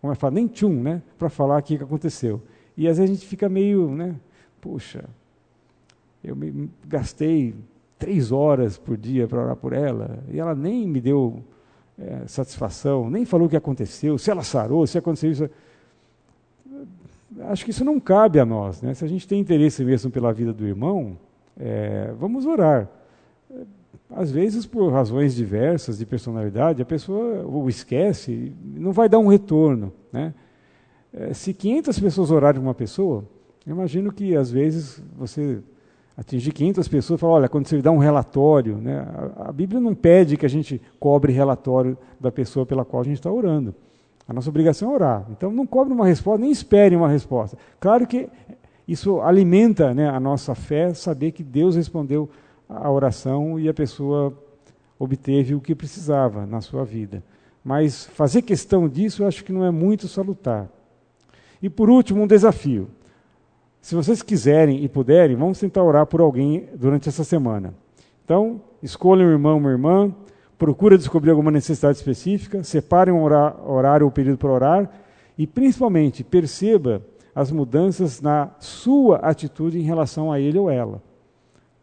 como 0.00 0.12
é 0.12 0.16
que 0.16 0.20
fala, 0.20 0.34
nem 0.34 0.48
tchum, 0.48 0.82
né, 0.82 1.00
para 1.16 1.28
falar 1.28 1.60
o 1.60 1.62
que 1.62 1.76
aconteceu. 1.76 2.42
E 2.76 2.88
às 2.88 2.98
vezes 2.98 3.12
a 3.12 3.14
gente 3.14 3.24
fica 3.24 3.48
meio, 3.48 3.94
né, 3.94 4.16
puxa, 4.60 5.04
eu 6.24 6.34
me 6.34 6.68
gastei 6.84 7.54
três 8.00 8.32
horas 8.32 8.76
por 8.76 8.96
dia 8.96 9.28
para 9.28 9.40
orar 9.40 9.54
por 9.54 9.72
ela 9.72 10.18
e 10.28 10.40
ela 10.40 10.56
nem 10.56 10.88
me 10.88 11.00
deu 11.00 11.40
é, 11.96 12.26
satisfação, 12.26 13.08
nem 13.08 13.24
falou 13.24 13.46
o 13.46 13.48
que 13.48 13.56
aconteceu, 13.56 14.18
se 14.18 14.28
ela 14.32 14.42
sarou, 14.42 14.84
se 14.84 14.98
aconteceu 14.98 15.30
isso. 15.30 15.50
Acho 17.42 17.64
que 17.64 17.70
isso 17.70 17.84
não 17.84 18.00
cabe 18.00 18.40
a 18.40 18.44
nós. 18.44 18.82
Né? 18.82 18.92
Se 18.92 19.04
a 19.04 19.08
gente 19.08 19.28
tem 19.28 19.38
interesse 19.38 19.84
mesmo 19.84 20.10
pela 20.10 20.32
vida 20.32 20.52
do 20.52 20.66
irmão, 20.66 21.16
é, 21.56 22.12
vamos 22.18 22.44
orar. 22.44 22.88
Às 24.10 24.30
vezes, 24.30 24.64
por 24.64 24.90
razões 24.90 25.34
diversas 25.34 25.98
de 25.98 26.06
personalidade, 26.06 26.80
a 26.80 26.86
pessoa 26.86 27.46
o 27.46 27.68
esquece, 27.68 28.52
não 28.64 28.92
vai 28.92 29.08
dar 29.08 29.18
um 29.18 29.28
retorno. 29.28 29.92
Né? 30.12 30.32
É, 31.12 31.34
se 31.34 31.52
500 31.52 31.98
pessoas 32.00 32.30
orarem 32.30 32.60
uma 32.60 32.74
pessoa, 32.74 33.24
imagino 33.66 34.12
que 34.12 34.34
às 34.34 34.50
vezes 34.50 35.02
você 35.16 35.62
atingir 36.16 36.52
500 36.52 36.88
pessoas 36.88 37.18
e 37.18 37.20
falar, 37.20 37.32
olha, 37.34 37.48
quando 37.48 37.68
você 37.68 37.80
dá 37.80 37.92
um 37.92 37.98
relatório, 37.98 38.76
né, 38.78 39.06
a, 39.36 39.50
a, 39.50 39.52
Bíblia 39.52 39.80
não 39.80 39.94
pede 39.94 40.36
que 40.36 40.44
a 40.44 40.48
gente 40.48 40.82
cobre 40.98 41.32
relatório 41.32 41.96
da 42.18 42.32
pessoa 42.32 42.66
pela 42.66 42.84
qual 42.84 43.02
a 43.02 43.04
gente 43.04 43.18
está 43.18 43.30
orando. 43.30 43.72
A 44.26 44.32
nossa 44.32 44.50
obrigação 44.50 44.90
é 44.90 44.94
orar. 44.94 45.26
Então 45.30 45.52
não 45.52 45.64
cobre 45.64 45.94
uma 45.94 46.04
resposta, 46.04 46.40
nem 46.40 46.50
espere 46.50 46.96
uma 46.96 47.08
resposta. 47.08 47.56
Claro 47.78 48.04
que 48.06 48.28
isso 48.86 49.20
alimenta 49.20 49.94
né, 49.94 50.08
a 50.08 50.18
nossa 50.18 50.54
fé, 50.54 50.92
saber 50.92 51.30
que 51.30 51.44
Deus 51.44 51.76
respondeu 51.76 52.28
a 52.68 52.90
oração 52.90 53.58
e 53.58 53.68
a 53.68 53.74
pessoa 53.74 54.36
obteve 54.98 55.54
o 55.54 55.60
que 55.60 55.74
precisava 55.74 56.44
na 56.44 56.60
sua 56.60 56.84
vida. 56.84 57.22
Mas 57.64 58.06
fazer 58.06 58.42
questão 58.42 58.88
disso 58.88 59.22
eu 59.22 59.26
acho 59.26 59.44
que 59.44 59.52
não 59.52 59.64
é 59.64 59.70
muito 59.70 60.08
salutar. 60.08 60.68
E 61.62 61.68
por 61.68 61.88
último, 61.88 62.22
um 62.22 62.26
desafio. 62.26 62.88
Se 63.80 63.94
vocês 63.94 64.22
quiserem 64.22 64.84
e 64.84 64.88
puderem, 64.88 65.36
vamos 65.36 65.58
tentar 65.58 65.82
orar 65.82 66.06
por 66.06 66.20
alguém 66.20 66.68
durante 66.74 67.08
essa 67.08 67.24
semana. 67.24 67.74
Então, 68.24 68.60
escolham 68.82 69.26
um 69.26 69.30
irmão, 69.30 69.58
uma 69.58 69.70
irmã, 69.70 70.14
procura 70.58 70.98
descobrir 70.98 71.30
alguma 71.30 71.50
necessidade 71.50 71.96
específica, 71.96 72.62
separem 72.62 73.14
um 73.14 73.22
horário 73.22 74.04
ou 74.04 74.12
período 74.12 74.38
para 74.38 74.50
orar 74.50 74.90
e, 75.36 75.46
principalmente, 75.46 76.22
perceba 76.22 77.02
as 77.34 77.50
mudanças 77.52 78.20
na 78.20 78.50
sua 78.58 79.18
atitude 79.18 79.78
em 79.78 79.82
relação 79.82 80.30
a 80.30 80.40
ele 80.40 80.58
ou 80.58 80.68
ela. 80.68 81.00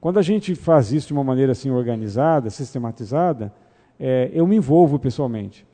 Quando 0.06 0.20
a 0.20 0.22
gente 0.22 0.54
faz 0.54 0.92
isso 0.92 1.08
de 1.08 1.14
uma 1.14 1.24
maneira 1.24 1.54
assim 1.54 1.72
organizada, 1.72 2.52
sistematizada, 2.52 3.52
é, 4.00 4.30
eu 4.32 4.46
me 4.46 4.56
envolvo 4.56 5.00
pessoalmente. 5.00 5.66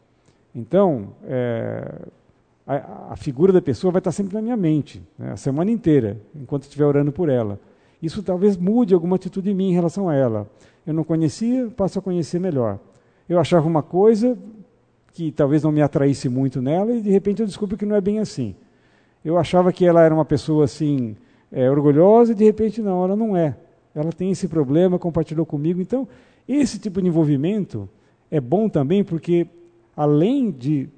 Então, 0.56 1.10
é, 1.26 2.00
a, 2.66 3.12
a, 3.12 3.16
figura 3.18 3.52
da 3.52 3.62
pessoa 3.62 3.92
vai 3.92 4.00
estar 4.00 4.14
sempre 4.14 4.34
na 4.34 4.42
minha 4.42 4.56
mente, 4.56 5.04
né, 5.20 5.34
a 5.34 5.36
semana 5.36 5.70
inteira, 5.70 6.16
enquanto 6.34 6.64
estiver 6.64 6.86
orando 6.86 7.12
por 7.12 7.28
ela. 7.28 7.60
Isso 8.02 8.24
talvez 8.24 8.56
mude 8.56 8.94
alguma 8.94 9.18
atitude 9.18 9.52
em 9.52 9.54
mim 9.54 9.72
em 9.72 9.74
relação 9.74 10.08
a 10.08 10.16
ela. 10.16 10.50
Eu 10.88 10.94
não 10.94 11.04
conhecia, 11.04 11.68
passo 11.76 12.00
a 12.00 12.02
conhecer 12.02 12.40
melhor. 12.40 12.80
eu 13.28 13.38
achava 13.38 13.68
uma 13.68 13.84
coisa 13.84 14.38
que 15.12 15.30
talvez 15.34 15.62
não 15.62 15.74
me 15.74 15.82
atraísse 15.82 16.30
muito 16.30 16.62
nela 16.62 16.94
e 16.94 17.02
de 17.02 17.10
repente 17.10 17.42
eu 17.42 17.46
descubro 17.46 17.76
que 17.76 17.86
não 17.86 17.98
é 17.98 18.00
bem 18.00 18.20
assim. 18.20 18.56
Eu 19.26 19.38
achava 19.38 19.74
que 19.74 19.86
ela 19.86 20.02
era 20.02 20.16
uma 20.16 20.24
pessoa 20.24 20.64
assim 20.64 21.18
é, 21.52 21.70
orgulhosa 21.70 22.32
e 22.32 22.36
de 22.36 22.46
repente 22.46 22.82
não, 22.82 23.04
ela 23.04 23.18
não 23.18 23.36
é. 23.36 23.58
Ela 23.94 24.12
tem 24.12 24.32
esse 24.32 24.48
problema, 24.48 24.98
compartilhou 24.98 25.46
comigo. 25.46 25.82
Então, 25.82 26.08
esse 26.48 26.80
tipo 26.80 27.02
de 27.02 27.08
envolvimento 27.08 27.90
é 28.30 28.40
bom 28.40 28.70
também 28.70 29.04
porque 29.04 29.48
além 29.96 30.52
de 30.52 30.90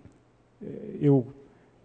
é, 0.62 0.68
eu 1.02 1.26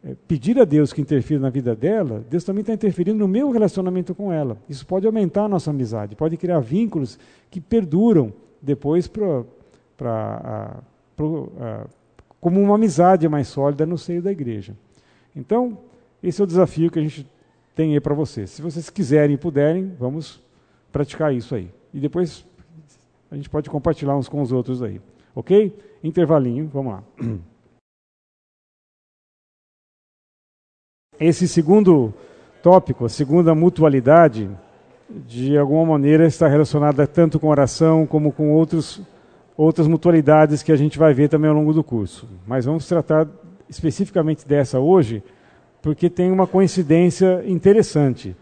é, 0.04 0.14
pedir 0.28 0.58
a 0.60 0.64
Deus 0.64 0.92
que 0.92 1.00
interfira 1.00 1.40
na 1.40 1.50
vida 1.50 1.74
dela, 1.74 2.24
Deus 2.30 2.44
também 2.44 2.60
está 2.60 2.72
interferindo 2.72 3.18
no 3.18 3.26
meu 3.26 3.50
relacionamento 3.50 4.14
com 4.14 4.32
ela. 4.32 4.56
Isso 4.68 4.86
pode 4.86 5.06
aumentar 5.06 5.44
a 5.44 5.48
nossa 5.48 5.70
amizade, 5.70 6.14
pode 6.14 6.36
criar 6.36 6.60
vínculos 6.60 7.18
que 7.50 7.60
perduram 7.60 8.32
depois 8.62 9.08
para 9.08 9.44
como 12.40 12.60
uma 12.60 12.76
amizade 12.76 13.28
mais 13.28 13.48
sólida 13.48 13.84
no 13.84 13.98
seio 13.98 14.22
da 14.22 14.30
igreja. 14.30 14.76
Então, 15.34 15.78
esse 16.22 16.40
é 16.40 16.44
o 16.44 16.46
desafio 16.46 16.90
que 16.90 16.98
a 16.98 17.02
gente 17.02 17.26
tem 17.74 17.94
aí 17.94 18.00
para 18.00 18.14
vocês. 18.14 18.50
Se 18.50 18.62
vocês 18.62 18.88
quiserem 18.90 19.34
e 19.34 19.38
puderem, 19.38 19.92
vamos 19.98 20.40
praticar 20.98 21.32
isso 21.32 21.54
aí. 21.54 21.70
E 21.94 22.00
depois 22.00 22.44
a 23.30 23.36
gente 23.36 23.48
pode 23.48 23.70
compartilhar 23.70 24.16
uns 24.16 24.28
com 24.28 24.42
os 24.42 24.50
outros 24.50 24.82
aí. 24.82 25.00
Ok? 25.32 25.72
Intervalinho, 26.02 26.68
vamos 26.72 26.94
lá. 26.94 27.04
Esse 31.20 31.46
segundo 31.46 32.12
tópico, 32.62 33.04
a 33.04 33.08
segunda 33.08 33.54
mutualidade, 33.54 34.50
de 35.08 35.56
alguma 35.56 35.86
maneira 35.86 36.26
está 36.26 36.48
relacionada 36.48 37.06
tanto 37.06 37.38
com 37.38 37.46
oração 37.48 38.04
como 38.04 38.32
com 38.32 38.52
outros, 38.52 39.00
outras 39.56 39.86
mutualidades 39.86 40.64
que 40.64 40.72
a 40.72 40.76
gente 40.76 40.98
vai 40.98 41.14
ver 41.14 41.28
também 41.28 41.48
ao 41.48 41.56
longo 41.56 41.72
do 41.72 41.84
curso. 41.84 42.28
Mas 42.46 42.64
vamos 42.64 42.88
tratar 42.88 43.28
especificamente 43.68 44.46
dessa 44.46 44.80
hoje, 44.80 45.22
porque 45.80 46.10
tem 46.10 46.32
uma 46.32 46.46
coincidência 46.46 47.44
interessante. 47.46 48.36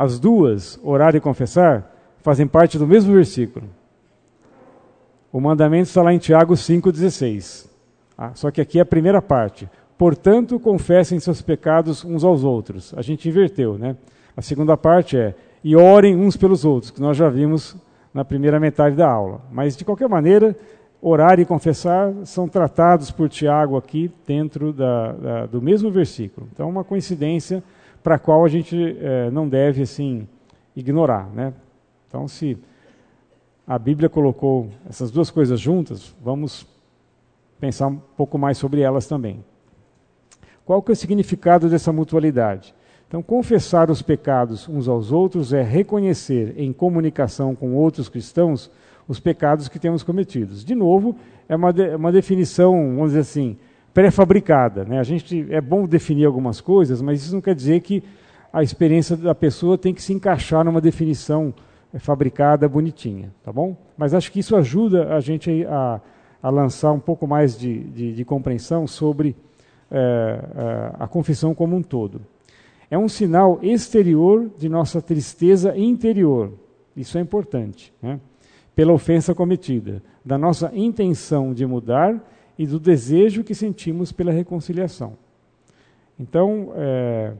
As 0.00 0.18
duas, 0.18 0.80
orar 0.82 1.14
e 1.14 1.20
confessar, 1.20 1.94
fazem 2.22 2.46
parte 2.46 2.78
do 2.78 2.86
mesmo 2.86 3.12
versículo. 3.12 3.66
O 5.30 5.38
mandamento 5.38 5.88
está 5.88 6.00
lá 6.00 6.10
em 6.10 6.16
Tiago 6.16 6.54
5,16. 6.54 7.68
Ah, 8.16 8.30
só 8.32 8.50
que 8.50 8.62
aqui 8.62 8.78
é 8.78 8.80
a 8.80 8.86
primeira 8.86 9.20
parte. 9.20 9.68
Portanto, 9.98 10.58
confessem 10.58 11.20
seus 11.20 11.42
pecados 11.42 12.02
uns 12.02 12.24
aos 12.24 12.44
outros. 12.44 12.94
A 12.96 13.02
gente 13.02 13.28
inverteu, 13.28 13.76
né? 13.76 13.94
A 14.34 14.40
segunda 14.40 14.74
parte 14.74 15.18
é 15.18 15.34
e 15.62 15.76
orem 15.76 16.16
uns 16.16 16.34
pelos 16.34 16.64
outros, 16.64 16.90
que 16.90 17.02
nós 17.02 17.14
já 17.14 17.28
vimos 17.28 17.76
na 18.14 18.24
primeira 18.24 18.58
metade 18.58 18.96
da 18.96 19.06
aula. 19.06 19.42
Mas, 19.52 19.76
de 19.76 19.84
qualquer 19.84 20.08
maneira, 20.08 20.56
orar 21.02 21.38
e 21.38 21.44
confessar 21.44 22.10
são 22.24 22.48
tratados 22.48 23.10
por 23.10 23.28
Tiago 23.28 23.76
aqui 23.76 24.10
dentro 24.26 24.72
da, 24.72 25.12
da, 25.12 25.46
do 25.46 25.60
mesmo 25.60 25.90
versículo. 25.90 26.48
Então, 26.50 26.70
uma 26.70 26.84
coincidência 26.84 27.62
para 28.02 28.16
a 28.16 28.18
qual 28.18 28.44
a 28.44 28.48
gente 28.48 28.96
é, 29.00 29.30
não 29.30 29.48
deve 29.48 29.82
assim 29.82 30.26
ignorar, 30.74 31.28
né? 31.34 31.52
Então, 32.08 32.26
se 32.26 32.58
a 33.66 33.78
Bíblia 33.78 34.08
colocou 34.08 34.68
essas 34.88 35.10
duas 35.10 35.30
coisas 35.30 35.60
juntas, 35.60 36.14
vamos 36.22 36.66
pensar 37.60 37.86
um 37.88 37.96
pouco 37.96 38.38
mais 38.38 38.58
sobre 38.58 38.80
elas 38.80 39.06
também. 39.06 39.44
Qual 40.64 40.82
que 40.82 40.90
é 40.90 40.94
o 40.94 40.96
significado 40.96 41.68
dessa 41.68 41.92
mutualidade? 41.92 42.74
Então, 43.06 43.22
confessar 43.22 43.90
os 43.90 44.02
pecados 44.02 44.68
uns 44.68 44.86
aos 44.86 45.10
outros 45.10 45.52
é 45.52 45.62
reconhecer 45.62 46.54
em 46.56 46.72
comunicação 46.72 47.54
com 47.54 47.74
outros 47.74 48.08
cristãos 48.08 48.70
os 49.08 49.18
pecados 49.18 49.68
que 49.68 49.80
temos 49.80 50.04
cometidos. 50.04 50.64
De 50.64 50.76
novo, 50.76 51.16
é 51.48 51.56
uma, 51.56 51.72
de, 51.72 51.96
uma 51.96 52.12
definição, 52.12 52.72
vamos 52.94 53.08
dizer 53.08 53.20
assim, 53.20 53.58
pré-fabricada. 53.92 54.84
Né? 54.84 54.98
A 54.98 55.02
gente 55.02 55.46
é 55.50 55.60
bom 55.60 55.86
definir 55.86 56.24
algumas 56.24 56.60
coisas, 56.60 57.00
mas 57.02 57.22
isso 57.22 57.34
não 57.34 57.40
quer 57.40 57.54
dizer 57.54 57.80
que 57.80 58.02
a 58.52 58.62
experiência 58.62 59.16
da 59.16 59.34
pessoa 59.34 59.78
tem 59.78 59.94
que 59.94 60.02
se 60.02 60.12
encaixar 60.12 60.64
numa 60.64 60.80
definição 60.80 61.54
é, 61.92 61.98
fabricada, 61.98 62.68
bonitinha, 62.68 63.32
tá 63.42 63.52
bom? 63.52 63.76
Mas 63.96 64.14
acho 64.14 64.30
que 64.32 64.40
isso 64.40 64.56
ajuda 64.56 65.14
a 65.14 65.20
gente 65.20 65.64
a, 65.66 66.00
a 66.42 66.50
lançar 66.50 66.92
um 66.92 67.00
pouco 67.00 67.26
mais 67.26 67.58
de, 67.58 67.84
de, 67.84 68.12
de 68.12 68.24
compreensão 68.24 68.86
sobre 68.86 69.36
é, 69.90 69.96
é, 69.96 70.92
a 70.98 71.06
confissão 71.06 71.54
como 71.54 71.76
um 71.76 71.82
todo. 71.82 72.20
É 72.90 72.98
um 72.98 73.08
sinal 73.08 73.60
exterior 73.62 74.50
de 74.58 74.68
nossa 74.68 75.00
tristeza 75.00 75.76
interior. 75.76 76.52
Isso 76.96 77.18
é 77.18 77.20
importante. 77.20 77.92
Né? 78.02 78.18
Pela 78.74 78.92
ofensa 78.92 79.34
cometida, 79.34 80.02
da 80.24 80.36
nossa 80.36 80.72
intenção 80.74 81.54
de 81.54 81.64
mudar 81.66 82.20
e 82.60 82.66
do 82.66 82.78
desejo 82.78 83.42
que 83.42 83.54
sentimos 83.54 84.12
pela 84.12 84.30
reconciliação. 84.30 85.14
Então, 86.18 86.74
é, 86.76 87.32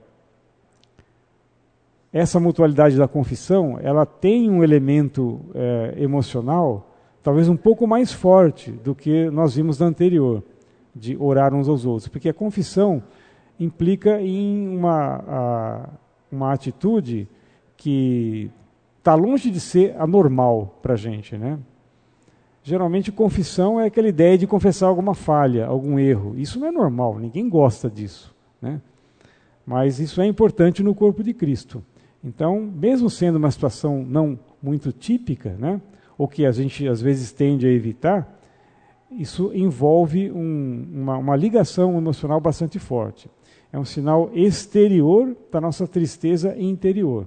essa 2.10 2.40
mutualidade 2.40 2.96
da 2.96 3.06
confissão, 3.06 3.78
ela 3.82 4.06
tem 4.06 4.50
um 4.50 4.64
elemento 4.64 5.38
é, 5.54 5.94
emocional 5.98 6.86
talvez 7.22 7.50
um 7.50 7.56
pouco 7.56 7.86
mais 7.86 8.10
forte 8.10 8.70
do 8.70 8.94
que 8.94 9.28
nós 9.28 9.54
vimos 9.54 9.78
na 9.78 9.84
anterior 9.84 10.42
de 10.96 11.18
orar 11.18 11.52
uns 11.52 11.68
aos 11.68 11.84
outros, 11.84 12.08
porque 12.08 12.30
a 12.30 12.34
confissão 12.34 13.02
implica 13.58 14.22
em 14.22 14.74
uma, 14.74 15.22
a, 15.28 15.88
uma 16.32 16.50
atitude 16.54 17.28
que 17.76 18.50
está 18.96 19.14
longe 19.14 19.50
de 19.50 19.60
ser 19.60 19.94
anormal 19.98 20.78
para 20.80 20.94
a 20.94 20.96
gente, 20.96 21.36
né? 21.36 21.58
Geralmente, 22.62 23.11
confissão 23.11 23.80
é 23.80 23.86
aquela 23.86 24.08
ideia 24.08 24.36
de 24.36 24.46
confessar 24.46 24.86
alguma 24.86 25.14
falha, 25.14 25.66
algum 25.66 25.98
erro. 25.98 26.34
Isso 26.36 26.58
não 26.61 26.66
é 26.66 26.72
normal, 26.72 27.18
ninguém 27.18 27.48
gosta 27.48 27.88
disso, 27.88 28.34
né? 28.61 28.80
Mas 29.64 29.98
isso 29.98 30.20
é 30.20 30.26
importante 30.26 30.82
no 30.82 30.94
corpo 30.94 31.22
de 31.22 31.32
Cristo. 31.32 31.82
Então, 32.22 32.61
mesmo 32.61 33.08
sendo 33.08 33.36
uma 33.36 33.50
situação 33.50 34.04
não 34.04 34.38
muito 34.62 34.92
típica, 34.92 35.56
né? 35.58 35.80
Ou 36.18 36.28
que 36.28 36.44
a 36.44 36.52
gente 36.52 36.86
às 36.86 37.00
vezes 37.00 37.32
tende 37.32 37.66
a 37.66 37.70
evitar, 37.70 38.38
isso 39.11 39.50
envolve 39.54 40.30
um, 40.30 40.86
uma, 40.92 41.16
uma 41.16 41.36
ligação 41.36 41.96
emocional 41.96 42.40
bastante 42.40 42.78
forte. 42.78 43.30
É 43.72 43.78
um 43.78 43.84
sinal 43.84 44.30
exterior 44.34 45.34
da 45.50 45.61
nossa 45.61 45.86
tristeza 45.86 46.56
interior. 46.58 47.26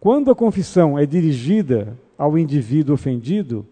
Quando 0.00 0.30
a 0.30 0.34
confissão 0.34 0.98
é 0.98 1.06
dirigida 1.06 1.96
ao 2.16 2.38
indivíduo 2.38 2.94
ofendido, 2.94 3.66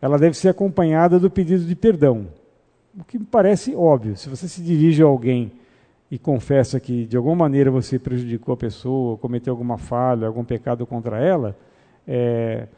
ela 0.00 0.18
deve 0.18 0.36
ser 0.36 0.48
acompanhada 0.48 1.18
do 1.18 1.30
pedido 1.30 1.64
de 1.64 1.74
perdão. 1.74 2.28
O 2.98 3.04
que 3.04 3.18
me 3.18 3.24
parece 3.24 3.74
óbvio. 3.74 4.16
Se 4.16 4.28
você 4.28 4.48
se 4.48 4.62
dirige 4.62 5.02
a 5.02 5.06
alguém 5.06 5.52
e 6.10 6.18
confessa 6.18 6.80
que 6.80 7.06
de 7.06 7.16
alguma 7.16 7.36
maneira 7.36 7.70
você 7.70 7.98
prejudicou 7.98 8.54
a 8.54 8.56
pessoa, 8.56 9.18
cometeu 9.18 9.52
alguma 9.52 9.76
falha, 9.76 10.26
algum 10.26 10.44
pecado 10.44 10.86
contra 10.86 11.18
ela, 11.18 11.56
é, 12.06 12.68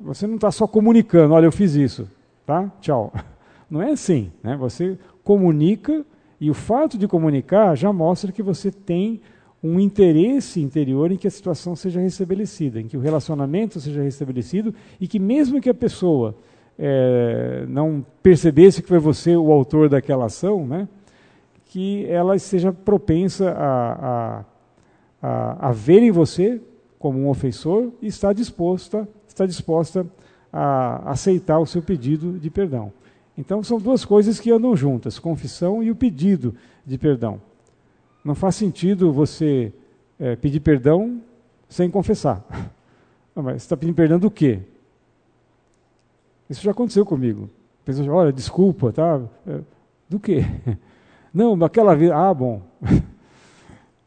você 0.00 0.26
não 0.26 0.36
está 0.36 0.50
só 0.50 0.66
comunicando, 0.66 1.34
olha, 1.34 1.46
eu 1.46 1.52
fiz 1.52 1.74
isso, 1.74 2.08
tá? 2.46 2.70
Tchau. 2.80 3.12
Não 3.70 3.82
é 3.82 3.90
assim, 3.90 4.32
né? 4.42 4.56
Você 4.56 4.98
comunica 5.22 6.02
e 6.40 6.50
o 6.50 6.54
fato 6.54 6.96
de 6.96 7.06
comunicar 7.06 7.74
já 7.76 7.92
mostra 7.92 8.32
que 8.32 8.42
você 8.42 8.70
tem 8.70 9.20
um 9.62 9.80
interesse 9.80 10.60
interior 10.60 11.10
em 11.10 11.16
que 11.16 11.26
a 11.26 11.30
situação 11.30 11.74
seja 11.74 12.00
restabelecida, 12.00 12.80
em 12.80 12.86
que 12.86 12.96
o 12.96 13.00
relacionamento 13.00 13.80
seja 13.80 14.02
restabelecido 14.02 14.74
e 15.00 15.08
que 15.08 15.18
mesmo 15.18 15.60
que 15.60 15.68
a 15.68 15.74
pessoa 15.74 16.34
é, 16.78 17.64
não 17.68 18.04
percebesse 18.22 18.80
que 18.80 18.88
foi 18.88 18.98
você 18.98 19.36
o 19.36 19.50
autor 19.50 19.88
daquela 19.88 20.26
ação, 20.26 20.66
né? 20.66 20.88
Que 21.66 22.06
ela 22.06 22.38
seja 22.38 22.72
propensa 22.72 23.50
a, 23.50 23.92
a, 23.92 24.44
a, 25.20 25.68
a 25.68 25.72
ver 25.72 26.02
em 26.02 26.10
você 26.10 26.60
como 26.98 27.18
um 27.18 27.28
ofensor 27.28 27.92
e 28.00 28.06
está 28.06 28.32
disposta 28.32 29.08
está 29.38 29.46
disposta 29.46 30.06
a 30.52 31.12
aceitar 31.12 31.58
o 31.60 31.66
seu 31.66 31.80
pedido 31.80 32.38
de 32.38 32.50
perdão. 32.50 32.92
Então 33.36 33.62
são 33.62 33.78
duas 33.78 34.04
coisas 34.04 34.40
que 34.40 34.50
andam 34.50 34.74
juntas, 34.74 35.18
confissão 35.18 35.82
e 35.82 35.90
o 35.90 35.96
pedido 35.96 36.54
de 36.84 36.98
perdão. 36.98 37.40
Não 38.24 38.34
faz 38.34 38.56
sentido 38.56 39.12
você 39.12 39.72
é, 40.18 40.36
pedir 40.36 40.60
perdão 40.60 41.20
sem 41.68 41.90
confessar. 41.90 42.44
Não, 43.34 43.42
mas 43.42 43.54
você 43.54 43.66
está 43.66 43.76
pedindo 43.76 43.94
perdão 43.94 44.18
do 44.18 44.30
quê? 44.30 44.60
Isso 46.50 46.62
já 46.62 46.70
aconteceu 46.70 47.04
comigo. 47.04 47.48
A 47.82 47.86
pessoa 47.86 48.12
olha, 48.12 48.32
desculpa, 48.32 48.92
tá? 48.92 49.20
É, 49.46 49.60
do 50.08 50.18
quê? 50.18 50.44
Não, 51.32 51.56
naquela 51.56 51.94
vez. 51.94 52.10
Ah, 52.10 52.32
bom. 52.32 52.62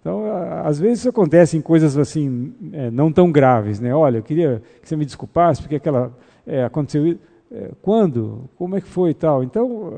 Então, 0.01 0.24
às 0.66 0.80
vezes 0.80 1.01
isso 1.01 1.09
acontece 1.09 1.55
em 1.55 1.62
coisas 1.62 1.95
assim, 1.95 2.55
é, 2.74 2.89
não 2.89 3.12
tão 3.12 3.32
graves, 3.32 3.80
né? 3.80 3.93
Olha, 3.93 4.18
eu 4.18 4.24
queria 4.24 4.59
que 4.82 4.89
você 4.89 4.95
me 4.95 5.05
desculpasse, 5.05 5.62
porque 5.62 5.76
aquela 5.76 6.12
é, 6.45 6.64
aconteceu. 6.64 7.20
É, 7.51 7.70
quando? 7.84 8.49
Como 8.57 8.76
é 8.76 8.82
que 8.82 8.88
foi 8.88 9.12
e 9.12 9.14
tal? 9.14 9.43
Então, 9.43 9.93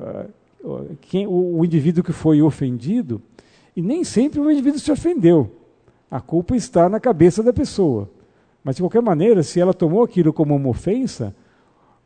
quem, 1.02 1.26
o, 1.26 1.58
o, 1.58 1.64
indivíduo 1.64 2.04
que 2.04 2.12
foi 2.12 2.42
ofendido, 2.42 3.22
e 3.76 3.82
nem 3.82 4.04
sempre 4.04 4.40
o 4.40 4.52
indivíduo 4.52 4.80
se 4.80 4.92
ofendeu. 4.92 5.52
A 6.10 6.22
culpa 6.22 6.56
está 6.56 6.88
na 6.88 7.00
cabeça 7.00 7.42
da 7.42 7.52
pessoa. 7.52 8.10
Mas, 8.64 8.76
de 8.76 8.82
qualquer 8.82 9.02
maneira, 9.02 9.44
se 9.44 9.60
ela 9.60 9.74
tomou 9.74 10.04
aquilo 10.04 10.32
como 10.32 10.56
uma 10.56 10.70
ofensa, 10.70 11.36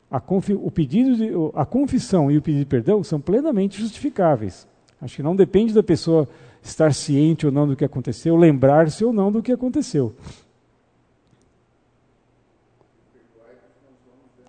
a, 0.10 0.22
o 0.62 0.72
pedido 0.72 1.16
de, 1.16 1.32
a 1.54 1.66
confissão 1.66 2.32
e 2.32 2.38
o 2.38 2.42
pedido 2.42 2.62
de 2.62 2.66
perdão 2.66 3.04
são 3.04 3.20
plenamente 3.20 3.80
justificáveis. 3.80 4.68
Acho 5.02 5.18
que 5.18 5.24
não 5.24 5.36
depende 5.36 5.74
da 5.74 5.84
pessoa 5.84 6.28
estar 6.64 6.94
ciente 6.94 7.46
ou 7.46 7.52
não 7.52 7.68
do 7.68 7.76
que 7.76 7.86
aconteceu, 7.86 8.36
lembrar-se 8.36 9.06
ou 9.06 9.14
não 9.14 9.32
do 9.32 9.44
que 9.44 9.52
aconteceu. 9.52 10.16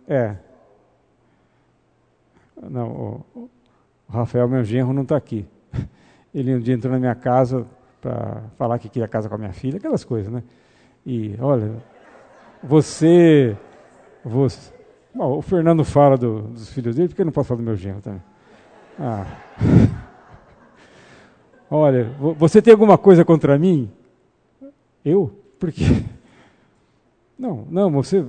É. 0.07 0.37
Não, 2.63 3.25
o, 3.35 3.51
Rafael, 4.09 4.49
meu 4.49 4.65
genro, 4.65 4.93
não 4.93 5.03
está 5.03 5.17
aqui. 5.17 5.45
Ele 6.39 6.55
um 6.55 6.61
dia 6.61 6.75
entrou 6.75 6.93
na 6.93 6.99
minha 6.99 7.15
casa 7.15 7.67
para 8.01 8.43
falar 8.57 8.79
que 8.79 8.89
queria 8.89 9.09
casar 9.09 9.29
com 9.29 9.35
a 9.35 9.39
minha 9.39 9.53
filha, 9.53 9.79
aquelas 9.79 10.05
coisas, 10.05 10.33
né? 10.33 10.43
E, 11.05 11.35
olha, 11.41 11.73
você. 12.63 13.57
você 14.25 14.73
bom, 15.15 15.39
o 15.39 15.43
Fernando 15.43 15.85
fala 15.85 16.17
do, 16.17 16.43
dos 16.43 16.71
filhos 16.71 16.95
dele, 16.95 17.09
porque 17.09 17.23
eu 17.23 17.27
não 17.27 17.33
posso 17.33 17.49
falar 17.49 17.59
do 17.59 17.65
meu 17.65 17.75
genro 17.77 18.01
também. 18.01 18.23
Ah. 18.99 19.27
Olha, 21.71 22.11
você 22.39 22.63
tem 22.63 22.73
alguma 22.73 22.97
coisa 22.97 23.25
contra 23.27 23.59
mim? 23.59 23.91
Eu? 25.05 25.31
Por 25.59 25.71
quê? 25.71 25.85
Não, 27.39 27.65
não, 27.71 27.89
você. 27.93 28.25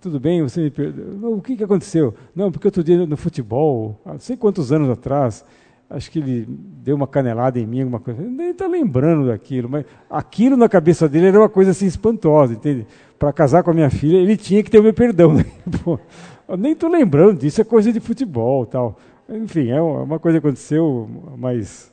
Tudo 0.00 0.18
bem, 0.18 0.40
você 0.40 0.62
me 0.62 0.70
perdoa. 0.70 1.36
O 1.36 1.42
que, 1.42 1.54
que 1.54 1.64
aconteceu? 1.64 2.14
Não, 2.34 2.50
porque 2.50 2.66
outro 2.66 2.82
dia 2.82 3.06
no 3.06 3.14
futebol, 3.14 4.00
não 4.06 4.18
sei 4.18 4.38
quantos 4.38 4.72
anos 4.72 4.88
atrás, 4.88 5.44
acho 5.88 6.10
que 6.10 6.18
ele 6.18 6.46
deu 6.48 6.96
uma 6.96 7.06
canelada 7.06 7.58
em 7.58 7.66
mim, 7.66 7.80
alguma 7.80 8.00
coisa. 8.00 8.22
Ele 8.22 8.42
está 8.50 8.66
lembrando 8.66 9.28
daquilo, 9.28 9.68
mas 9.68 9.84
aquilo 10.10 10.56
na 10.56 10.68
cabeça 10.68 11.08
dele 11.08 11.28
era 11.28 11.38
uma 11.38 11.48
coisa 11.48 11.70
assim 11.70 11.86
espantosa, 11.86 12.54
entende? 12.54 12.86
Para 13.18 13.32
casar 13.32 13.62
com 13.62 13.70
a 13.70 13.74
minha 13.74 13.90
filha, 13.90 14.16
ele 14.16 14.36
tinha 14.36 14.62
que 14.62 14.70
ter 14.70 14.78
o 14.78 14.82
meu 14.82 14.94
perdão. 14.94 15.34
Né? 15.34 15.44
Pô, 15.84 15.98
nem 16.56 16.72
estou 16.72 16.90
lembrando 16.90 17.38
disso, 17.40 17.60
é 17.60 17.64
coisa 17.64 17.92
de 17.92 18.00
futebol 18.00 18.66
tal. 18.66 18.98
Enfim, 19.28 19.70
é 19.70 19.80
uma 19.80 20.18
coisa 20.18 20.40
que 20.40 20.46
aconteceu, 20.46 21.08
mas 21.38 21.92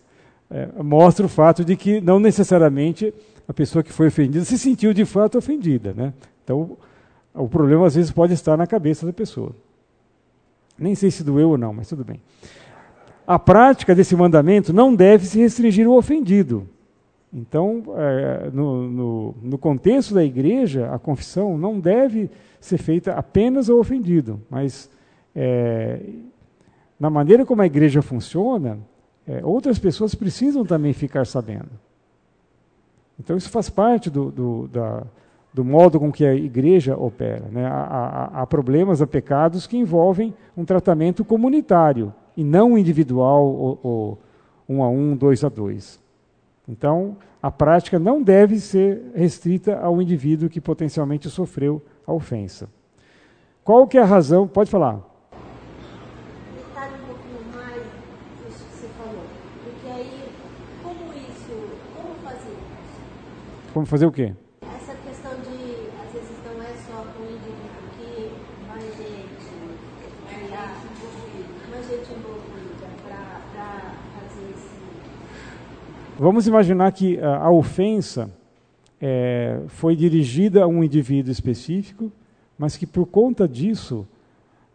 é, 0.50 0.68
mostra 0.84 1.26
o 1.26 1.30
fato 1.30 1.64
de 1.64 1.76
que 1.78 2.02
não 2.02 2.20
necessariamente 2.20 3.14
a 3.48 3.54
pessoa 3.54 3.84
que 3.84 3.92
foi 3.92 4.08
ofendida 4.08 4.44
se 4.44 4.58
sentiu 4.58 4.94
de 4.94 5.06
fato 5.06 5.38
ofendida. 5.38 5.94
Né? 5.94 6.14
Então, 6.44 6.78
o 7.34 7.48
problema 7.48 7.86
às 7.88 7.96
vezes 7.96 8.12
pode 8.12 8.34
estar 8.34 8.58
na 8.58 8.68
cabeça 8.68 9.06
da 9.06 9.14
pessoa. 9.14 9.56
Nem 10.78 10.96
sei 10.96 11.12
se 11.12 11.24
doeu 11.24 11.52
ou 11.52 11.58
não, 11.58 11.74
mas 11.74 11.88
tudo 11.88 12.04
bem. 12.04 12.20
A 13.32 13.40
prática 13.40 13.96
desse 13.96 14.14
mandamento 14.14 14.74
não 14.74 14.94
deve 14.94 15.26
se 15.26 15.40
restringir 15.40 15.88
ao 15.88 15.94
ofendido. 15.94 16.68
Então, 17.34 17.82
é, 17.96 18.50
no, 18.52 18.90
no, 18.90 19.36
no, 19.42 19.58
contexto 19.58 20.14
da 20.14 20.22
igreja, 20.22 20.94
a 20.94 21.00
confissão 21.00 21.58
não 21.58 21.80
deve 21.80 22.30
ser 22.60 22.78
feita 22.78 23.14
apenas 23.14 23.70
ao 23.70 23.80
ofendido, 23.80 24.42
mas 24.50 24.90
é, 25.34 26.02
na 27.00 27.10
maneira 27.10 27.46
como 27.46 27.62
a 27.62 27.66
igreja 27.66 28.02
funciona, 28.02 28.78
é, 29.26 29.40
outras 29.46 29.80
pessoas 29.80 30.14
precisam 30.14 30.66
também 30.66 30.92
ficar 30.92 31.26
sabendo. 31.26 31.72
Então, 33.18 33.38
isso 33.38 33.50
faz 33.50 33.70
parte 33.70 34.10
do, 34.10 34.30
do, 34.30 34.68
da, 34.68 35.04
do 35.54 35.64
modo 35.64 36.02
com 36.02 36.12
que 36.12 36.26
a 36.26 36.36
igreja 36.36 36.98
opera. 36.98 37.46
Né? 37.50 37.66
Há, 37.66 37.82
há, 37.82 38.42
há, 38.42 38.46
problemas, 38.46 39.02
há 39.02 39.08
pecados 39.08 39.66
que 39.66 39.78
envolvem 39.78 40.34
um 40.58 40.66
tratamento 40.66 41.24
comunitário 41.24 42.14
e 42.42 42.44
não 42.44 42.76
individual, 42.76 43.46
ou, 43.46 43.80
ou 43.84 44.20
um 44.68 44.82
a 44.82 44.90
um, 44.90 45.16
dois 45.16 45.44
a 45.44 45.50
dois. 45.50 46.02
Então, 46.68 47.18
a 47.42 47.52
prática 47.52 48.00
não 48.00 48.24
deve 48.24 48.60
ser 48.60 49.12
restrita 49.14 49.78
ao 49.78 50.02
indivíduo 50.02 50.50
que 50.50 50.60
potencialmente 50.60 51.30
sofreu 51.30 51.82
a 52.06 52.12
ofensa. 52.12 52.68
Qual 53.64 53.88
que 53.88 53.98
é 53.98 54.02
a 54.02 54.06
razão? 54.06 54.48
Pode 54.48 54.72
falar. 54.72 55.00
Como 63.74 63.86
fazer 63.86 64.06
o 64.06 64.12
quê? 64.12 64.34
Essa 64.62 64.94
questão 64.96 65.32
de, 65.32 65.88
às 66.04 66.12
vezes, 66.12 66.38
não 66.44 66.62
é 66.62 66.74
só 66.86 67.06
com 67.14 67.24
o 67.24 67.26
indivíduo 67.26 67.88
que 67.96 68.34
mais 68.68 68.84
gente, 68.98 69.32
mais 71.72 71.88
gente 71.88 72.12
envolvida 72.12 72.88
para 73.06 73.96
fazer 74.20 74.50
esse. 74.54 74.72
Vamos 76.20 76.46
imaginar 76.46 76.92
que 76.92 77.20
a, 77.20 77.46
a 77.46 77.52
ofensa 77.52 78.30
é, 79.00 79.60
foi 79.68 79.96
dirigida 79.96 80.64
a 80.64 80.68
um 80.68 80.84
indivíduo 80.84 81.32
específico, 81.32 82.12
mas 82.58 82.78
que 82.78 82.86
por 82.86 83.06
conta 83.08 83.48
disso 83.48 84.08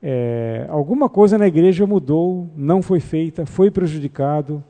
é, 0.03 0.67
alguma 0.69 1.09
coisa 1.09 1.39
na 1.39 1.47
igreja 1.47 1.87
mudou, 1.87 2.49
não 2.57 2.83
foi 2.83 3.01
feita, 3.01 3.47
foi 3.47 3.71
prejudicado, 3.71 4.63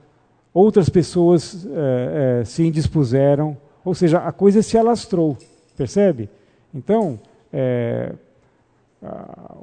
outras 0.53 0.89
pessoas 0.89 1.67
é, 1.67 2.41
é 2.41 2.45
se 2.45 2.62
indispuseram, 2.62 3.57
ou 3.85 3.95
seja, 3.95 4.19
a 4.19 4.33
coisa 4.33 4.61
se 4.61 4.77
alastrou, 4.77 5.37
percebe? 5.77 6.29
Então, 6.75 7.19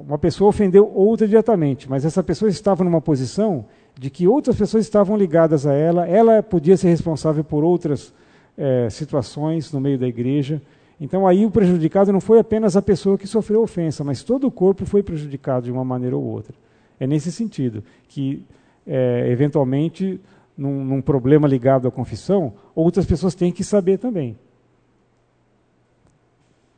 uma 0.00 0.18
pessoa 0.18 0.48
ofendeu 0.48 0.90
outra 0.92 1.28
diretamente, 1.28 1.88
mas 1.88 2.04
essa 2.04 2.22
pessoa 2.22 2.48
estava 2.48 2.82
numa 2.82 3.00
posição 3.00 3.66
de 3.96 4.10
que 4.10 4.26
outras 4.26 4.56
pessoas 4.56 4.84
estavam 4.84 5.16
ligadas 5.16 5.66
a 5.66 5.72
ela, 5.72 6.06
ela 6.06 6.42
podia 6.42 6.76
ser 6.76 6.88
responsável 6.88 7.44
por 7.44 7.62
outras 7.62 8.12
é, 8.56 8.88
situações 8.90 9.72
no 9.72 9.80
meio 9.80 9.98
da 9.98 10.06
igreja. 10.06 10.60
Então 11.00 11.26
aí 11.26 11.44
o 11.44 11.50
prejudicado 11.50 12.12
não 12.12 12.20
foi 12.20 12.38
apenas 12.38 12.76
a 12.76 12.82
pessoa 12.82 13.18
que 13.18 13.26
sofreu 13.26 13.62
ofensa, 13.62 14.02
mas 14.02 14.22
todo 14.22 14.46
o 14.46 14.50
corpo 14.50 14.84
foi 14.84 15.02
prejudicado 15.02 15.66
de 15.66 15.72
uma 15.72 15.84
maneira 15.84 16.16
ou 16.16 16.22
outra. 16.22 16.54
É 16.98 17.06
nesse 17.06 17.30
sentido 17.30 17.82
que, 18.08 18.44
é, 18.86 19.28
eventualmente, 19.30 20.20
num, 20.56 20.84
num 20.84 21.02
problema 21.02 21.48
ligado 21.48 21.88
à 21.88 21.90
confissão, 21.90 22.54
outras 22.74 23.06
pessoas 23.06 23.34
têm 23.34 23.52
que 23.52 23.64
saber 23.64 23.98
também. 23.98 24.36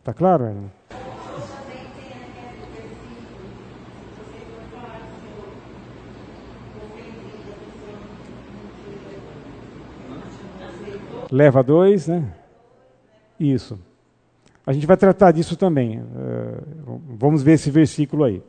Está 0.01 0.14
claro, 0.14 0.45
Ana? 0.45 0.76
Leva 11.31 11.62
dois, 11.62 12.09
né? 12.09 12.33
Isso. 13.39 13.79
A 14.66 14.72
gente 14.72 14.87
vai 14.87 14.97
tratar 14.97 15.33
disso 15.33 15.57
também. 15.57 16.01
Uh, 16.01 17.01
vamos 17.18 17.43
ver 17.43 17.53
esse 17.53 17.70
versículo 17.70 18.24
aí. 18.24 18.43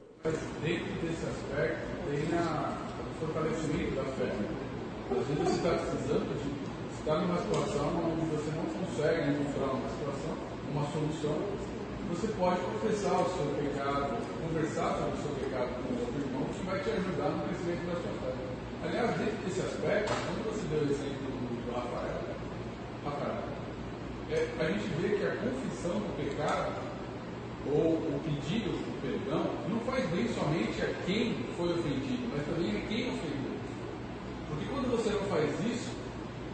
pode 12.38 12.62
confessar 12.62 13.18
o 13.18 13.30
seu 13.34 13.50
pecado, 13.58 14.22
conversar 14.46 14.94
sobre 14.94 15.18
o 15.18 15.22
seu 15.26 15.34
pecado 15.42 15.74
com 15.82 15.90
o 15.90 16.00
outro 16.00 16.22
irmão, 16.22 16.46
que 16.54 16.66
vai 16.66 16.80
te 16.80 16.90
ajudar 16.92 17.30
no 17.34 17.44
crescimento 17.50 17.84
da 17.90 17.98
sua 17.98 18.14
fé. 18.22 18.34
Aliás, 18.86 19.18
dentro 19.18 19.38
desse 19.44 19.62
aspecto, 19.62 20.14
quando 20.14 20.42
você 20.46 20.64
deu 20.70 20.80
o 20.80 20.92
exemplo 20.94 21.28
do 21.34 21.72
Rafael, 21.74 22.22
Rafael 23.04 23.44
é, 24.30 24.40
a 24.60 24.66
gente 24.70 24.88
vê 25.02 25.18
que 25.18 25.26
a 25.26 25.36
confissão 25.42 25.98
do 25.98 26.14
pecado, 26.14 26.78
ou 27.66 28.06
o 28.06 28.22
pedido 28.24 28.70
do 28.70 28.94
perdão, 29.02 29.50
não 29.68 29.80
faz 29.82 30.06
bem 30.14 30.30
somente 30.30 30.78
a 30.80 30.94
quem 31.06 31.42
foi 31.58 31.74
ofendido, 31.74 32.32
mas 32.32 32.46
também 32.46 32.70
a 32.78 32.88
quem 32.88 33.18
ofendeu. 33.18 33.58
Porque 34.48 34.66
quando 34.70 34.92
você 34.94 35.10
não 35.10 35.26
faz 35.26 35.50
isso, 35.66 35.90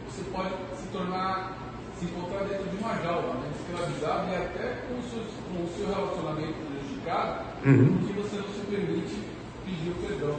você 0.08 0.24
pode 0.32 0.54
se 0.80 0.88
tornar 0.88 1.64
se 1.98 2.06
encontrar 2.06 2.44
dentro 2.44 2.68
de 2.68 2.76
uma 2.76 2.94
jaula, 2.98 3.34
né? 3.34 3.52
escravizado 3.54 4.28
e 4.28 4.36
até 4.36 4.82
com 4.86 4.98
o 4.98 5.02
seu, 5.02 5.22
com 5.22 5.62
o 5.62 5.68
seu 5.76 5.86
relacionamento 5.88 6.58
prejudicado, 6.68 7.53
uhum. 7.64 7.98
porque 7.98 8.12
você 8.20 8.36
não 8.36 8.48
se 8.48 8.60
permite 8.68 9.16
pedir 9.64 9.90
o 9.90 9.94
perdão. 10.06 10.36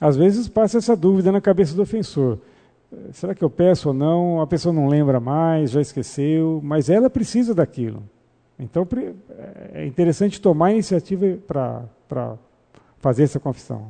Às 0.00 0.16
vezes 0.16 0.48
passa 0.48 0.78
essa 0.78 0.96
dúvida 0.96 1.30
na 1.30 1.40
cabeça 1.40 1.74
do 1.74 1.82
ofensor. 1.82 2.38
Será 3.12 3.34
que 3.34 3.42
eu 3.42 3.48
peço 3.48 3.88
ou 3.88 3.94
não? 3.94 4.40
A 4.40 4.46
pessoa 4.46 4.72
não 4.72 4.88
lembra 4.88 5.18
mais, 5.20 5.70
já 5.70 5.80
esqueceu, 5.80 6.60
mas 6.62 6.90
ela 6.90 7.08
precisa 7.08 7.54
daquilo. 7.54 8.02
Então 8.58 8.86
é 9.72 9.86
interessante 9.86 10.40
tomar 10.40 10.66
a 10.66 10.72
iniciativa 10.72 11.38
para 11.46 12.36
fazer 12.98 13.24
essa 13.24 13.40
confissão. 13.40 13.88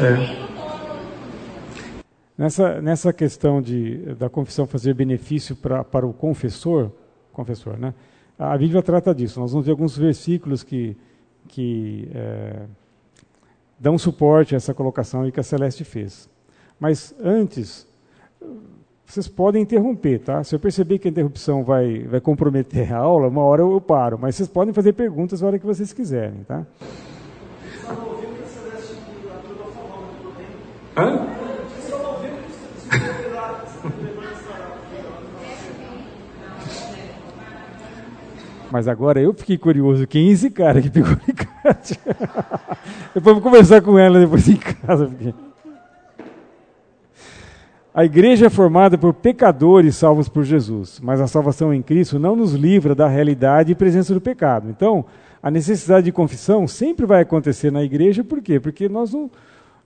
É. 0.00 0.50
Nessa, 2.36 2.80
nessa 2.80 3.12
questão 3.12 3.60
de, 3.60 3.98
da 4.14 4.30
confissão 4.30 4.66
fazer 4.66 4.94
benefício 4.94 5.54
pra, 5.54 5.84
para 5.84 6.06
o 6.06 6.12
confessor, 6.12 6.90
confessor, 7.32 7.78
né? 7.78 7.92
A 8.38 8.56
Bíblia 8.56 8.82
trata 8.82 9.14
disso. 9.14 9.38
Nós 9.38 9.52
vamos 9.52 9.66
ver 9.66 9.72
alguns 9.72 9.98
versículos 9.98 10.62
que, 10.62 10.96
que 11.48 12.08
é, 12.14 12.62
dão 13.78 13.98
suporte 13.98 14.54
a 14.54 14.56
essa 14.56 14.72
colocação 14.72 15.26
e 15.28 15.32
que 15.32 15.38
a 15.38 15.42
Celeste 15.42 15.84
fez. 15.84 16.28
Mas 16.78 17.14
antes, 17.20 17.86
vocês 19.04 19.28
podem 19.28 19.60
interromper, 19.60 20.20
tá? 20.20 20.42
Se 20.44 20.54
eu 20.54 20.60
perceber 20.60 20.98
que 20.98 21.08
a 21.08 21.10
interrupção 21.10 21.64
vai, 21.64 22.04
vai 22.04 22.20
comprometer 22.20 22.92
a 22.92 22.98
aula, 22.98 23.28
uma 23.28 23.42
hora 23.42 23.60
eu 23.60 23.80
paro. 23.80 24.18
Mas 24.18 24.36
vocês 24.36 24.48
podem 24.48 24.72
fazer 24.72 24.92
perguntas 24.92 25.40
na 25.40 25.48
hora 25.48 25.58
que 25.58 25.66
vocês 25.66 25.92
quiserem, 25.92 26.44
tá? 26.44 26.64
Estava 27.74 28.06
ouvindo 28.06 28.36
que 28.36 28.42
a 28.42 28.46
Celeste 28.46 28.94
a 29.28 29.38
turma 29.42 29.64
falando 29.72 30.22
do 30.22 30.30
tempo. 30.36 30.58
Hã? 30.96 31.26
Mas 38.70 38.86
agora 38.86 39.20
eu 39.20 39.34
fiquei 39.34 39.58
curioso. 39.58 40.06
Quem 40.06 40.28
é 40.28 40.32
esse 40.32 40.48
cara 40.48 40.80
que 40.80 40.88
pegou 40.88 41.10
o 41.10 41.20
alicate? 41.24 41.98
depois 43.12 43.34
vou 43.34 43.42
conversar 43.42 43.82
com 43.82 43.98
ela 43.98 44.20
depois 44.20 44.48
em 44.48 44.56
casa. 44.56 45.06
Porque... 45.06 45.34
A 47.92 48.04
igreja 48.04 48.46
é 48.46 48.50
formada 48.50 48.96
por 48.96 49.12
pecadores 49.12 49.96
salvos 49.96 50.28
por 50.28 50.44
Jesus, 50.44 51.00
mas 51.02 51.20
a 51.20 51.26
salvação 51.26 51.74
em 51.74 51.82
Cristo 51.82 52.20
não 52.20 52.36
nos 52.36 52.52
livra 52.52 52.94
da 52.94 53.08
realidade 53.08 53.72
e 53.72 53.74
presença 53.74 54.14
do 54.14 54.20
pecado. 54.20 54.70
Então, 54.70 55.04
a 55.42 55.50
necessidade 55.50 56.04
de 56.04 56.12
confissão 56.12 56.68
sempre 56.68 57.04
vai 57.04 57.22
acontecer 57.22 57.72
na 57.72 57.82
igreja, 57.82 58.22
por 58.22 58.40
quê? 58.40 58.60
Porque 58.60 58.88
nós 58.88 59.12
não, 59.12 59.28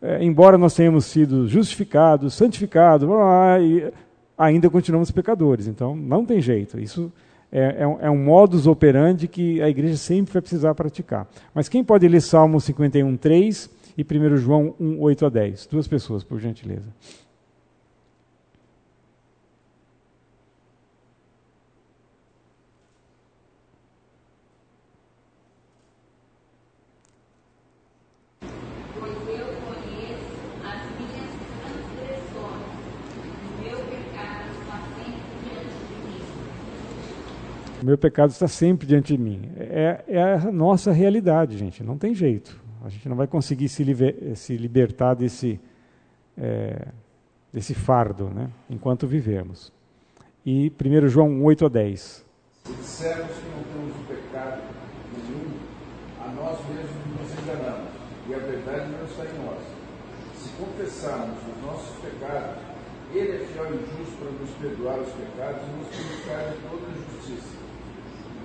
é, 0.04 0.22
embora 0.22 0.58
nós 0.58 0.74
tenhamos 0.74 1.06
sido 1.06 1.48
justificados, 1.48 2.34
santificados, 2.34 3.08
blá, 3.08 3.16
blá, 3.16 3.60
e 3.60 3.90
ainda 4.36 4.68
continuamos 4.68 5.10
pecadores. 5.10 5.66
Então, 5.66 5.96
não 5.96 6.26
tem 6.26 6.42
jeito. 6.42 6.78
Isso 6.78 7.10
é, 7.50 7.76
é, 7.78 7.86
um, 7.86 8.00
é 8.00 8.10
um 8.10 8.22
modus 8.22 8.66
operandi 8.66 9.26
que 9.26 9.62
a 9.62 9.68
igreja 9.68 9.96
sempre 9.96 10.34
vai 10.34 10.42
precisar 10.42 10.74
praticar. 10.74 11.26
Mas 11.54 11.70
quem 11.70 11.82
pode 11.82 12.06
ler 12.06 12.20
Salmo 12.20 12.60
51, 12.60 13.16
3 13.16 13.70
e 13.96 14.02
1 14.02 14.36
João 14.36 14.74
1, 14.78 15.00
8 15.00 15.24
a 15.24 15.28
10? 15.30 15.66
Duas 15.68 15.88
pessoas, 15.88 16.22
por 16.22 16.38
gentileza. 16.38 16.90
Pois 28.98 29.18
eu 29.28 29.46
conheço 29.66 30.38
as 30.64 30.82
minhas 30.98 31.32
transgressões, 31.60 32.72
o 33.44 33.62
meu 33.62 33.78
pecado 33.86 34.50
está 34.60 34.76
sempre 34.96 35.34
diante 35.42 35.78
de 35.88 35.96
mim. 36.08 36.22
O 37.84 37.86
meu 37.86 37.98
pecado 37.98 38.30
está 38.30 38.48
sempre 38.48 38.86
diante 38.86 39.14
de 39.14 39.22
mim. 39.22 39.52
É, 39.58 40.02
é 40.08 40.22
a 40.22 40.50
nossa 40.50 40.90
realidade, 40.90 41.58
gente. 41.58 41.84
Não 41.84 41.98
tem 41.98 42.14
jeito. 42.14 42.58
A 42.82 42.88
gente 42.88 43.06
não 43.10 43.14
vai 43.14 43.26
conseguir 43.26 43.68
se, 43.68 43.84
liber, 43.84 44.34
se 44.36 44.56
libertar 44.56 45.12
desse, 45.12 45.60
é, 46.34 46.88
desse 47.52 47.74
fardo 47.74 48.30
né, 48.30 48.48
enquanto 48.70 49.06
vivermos. 49.06 49.70
E 50.46 50.72
1 50.82 51.08
João 51.08 51.44
8 51.44 51.66
a 51.66 51.68
10. 51.68 52.24
Se 52.64 52.72
dissermos 52.72 53.36
que 53.36 53.48
não 53.50 53.62
temos 53.64 54.06
pecado 54.08 54.62
nenhum, 55.12 55.44
a 56.22 56.28
nós 56.28 56.58
mesmos 56.66 57.20
nos 57.20 57.42
enganamos, 57.42 57.90
e 58.30 58.34
a 58.34 58.38
verdade 58.38 58.92
não 58.92 59.04
está 59.04 59.26
em 59.26 59.44
nós. 59.44 59.62
Se 60.38 60.48
confessarmos 60.56 61.36
os 61.36 61.62
nossos 61.66 61.94
pecados, 61.98 62.62
Ele 63.12 63.42
é 63.42 63.46
fiel 63.46 63.74
e 63.74 63.98
justo 63.98 64.16
para 64.16 64.30
nos 64.30 64.50
perdoar 64.52 65.00
os 65.00 65.12
pecados 65.12 65.62
e 65.68 65.70
nos 65.76 65.88
purificar 65.88 66.50
de 66.50 66.56
toda 66.66 66.86
injustiça. 66.90 67.63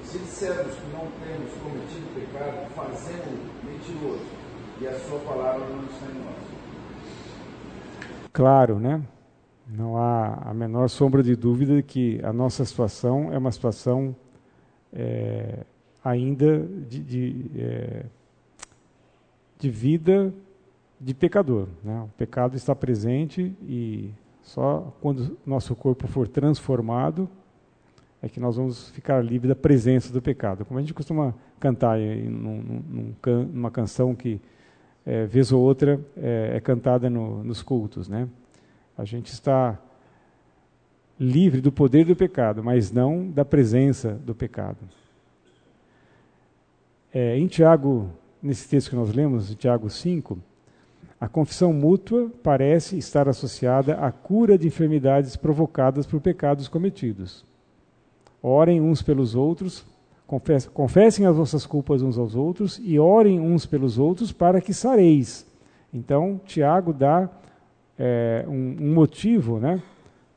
Se 0.09 0.17
dissermos 0.17 0.73
que 0.73 0.91
não 0.91 1.05
temos 1.23 1.53
cometido 1.61 2.07
pecado, 2.15 2.67
fazemos-o 2.73 3.63
mentiroso, 3.63 4.25
e 4.81 4.87
a 4.87 4.99
sua 5.01 5.19
palavra 5.19 5.67
não 5.67 5.83
está 5.83 6.07
em 6.07 6.15
nós. 6.23 6.35
Claro, 8.33 8.79
né? 8.79 9.03
Não 9.67 9.97
há 9.97 10.49
a 10.49 10.51
menor 10.51 10.89
sombra 10.89 11.21
de 11.21 11.35
dúvida 11.35 11.79
que 11.83 12.19
a 12.23 12.33
nossa 12.33 12.65
situação 12.65 13.31
é 13.31 13.37
uma 13.37 13.51
situação 13.51 14.15
é, 14.91 15.63
ainda 16.03 16.57
de, 16.57 16.99
de, 17.03 17.45
é, 17.55 18.05
de 19.59 19.69
vida 19.69 20.33
de 20.99 21.13
pecador. 21.13 21.67
Né? 21.83 22.01
O 22.01 22.09
pecado 22.17 22.55
está 22.55 22.73
presente 22.73 23.55
e 23.61 24.09
só 24.41 24.91
quando 25.01 25.37
nosso 25.45 25.75
corpo 25.75 26.07
for 26.07 26.27
transformado 26.27 27.29
é 28.21 28.27
que 28.27 28.39
nós 28.39 28.57
vamos 28.57 28.89
ficar 28.89 29.23
livres 29.23 29.49
da 29.49 29.55
presença 29.55 30.11
do 30.11 30.21
pecado. 30.21 30.65
Como 30.65 30.77
a 30.77 30.81
gente 30.81 30.93
costuma 30.93 31.33
cantar 31.59 31.93
aí 31.93 32.27
num, 32.27 32.61
num, 32.61 33.15
numa 33.53 33.71
canção 33.71 34.13
que, 34.13 34.41
é, 35.05 35.25
vez 35.25 35.51
ou 35.51 35.61
outra, 35.61 35.99
é, 36.17 36.53
é 36.55 36.59
cantada 36.59 37.09
no, 37.09 37.43
nos 37.43 37.61
cultos, 37.61 38.09
né? 38.09 38.27
A 38.97 39.05
gente 39.05 39.31
está 39.31 39.79
livre 41.17 41.61
do 41.61 41.71
poder 41.71 42.05
do 42.05 42.15
pecado, 42.15 42.63
mas 42.63 42.91
não 42.91 43.29
da 43.29 43.45
presença 43.45 44.13
do 44.13 44.35
pecado. 44.35 44.77
É, 47.13 47.37
em 47.37 47.47
Tiago, 47.47 48.09
nesse 48.41 48.67
texto 48.67 48.89
que 48.89 48.95
nós 48.95 49.13
lemos, 49.13 49.51
em 49.51 49.55
Tiago 49.55 49.89
5, 49.89 50.37
a 51.19 51.27
confissão 51.27 51.73
mútua 51.73 52.31
parece 52.43 52.97
estar 52.97 53.27
associada 53.27 53.95
à 53.95 54.11
cura 54.11 54.57
de 54.57 54.67
enfermidades 54.67 55.35
provocadas 55.35 56.05
por 56.05 56.21
pecados 56.21 56.67
cometidos. 56.67 57.48
Orem 58.41 58.81
uns 58.81 59.01
pelos 59.01 59.35
outros, 59.35 59.85
confessem 60.73 61.25
as 61.25 61.35
vossas 61.35 61.65
culpas 61.65 62.01
uns 62.01 62.17
aos 62.17 62.35
outros 62.35 62.79
e 62.83 62.99
orem 62.99 63.39
uns 63.39 63.65
pelos 63.65 63.97
outros 63.97 64.31
para 64.31 64.61
que 64.61 64.73
sareis. 64.73 65.45
Então, 65.93 66.39
Tiago 66.45 66.93
dá 66.93 67.29
é, 67.97 68.45
um, 68.47 68.77
um, 68.79 68.93
motivo 68.93 69.59
né, 69.59 69.81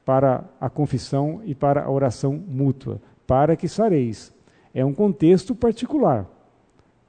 para 0.04 0.44
a 0.60 0.70
confissão 0.70 1.40
e 1.44 1.54
para 1.54 1.84
a 1.84 1.90
oração 1.90 2.32
mútua, 2.48 3.00
para 3.26 3.54
que 3.54 3.68
sareis. 3.68 4.32
É 4.74 4.84
um 4.84 4.94
contexto 4.94 5.54
particular. 5.54 6.26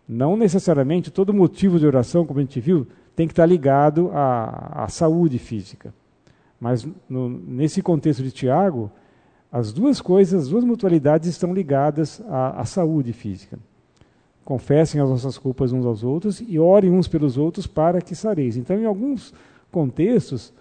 Não 0.08 0.36
necessariamente 0.36 1.10
todo 1.10 1.34
motivo 1.34 1.80
de 1.80 1.88
oração, 1.88 2.26
como 2.26 2.40
a 2.40 2.44
gente 2.44 2.60
viu, 2.60 2.86
tem 3.16 3.26
que 3.26 3.32
estar 3.32 3.46
ligado 3.46 4.12
à, 4.14 4.84
à 4.84 4.88
saúde 4.90 5.40
física. 5.40 5.94
Mas 6.60 6.88
no, 7.10 7.30
nesse 7.30 7.82
contexto 7.82 8.22
de 8.22 8.32
Tiago, 8.32 8.92
as 9.54 9.72
duas 9.72 10.02
coisas, 10.02 10.46
as 10.46 10.50
duas 10.50 10.64
mutualidades 10.64 11.30
estão 11.30 11.54
ligadas 11.54 12.20
à, 12.28 12.62
à 12.62 12.66
saúde 12.66 13.14
física. 13.14 13.60
Confessem 14.44 15.00
as 15.00 15.08
nossas 15.08 15.38
culpas 15.38 15.72
uns 15.72 15.86
aos 15.86 16.04
outros 16.04 16.42
e 16.42 16.58
orem 16.58 16.90
uns 16.90 17.08
pelos 17.08 17.38
outros 17.38 17.68
para 17.68 18.02
que 18.02 18.16
sareis. 18.16 18.58
Então, 18.58 18.76
em 18.80 18.86
alguns 18.86 19.32
contextos, 19.72 20.52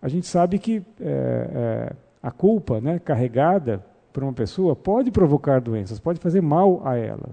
a 0.00 0.06
gente 0.06 0.28
sabe 0.28 0.60
que 0.60 0.80
é, 1.00 1.90
é, 1.90 1.96
a 2.22 2.30
culpa 2.30 2.80
né, 2.80 3.00
carregada 3.00 3.84
por 4.12 4.22
uma 4.22 4.32
pessoa 4.32 4.76
pode 4.76 5.10
provocar 5.10 5.60
doenças, 5.60 5.98
pode 5.98 6.20
fazer 6.20 6.40
mal 6.40 6.86
a 6.86 6.96
ela. 6.96 7.30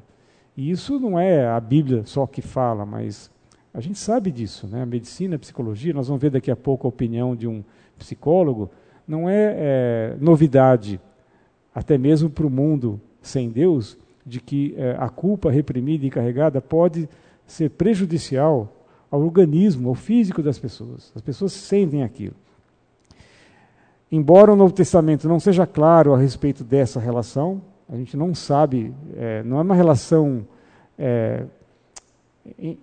E 0.57 0.71
isso 0.71 0.99
não 0.99 1.19
é 1.19 1.47
a 1.47 1.59
Bíblia 1.59 2.01
só 2.05 2.25
que 2.25 2.41
fala, 2.41 2.87
mas 2.87 3.29
a 3.71 3.79
gente 3.79 3.99
sabe 3.99 4.31
disso. 4.31 4.65
Né? 4.65 4.81
A 4.81 4.85
medicina, 4.85 5.35
a 5.35 5.39
psicologia, 5.39 5.93
nós 5.93 6.07
vamos 6.07 6.23
ver 6.23 6.31
daqui 6.31 6.49
a 6.49 6.55
pouco 6.55 6.87
a 6.87 6.89
opinião 6.89 7.35
de 7.35 7.47
um 7.47 7.63
psicólogo, 7.99 8.71
não 9.07 9.29
é, 9.29 9.55
é 9.55 10.17
novidade, 10.19 10.99
até 11.73 11.97
mesmo 11.97 12.29
para 12.29 12.45
o 12.45 12.49
mundo 12.49 12.99
sem 13.21 13.49
Deus, 13.49 13.97
de 14.25 14.39
que 14.39 14.73
é, 14.77 14.95
a 14.99 15.09
culpa 15.09 15.51
reprimida 15.51 16.05
e 16.05 16.09
carregada 16.09 16.61
pode 16.61 17.09
ser 17.45 17.69
prejudicial 17.71 18.73
ao 19.11 19.21
organismo, 19.21 19.89
ao 19.89 19.95
físico 19.95 20.41
das 20.41 20.57
pessoas. 20.57 21.11
As 21.15 21.21
pessoas 21.21 21.53
sentem 21.53 22.03
aquilo. 22.03 22.35
Embora 24.11 24.53
o 24.53 24.55
Novo 24.55 24.73
Testamento 24.73 25.27
não 25.27 25.39
seja 25.39 25.65
claro 25.65 26.13
a 26.13 26.17
respeito 26.17 26.63
dessa 26.63 26.99
relação, 26.99 27.61
a 27.89 27.95
gente 27.95 28.15
não 28.15 28.33
sabe, 28.33 28.93
é, 29.15 29.43
não 29.43 29.57
é 29.57 29.61
uma 29.61 29.75
relação. 29.75 30.45
É, 30.97 31.45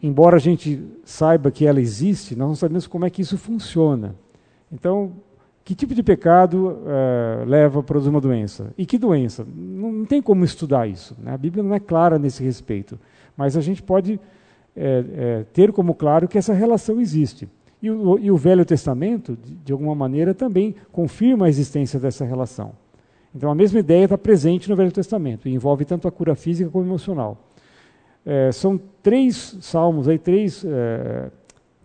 embora 0.02 0.36
a 0.36 0.40
gente 0.40 0.82
saiba 1.04 1.50
que 1.50 1.66
ela 1.66 1.80
existe, 1.80 2.36
nós 2.36 2.48
não 2.48 2.54
sabemos 2.54 2.86
como 2.86 3.04
é 3.06 3.10
que 3.10 3.22
isso 3.22 3.38
funciona. 3.38 4.14
Então, 4.70 5.12
Que 5.64 5.74
tipo 5.74 5.94
de 5.94 6.02
pecado 6.02 6.68
uh, 6.68 7.44
leva 7.46 7.80
a 7.80 7.82
produzir 7.82 8.10
uma 8.10 8.20
doença? 8.20 8.72
E 8.76 8.86
que 8.86 8.98
doença? 8.98 9.44
Não, 9.44 9.92
não 9.92 10.04
tem 10.04 10.20
como 10.20 10.44
estudar 10.44 10.88
isso. 10.88 11.16
Né? 11.22 11.32
A 11.32 11.38
Bíblia 11.38 11.62
não 11.62 11.74
é 11.74 11.80
clara 11.80 12.18
nesse 12.18 12.42
respeito. 12.42 12.98
Mas 13.36 13.56
a 13.56 13.60
gente 13.60 13.82
pode 13.82 14.18
é, 14.76 15.04
é, 15.14 15.44
ter 15.52 15.72
como 15.72 15.94
claro 15.94 16.28
que 16.28 16.38
essa 16.38 16.52
relação 16.52 17.00
existe. 17.00 17.48
E 17.82 17.90
o, 17.90 18.18
e 18.18 18.30
o 18.30 18.36
Velho 18.36 18.64
Testamento, 18.64 19.36
de, 19.36 19.54
de, 19.54 19.72
alguma 19.72 19.94
maneira, 19.94 20.34
também 20.34 20.74
confirma 20.92 21.46
a 21.46 21.48
existência 21.48 21.98
dessa 21.98 22.24
relação. 22.24 22.72
Então, 23.34 23.50
a 23.50 23.54
mesma 23.54 23.78
ideia 23.78 24.04
está 24.04 24.18
presente 24.18 24.68
no 24.68 24.76
Velho 24.76 24.92
Testamento 24.92 25.48
e 25.48 25.54
envolve 25.54 25.84
tanto 25.84 26.08
a 26.08 26.12
cura 26.12 26.34
física 26.34 26.68
como 26.68 26.84
emocional. 26.84 27.38
É, 28.26 28.52
são 28.52 28.78
três 29.02 29.56
salmos, 29.60 30.08
aí, 30.08 30.18
três 30.18 30.64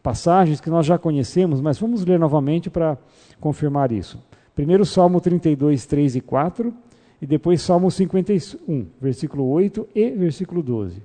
passagens 0.06 0.62
que 0.62 0.70
nós 0.70 0.86
já 0.86 1.00
conhecemos, 1.00 1.60
mas 1.60 1.80
vamos 1.80 2.06
ler 2.06 2.20
novamente 2.20 2.70
para 2.70 2.96
confirmar 3.40 3.92
isso. 3.92 4.24
Primeiro, 4.54 4.86
Salmo 4.86 5.20
32, 5.20 5.84
3 5.88 6.18
e 6.18 6.22
4, 6.22 6.72
e 7.20 7.26
depois 7.26 7.60
Salmo 7.60 7.90
51, 7.90 8.86
versículo 9.02 9.50
8 9.50 9.88
e 9.96 10.12
versículo 10.12 10.62
12. 10.62 11.02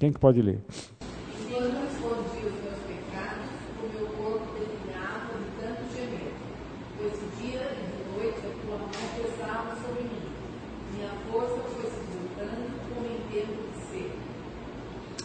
Quem 0.00 0.12
que 0.12 0.18
pode 0.18 0.42
ler? 0.42 0.58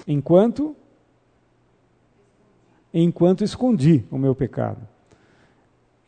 enquanto 0.07 0.75
enquanto 3.03 3.43
escondi 3.43 4.05
o 4.09 4.17
meu 4.17 4.33
pecado. 4.33 4.79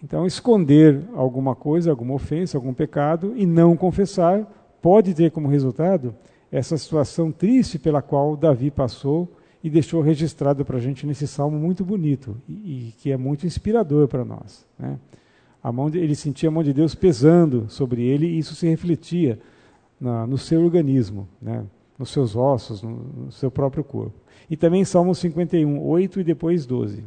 Então, 0.01 0.25
esconder 0.25 1.01
alguma 1.13 1.55
coisa, 1.55 1.89
alguma 1.89 2.13
ofensa, 2.13 2.57
algum 2.57 2.73
pecado 2.73 3.33
e 3.35 3.45
não 3.45 3.75
confessar 3.75 4.47
pode 4.81 5.13
ter 5.13 5.31
como 5.31 5.47
resultado 5.47 6.15
essa 6.51 6.77
situação 6.77 7.31
triste 7.31 7.77
pela 7.77 8.01
qual 8.01 8.37
Davi 8.37 8.71
passou 8.71 9.27
e 9.61 9.69
deixou 9.69 10.01
registrado 10.01 10.63
para 10.63 10.77
a 10.77 10.79
gente 10.79 11.05
nesse 11.05 11.27
salmo 11.27 11.57
muito 11.57 11.83
bonito 11.83 12.37
e, 12.47 12.53
e 12.53 12.93
que 12.99 13.11
é 13.11 13.17
muito 13.17 13.45
inspirador 13.45 14.07
para 14.07 14.23
nós. 14.23 14.65
Né? 14.79 14.97
A 15.61 15.71
mão 15.71 15.89
de, 15.89 15.97
ele 15.97 16.15
sentia 16.15 16.47
a 16.47 16.51
mão 16.51 16.63
de 16.63 16.71
Deus 16.71 16.95
pesando 16.95 17.65
sobre 17.67 18.03
ele 18.03 18.27
e 18.27 18.37
isso 18.37 18.55
se 18.55 18.67
refletia 18.67 19.39
na, 19.99 20.25
no 20.25 20.37
seu 20.37 20.63
organismo. 20.63 21.27
Né? 21.41 21.65
Nos 21.97 22.09
seus 22.09 22.35
ossos, 22.35 22.81
no, 22.81 22.91
no 22.91 23.31
seu 23.31 23.49
próprio 23.49 23.83
corpo. 23.83 24.15
E 24.49 24.55
também 24.55 24.85
Salmo 24.85 25.13
51, 25.13 25.81
8 25.85 26.19
e 26.19 26.23
depois 26.23 26.65
12. 26.65 27.03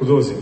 O 0.00 0.04
12. 0.04 0.32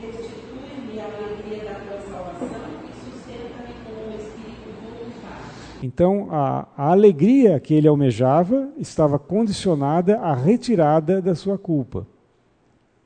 Restitui-me 0.00 0.98
a 0.98 1.04
alegria 1.04 1.64
da 1.64 1.74
tua 1.76 2.00
salvação 2.00 2.58
e 2.82 3.12
sustenta-me 3.12 3.74
com 3.84 4.10
um 4.10 4.16
espírito 4.16 5.80
Então, 5.80 6.28
a, 6.32 6.66
a 6.76 6.90
alegria 6.90 7.60
que 7.60 7.72
ele 7.72 7.86
almejava 7.86 8.68
estava 8.76 9.16
condicionada 9.16 10.18
à 10.18 10.34
retirada 10.34 11.22
da 11.22 11.36
sua 11.36 11.56
culpa. 11.56 12.04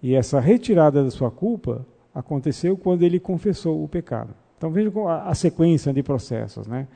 E 0.03 0.15
essa 0.15 0.41
retirada 0.41 1.03
da 1.03 1.11
sua 1.11 1.31
culpa 1.31 1.87
aconteceu 2.15 2.77
quando 2.77 3.03
ele 3.03 3.19
confessou 3.19 3.83
o 3.83 3.89
pecado. 3.89 4.35
Então 4.57 4.71
veja 4.71 4.91
a, 5.07 5.31
a 5.31 5.35
sequência 5.35 5.93
de 5.93 6.03
processos, 6.03 6.67
né? 6.67 6.87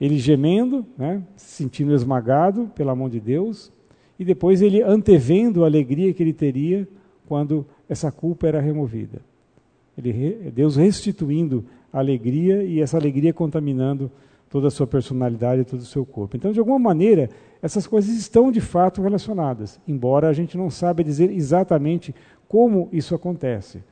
Ele 0.00 0.18
gemendo, 0.18 0.86
né, 0.96 1.22
se 1.34 1.62
sentindo 1.62 1.92
esmagado 1.92 2.70
pela 2.74 2.94
mão 2.94 3.08
de 3.08 3.18
Deus, 3.18 3.72
e 4.18 4.24
depois 4.24 4.62
ele 4.62 4.82
antevendo 4.82 5.64
a 5.64 5.66
alegria 5.66 6.12
que 6.12 6.22
ele 6.22 6.32
teria 6.32 6.86
quando 7.26 7.66
essa 7.88 8.12
culpa 8.12 8.46
era 8.46 8.60
removida. 8.60 9.20
Ele, 9.96 10.50
Deus 10.54 10.76
restituindo 10.76 11.64
a 11.92 11.98
alegria 11.98 12.62
e 12.62 12.80
essa 12.80 12.96
alegria 12.96 13.32
contaminando 13.32 14.10
toda 14.48 14.68
a 14.68 14.70
sua 14.70 14.86
personalidade, 14.86 15.64
todo 15.64 15.80
o 15.80 15.84
seu 15.84 16.06
corpo. 16.06 16.36
Então, 16.36 16.52
de 16.52 16.58
alguma 16.58 16.78
maneira, 16.78 17.28
essas 17.60 17.86
coisas 17.86 18.16
estão 18.16 18.50
de 18.50 18.60
fato 18.60 19.02
relacionadas, 19.02 19.80
embora 19.86 20.28
a 20.28 20.32
gente 20.32 20.56
não 20.56 20.70
saiba 20.70 21.04
dizer 21.04 21.30
exatamente 21.30 22.14
como 22.48 22.88
isso 22.90 23.14
acontece. 23.14 23.82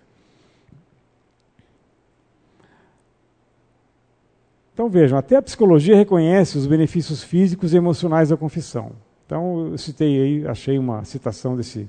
Então 4.72 4.88
vejam, 4.90 5.16
até 5.16 5.36
a 5.36 5.42
psicologia 5.42 5.96
reconhece 5.96 6.59
os 6.59 6.66
benefícios 6.66 7.22
físicos 7.22 7.72
e 7.72 7.76
emocionais 7.76 8.28
da 8.28 8.36
confissão. 8.36 8.92
Então 9.24 9.68
eu 9.70 9.78
citei 9.78 10.20
aí, 10.20 10.46
achei 10.46 10.78
uma 10.78 11.02
citação 11.04 11.57
desse, 11.57 11.88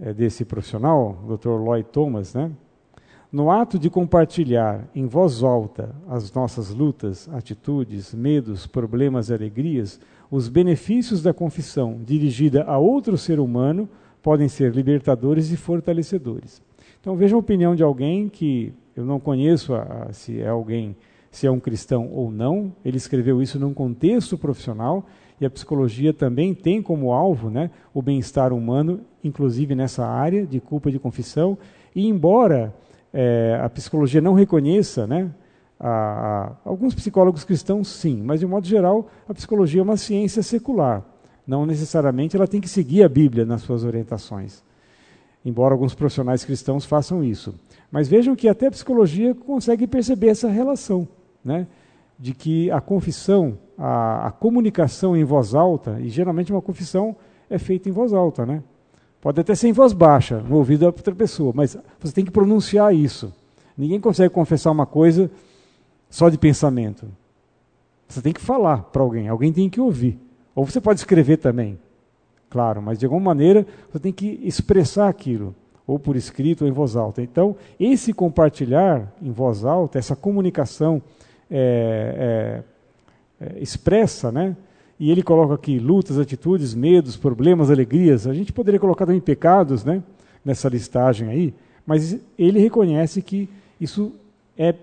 é, 0.00 0.12
desse 0.12 0.44
profissional, 0.44 1.18
Dr. 1.28 1.50
Lloyd 1.50 1.88
Thomas, 1.90 2.32
né? 2.32 2.50
No 3.30 3.50
ato 3.50 3.78
de 3.78 3.90
compartilhar 3.90 4.88
em 4.94 5.06
voz 5.06 5.42
alta 5.42 5.94
as 6.08 6.32
nossas 6.32 6.70
lutas, 6.70 7.28
atitudes, 7.30 8.14
medos, 8.14 8.66
problemas 8.66 9.28
e 9.28 9.34
alegrias, 9.34 10.00
os 10.30 10.48
benefícios 10.48 11.22
da 11.22 11.34
confissão 11.34 12.00
dirigida 12.02 12.64
a 12.64 12.78
outro 12.78 13.18
ser 13.18 13.38
humano 13.38 13.86
podem 14.28 14.46
ser 14.46 14.74
libertadores 14.74 15.50
e 15.50 15.56
fortalecedores. 15.56 16.60
Então 17.00 17.16
veja 17.16 17.34
a 17.34 17.38
opinião 17.38 17.74
de 17.74 17.82
alguém 17.82 18.28
que 18.28 18.74
eu 18.94 19.02
não 19.02 19.18
conheço 19.18 19.72
a, 19.72 19.80
a, 19.80 20.12
se 20.12 20.38
é 20.38 20.48
alguém, 20.48 20.94
se 21.30 21.46
é 21.46 21.50
um 21.50 21.58
cristão 21.58 22.10
ou 22.12 22.30
não. 22.30 22.70
Ele 22.84 22.98
escreveu 22.98 23.40
isso 23.40 23.58
num 23.58 23.72
contexto 23.72 24.36
profissional 24.36 25.06
e 25.40 25.46
a 25.46 25.50
psicologia 25.50 26.12
também 26.12 26.52
tem 26.52 26.82
como 26.82 27.10
alvo 27.10 27.48
né, 27.48 27.70
o 27.94 28.02
bem-estar 28.02 28.52
humano, 28.52 29.00
inclusive 29.24 29.74
nessa 29.74 30.04
área 30.04 30.46
de 30.46 30.60
culpa 30.60 30.90
de 30.90 30.98
confissão. 30.98 31.56
E 31.96 32.06
embora 32.06 32.74
é, 33.14 33.58
a 33.64 33.68
psicologia 33.70 34.20
não 34.20 34.34
reconheça, 34.34 35.06
né, 35.06 35.30
a, 35.80 36.52
alguns 36.66 36.94
psicólogos 36.94 37.44
cristãos 37.44 37.88
sim, 37.88 38.20
mas 38.22 38.40
de 38.40 38.46
modo 38.46 38.66
geral 38.66 39.08
a 39.26 39.32
psicologia 39.32 39.80
é 39.80 39.84
uma 39.84 39.96
ciência 39.96 40.42
secular 40.42 41.02
não 41.48 41.64
necessariamente 41.64 42.36
ela 42.36 42.46
tem 42.46 42.60
que 42.60 42.68
seguir 42.68 43.02
a 43.02 43.08
Bíblia 43.08 43.46
nas 43.46 43.62
suas 43.62 43.82
orientações. 43.82 44.62
Embora 45.42 45.72
alguns 45.72 45.94
profissionais 45.94 46.44
cristãos 46.44 46.84
façam 46.84 47.24
isso. 47.24 47.54
Mas 47.90 48.06
vejam 48.06 48.36
que 48.36 48.48
até 48.48 48.66
a 48.66 48.70
psicologia 48.70 49.34
consegue 49.34 49.86
perceber 49.86 50.28
essa 50.28 50.50
relação, 50.50 51.08
né? 51.42 51.66
de 52.18 52.34
que 52.34 52.70
a 52.70 52.80
confissão, 52.80 53.56
a, 53.78 54.26
a, 54.26 54.30
comunicação 54.30 55.16
em 55.16 55.24
voz 55.24 55.54
alta, 55.54 55.98
e 56.00 56.08
geralmente 56.08 56.52
uma 56.52 56.60
confissão 56.60 57.16
é 57.48 57.58
feita 57.58 57.88
em 57.88 57.92
voz 57.92 58.12
alta, 58.12 58.44
né? 58.44 58.62
Pode 59.20 59.40
até 59.40 59.54
ser 59.54 59.68
em 59.68 59.72
voz 59.72 59.92
baixa, 59.92 60.40
no 60.40 60.56
ouvido 60.56 60.80
da 60.80 60.86
outra 60.86 61.14
pessoa, 61.14 61.52
mas 61.54 61.78
você 61.98 62.12
tem 62.12 62.24
que 62.24 62.30
pronunciar 62.30 62.94
isso. 62.94 63.32
Ninguém 63.76 64.00
consegue 64.00 64.34
confessar 64.34 64.70
uma 64.70 64.84
coisa 64.84 65.30
só 66.10 66.28
de 66.28 66.36
pensamento. 66.36 67.06
Você 68.08 68.20
tem 68.20 68.32
que 68.32 68.40
falar 68.40 68.82
para 68.82 69.00
alguém, 69.00 69.28
alguém 69.28 69.52
tem 69.52 69.70
que 69.70 69.80
ouvir. 69.80 70.18
Ou 70.58 70.66
você 70.66 70.80
pode 70.80 70.98
escrever 70.98 71.36
também, 71.36 71.78
claro, 72.50 72.82
mas 72.82 72.98
de 72.98 73.06
alguma 73.06 73.26
maneira 73.26 73.64
você 73.92 74.00
tem 74.00 74.12
que 74.12 74.40
expressar 74.42 75.08
aquilo, 75.08 75.54
ou 75.86 76.00
por 76.00 76.16
escrito 76.16 76.62
ou 76.62 76.68
em 76.68 76.72
voz 76.72 76.96
alta. 76.96 77.22
Então, 77.22 77.54
esse 77.78 78.12
compartilhar 78.12 79.06
em 79.22 79.30
voz 79.30 79.64
alta, 79.64 80.00
essa 80.00 80.16
comunicação 80.16 81.00
é, 81.48 82.64
é, 83.40 83.46
é, 83.46 83.62
expressa, 83.62 84.32
né? 84.32 84.56
E 84.98 85.12
ele 85.12 85.22
coloca 85.22 85.54
aqui 85.54 85.78
lutas, 85.78 86.18
atitudes, 86.18 86.74
medos, 86.74 87.16
problemas, 87.16 87.70
alegrias. 87.70 88.26
A 88.26 88.34
gente 88.34 88.52
poderia 88.52 88.80
colocar 88.80 89.06
também 89.06 89.20
pecados, 89.20 89.84
né? 89.84 90.02
Nessa 90.44 90.68
listagem 90.68 91.28
aí, 91.28 91.54
mas 91.86 92.18
ele 92.36 92.58
reconhece 92.58 93.22
que 93.22 93.48
isso 93.80 94.12
é 94.58 94.74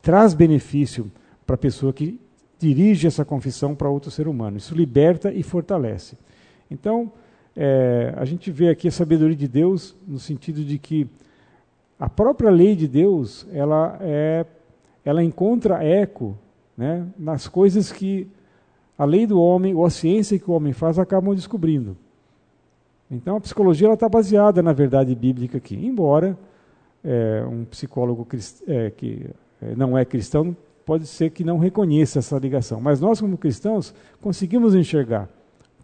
traz 0.00 0.32
benefício 0.32 1.10
para 1.44 1.56
a 1.56 1.58
pessoa 1.58 1.92
que 1.92 2.20
dirige 2.58 3.06
essa 3.06 3.24
confissão 3.24 3.74
para 3.74 3.88
outro 3.88 4.10
ser 4.10 4.26
humano. 4.26 4.56
Isso 4.56 4.74
liberta 4.74 5.32
e 5.32 5.42
fortalece. 5.42 6.16
Então, 6.70 7.12
é, 7.56 8.12
a 8.16 8.24
gente 8.24 8.50
vê 8.50 8.68
aqui 8.68 8.88
a 8.88 8.92
sabedoria 8.92 9.36
de 9.36 9.48
Deus 9.48 9.96
no 10.06 10.18
sentido 10.18 10.64
de 10.64 10.78
que 10.78 11.08
a 11.98 12.08
própria 12.08 12.50
lei 12.50 12.76
de 12.76 12.86
Deus 12.86 13.46
ela 13.52 13.98
é, 14.00 14.46
ela 15.04 15.22
encontra 15.22 15.82
eco, 15.82 16.36
né, 16.76 17.06
nas 17.18 17.48
coisas 17.48 17.90
que 17.90 18.28
a 18.96 19.04
lei 19.04 19.26
do 19.26 19.40
homem 19.40 19.74
ou 19.74 19.84
a 19.84 19.90
ciência 19.90 20.38
que 20.38 20.50
o 20.50 20.54
homem 20.54 20.72
faz 20.72 20.98
acabam 20.98 21.34
descobrindo. 21.34 21.96
Então, 23.10 23.36
a 23.36 23.40
psicologia 23.40 23.92
está 23.92 24.08
baseada 24.08 24.62
na 24.62 24.72
verdade 24.72 25.14
bíblica 25.14 25.58
aqui, 25.58 25.74
embora 25.74 26.38
é, 27.02 27.44
um 27.48 27.64
psicólogo 27.64 28.26
é, 28.66 28.90
que 28.90 29.30
é, 29.62 29.74
não 29.74 29.96
é 29.96 30.04
cristão 30.04 30.56
pode 30.88 31.06
ser 31.06 31.32
que 31.32 31.44
não 31.44 31.58
reconheça 31.58 32.18
essa 32.18 32.38
ligação. 32.38 32.80
Mas 32.80 32.98
nós, 32.98 33.20
como 33.20 33.36
cristãos, 33.36 33.92
conseguimos 34.22 34.74
enxergar 34.74 35.28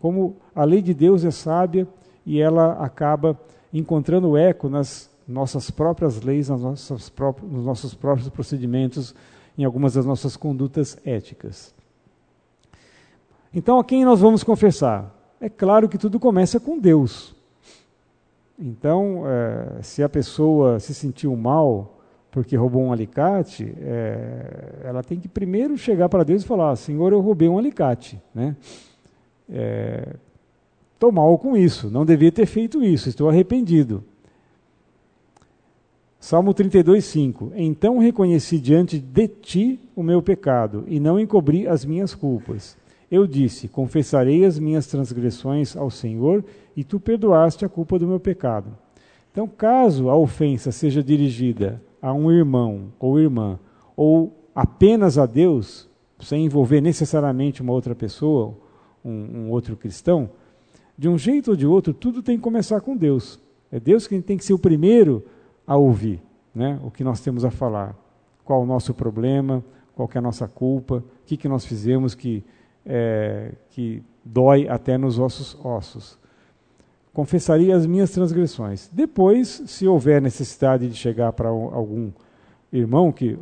como 0.00 0.36
a 0.54 0.64
lei 0.64 0.80
de 0.80 0.94
Deus 0.94 1.26
é 1.26 1.30
sábia 1.30 1.86
e 2.24 2.40
ela 2.40 2.72
acaba 2.82 3.38
encontrando 3.70 4.34
eco 4.34 4.66
nas 4.66 5.10
nossas 5.28 5.70
próprias 5.70 6.22
leis, 6.22 6.48
nas 6.48 6.62
nossas 6.62 7.10
próprias, 7.10 7.52
nos 7.52 7.66
nossos 7.66 7.92
próprios 7.92 8.30
procedimentos, 8.30 9.14
em 9.58 9.64
algumas 9.64 9.92
das 9.92 10.06
nossas 10.06 10.38
condutas 10.38 10.96
éticas. 11.04 11.74
Então, 13.52 13.78
a 13.78 13.84
quem 13.84 14.06
nós 14.06 14.20
vamos 14.20 14.42
confessar? 14.42 15.14
É 15.38 15.50
claro 15.50 15.86
que 15.86 15.98
tudo 15.98 16.18
começa 16.18 16.58
com 16.58 16.78
Deus. 16.78 17.34
Então, 18.58 19.24
é, 19.26 19.82
se 19.82 20.02
a 20.02 20.08
pessoa 20.08 20.80
se 20.80 20.94
sentiu 20.94 21.36
mal 21.36 21.94
porque 22.34 22.56
roubou 22.56 22.82
um 22.82 22.92
alicate, 22.92 23.72
é, 23.80 24.80
ela 24.82 25.04
tem 25.04 25.20
que 25.20 25.28
primeiro 25.28 25.78
chegar 25.78 26.08
para 26.08 26.24
Deus 26.24 26.42
e 26.42 26.46
falar: 26.46 26.74
Senhor, 26.74 27.12
eu 27.12 27.20
roubei 27.20 27.48
um 27.48 27.56
alicate. 27.56 28.20
Né? 28.34 28.56
Estou 30.94 31.10
é, 31.10 31.12
mal 31.12 31.38
com 31.38 31.56
isso, 31.56 31.88
não 31.88 32.04
devia 32.04 32.32
ter 32.32 32.44
feito 32.46 32.82
isso, 32.82 33.08
estou 33.08 33.28
arrependido. 33.28 34.02
Salmo 36.18 36.52
32, 36.52 37.04
5. 37.04 37.52
Então 37.54 37.98
reconheci 37.98 38.58
diante 38.58 38.98
de 38.98 39.28
ti 39.28 39.80
o 39.94 40.02
meu 40.02 40.20
pecado 40.20 40.82
e 40.88 40.98
não 40.98 41.20
encobri 41.20 41.68
as 41.68 41.84
minhas 41.84 42.16
culpas. 42.16 42.76
Eu 43.08 43.28
disse: 43.28 43.68
Confessarei 43.68 44.44
as 44.44 44.58
minhas 44.58 44.88
transgressões 44.88 45.76
ao 45.76 45.88
Senhor 45.88 46.44
e 46.76 46.82
tu 46.82 46.98
perdoaste 46.98 47.64
a 47.64 47.68
culpa 47.68 47.96
do 47.96 48.08
meu 48.08 48.18
pecado. 48.18 48.76
Então, 49.30 49.46
caso 49.46 50.08
a 50.10 50.16
ofensa 50.16 50.72
seja 50.72 51.00
dirigida 51.00 51.80
a 52.04 52.12
um 52.12 52.30
irmão 52.30 52.92
ou 53.00 53.18
irmã, 53.18 53.58
ou 53.96 54.50
apenas 54.54 55.16
a 55.16 55.24
Deus, 55.24 55.88
sem 56.20 56.44
envolver 56.44 56.82
necessariamente 56.82 57.62
uma 57.62 57.72
outra 57.72 57.94
pessoa, 57.94 58.54
um, 59.02 59.10
um 59.10 59.50
outro 59.50 59.74
cristão, 59.74 60.28
de 60.98 61.08
um 61.08 61.16
jeito 61.16 61.52
ou 61.52 61.56
de 61.56 61.66
outro, 61.66 61.94
tudo 61.94 62.22
tem 62.22 62.36
que 62.36 62.42
começar 62.42 62.82
com 62.82 62.94
Deus. 62.94 63.40
É 63.72 63.80
Deus 63.80 64.06
que 64.06 64.20
tem 64.20 64.36
que 64.36 64.44
ser 64.44 64.52
o 64.52 64.58
primeiro 64.58 65.24
a 65.66 65.78
ouvir 65.78 66.20
né, 66.54 66.78
o 66.84 66.90
que 66.90 67.02
nós 67.02 67.22
temos 67.22 67.42
a 67.42 67.50
falar. 67.50 67.96
Qual 68.44 68.62
o 68.62 68.66
nosso 68.66 68.92
problema, 68.92 69.64
qual 69.96 70.06
é 70.14 70.18
a 70.18 70.20
nossa 70.20 70.46
culpa, 70.46 70.96
o 70.96 71.04
que, 71.24 71.38
que 71.38 71.48
nós 71.48 71.64
fizemos 71.64 72.14
que, 72.14 72.44
é, 72.84 73.52
que 73.70 74.02
dói 74.22 74.68
até 74.68 74.98
nos 74.98 75.18
ossos 75.18 75.58
ossos 75.64 76.18
confessaria 77.14 77.74
as 77.74 77.86
minhas 77.86 78.10
transgressões. 78.10 78.90
Depois, 78.92 79.62
se 79.66 79.86
houver 79.86 80.20
necessidade 80.20 80.88
de 80.88 80.96
chegar 80.96 81.32
para 81.32 81.48
algum 81.48 82.10
irmão 82.72 83.12
que, 83.12 83.38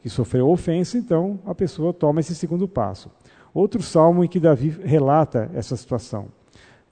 que 0.00 0.08
sofreu 0.08 0.48
ofensa, 0.48 0.96
então 0.96 1.40
a 1.44 1.52
pessoa 1.52 1.92
toma 1.92 2.20
esse 2.20 2.36
segundo 2.36 2.68
passo. 2.68 3.10
Outro 3.52 3.82
salmo 3.82 4.22
em 4.22 4.28
que 4.28 4.38
Davi 4.38 4.68
relata 4.68 5.50
essa 5.54 5.76
situação. 5.76 6.26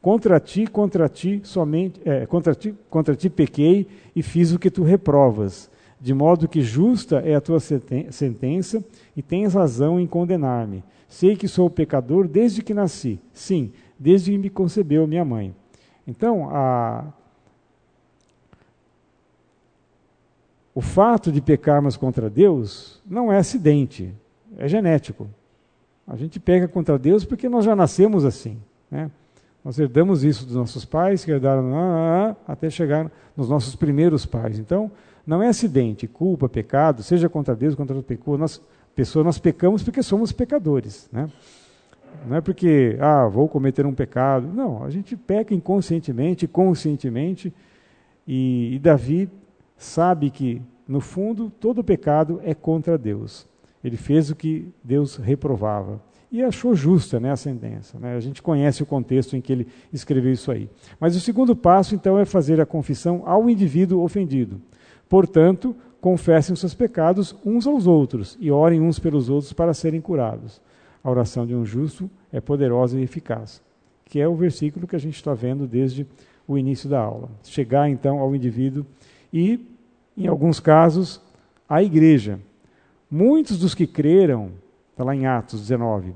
Contra 0.03 0.41
ti, 0.41 0.67
contra 0.67 1.09
ti, 1.09 1.41
somente, 1.45 2.01
é, 2.05 2.27
contra 2.27 2.55
ti, 2.55 2.75
contra 2.91 3.15
ti 3.15 3.31
pequei 3.31 3.87
e 4.15 4.21
fiz 4.21 4.53
o 4.53 4.59
que 4.59 4.71
tu 4.71 4.83
reprovas, 4.83 5.71
de 6.01 6.13
modo 6.13 6.49
que 6.49 6.63
justa 6.63 7.21
é 7.21 7.37
a 7.37 7.41
tua 7.41 7.61
sentença 7.61 8.85
e 9.17 9.23
tens 9.23 9.55
razão 9.55 10.01
em 10.01 10.07
condenar-me. 10.07 10.83
Sei 11.09 11.37
que 11.37 11.47
sou 11.47 11.71
pecador 11.71 12.27
desde 12.27 12.61
que 12.61 12.75
nasci, 12.75 13.21
sim, 13.33 13.73
desde 13.99 14.33
que 14.33 14.39
me 14.39 14.51
concebeu 14.51 15.07
minha 15.07 15.25
mãe. 15.25 15.55
Então, 16.07 16.49
a, 16.51 17.05
o 20.75 20.81
fato 20.81 21.31
de 21.33 21.41
pecarmos 21.41 21.97
contra 21.97 22.29
Deus 22.29 23.01
não 23.07 23.33
é 23.33 23.39
acidente, 23.39 24.13
é 24.59 24.69
genético. 24.69 25.29
A 26.07 26.17
gente 26.17 26.39
peca 26.39 26.69
contra 26.69 26.99
Deus 26.99 27.25
porque 27.25 27.49
nós 27.49 27.65
já 27.65 27.75
nascemos 27.75 28.25
assim. 28.25 28.59
Né? 28.91 29.11
Nós 29.65 29.79
herdamos 29.79 30.25
isso 30.25 30.45
dos 30.45 30.57
nossos 30.57 30.85
pais, 30.85 31.25
que 31.25 31.31
herdaram 31.31 31.75
ah, 31.75 32.37
ah, 32.47 32.53
até 32.53 32.69
chegar 32.69 33.11
nos 33.35 33.49
nossos 33.49 33.75
primeiros 33.75 34.27
pais. 34.27 34.59
Então, 34.59 34.91
não 35.27 35.43
é 35.43 35.49
acidente, 35.49 36.07
culpa, 36.07 36.49
pecado, 36.49 37.03
seja 37.03 37.31
contra 37.31 37.57
Deus, 37.57 37.75
contra 37.75 37.97
outra 37.97 38.15
pessoa, 38.15 38.37
nós, 38.37 38.61
pessoa, 38.95 39.25
nós 39.25 39.39
pecamos 39.39 39.83
porque 39.83 40.03
somos 40.03 40.33
pecadores. 40.33 41.09
Né? 41.11 41.31
Não 42.27 42.37
é 42.37 42.41
porque, 42.41 42.97
ah, 43.01 43.29
vou 43.29 43.49
cometer 43.49 43.85
um 43.85 43.95
pecado. 43.95 44.49
Não, 44.53 44.83
a 44.83 44.91
gente 44.91 45.17
peca 45.17 45.55
inconscientemente, 45.55 46.47
conscientemente. 46.47 47.53
E, 48.27 48.75
e 48.75 48.79
Davi 48.79 49.29
sabe 49.77 50.31
que, 50.31 50.63
no 50.89 51.01
fundo, 51.01 51.51
todo 51.61 51.85
pecado 51.85 52.41
é 52.43 52.55
contra 52.55 52.97
Deus. 52.97 53.47
Ele 53.83 53.97
fez 53.97 54.31
o 54.31 54.37
que 54.37 54.73
Deus 54.83 55.17
reprovava. 55.17 56.01
E 56.33 56.43
achou 56.43 56.75
justa 56.75 57.21
né, 57.21 57.31
a 57.31 57.37
sentença. 57.37 57.99
Né? 57.99 58.17
A 58.17 58.21
gente 58.21 58.43
conhece 58.43 58.83
o 58.83 58.87
contexto 58.87 59.37
em 59.37 59.41
que 59.41 59.53
ele 59.53 59.69
escreveu 59.93 60.33
isso 60.33 60.51
aí. 60.51 60.69
Mas 60.99 61.15
o 61.15 61.21
segundo 61.21 61.55
passo, 61.55 61.95
então, 61.95 62.19
é 62.19 62.25
fazer 62.25 62.61
a 62.61 62.67
confissão 62.67 63.23
ao 63.27 63.49
indivíduo 63.49 64.03
ofendido. 64.03 64.61
Portanto, 65.09 65.77
confessem 66.01 66.53
os 66.53 66.61
seus 66.61 66.75
pecados 66.75 67.37
uns 67.45 67.67
aos 67.67 67.87
outros 67.87 68.37
e 68.41 68.51
orem 68.51 68.81
uns 68.81 68.99
pelos 68.99 69.29
outros 69.29 69.53
para 69.53 69.75
serem 69.75 70.01
curados 70.01 70.61
a 71.05 71.11
oração 71.11 71.47
de 71.47 71.55
um 71.55 71.67
justo 71.67 72.11
é 72.33 72.41
poderosa 72.41 72.99
e 72.99 73.03
eficaz, 73.03 73.63
que 74.07 74.19
é 74.19 74.27
o 74.27 74.35
versículo 74.35 74.87
que 74.87 74.97
a 74.97 74.99
gente 74.99 75.17
está 75.17 75.35
vendo 75.35 75.67
desde 75.67 76.07
o 76.49 76.57
início 76.57 76.89
da 76.89 76.99
aula. 76.99 77.29
Chegar 77.43 77.91
então 77.91 78.21
ao 78.21 78.35
indivíduo 78.35 78.87
e, 79.31 79.61
em 80.17 80.27
alguns 80.27 80.59
casos, 80.59 81.21
à 81.69 81.83
igreja. 81.83 82.41
Muitos 83.11 83.59
dos 83.59 83.75
que 83.75 83.87
creram, 83.87 84.53
está 84.93 85.05
lá 85.05 85.15
em 85.15 85.27
Atos 85.27 85.61
19, 85.61 86.15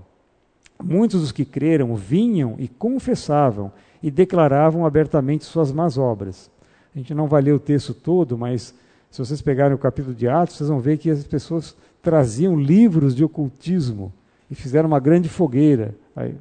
muitos 0.83 1.21
dos 1.21 1.33
que 1.33 1.45
creram 1.45 1.95
vinham 1.95 2.57
e 2.59 2.67
confessavam 2.67 3.71
e 4.03 4.11
declaravam 4.11 4.87
abertamente 4.87 5.45
suas 5.45 5.71
más 5.71 5.99
obras. 5.99 6.51
A 6.95 6.99
gente 6.99 7.13
não 7.13 7.27
vai 7.27 7.43
ler 7.43 7.53
o 7.53 7.61
texto 7.61 7.93
todo, 7.93 8.39
mas 8.39 8.75
se 9.11 9.19
vocês 9.19 9.43
pegarem 9.43 9.75
o 9.75 9.79
capítulo 9.79 10.15
de 10.15 10.29
Atos, 10.29 10.57
vocês 10.57 10.71
vão 10.71 10.81
ver 10.81 10.97
que 10.97 11.11
as 11.11 11.25
pessoas 11.25 11.77
traziam 12.01 12.59
livros 12.59 13.15
de 13.15 13.23
ocultismo 13.23 14.13
e 14.51 14.55
fizeram 14.55 14.89
uma 14.89 15.01
grande 15.01 15.29
fogueira. 15.29 15.95
Aí, 16.15 16.35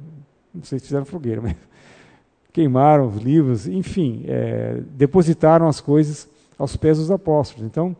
não 0.54 0.62
sei 0.62 0.78
se 0.78 0.86
fizeram 0.86 1.04
fogueira, 1.04 1.40
mas 1.42 1.56
queimaram 2.52 3.08
os 3.08 3.16
livros, 3.16 3.68
enfim, 3.68 4.24
é, 4.26 4.80
depositaram 4.96 5.68
as 5.68 5.80
coisas 5.80 6.28
aos 6.58 6.76
pés 6.76 6.98
dos 6.98 7.10
apóstolos. 7.10 7.66
Então, 7.66 7.96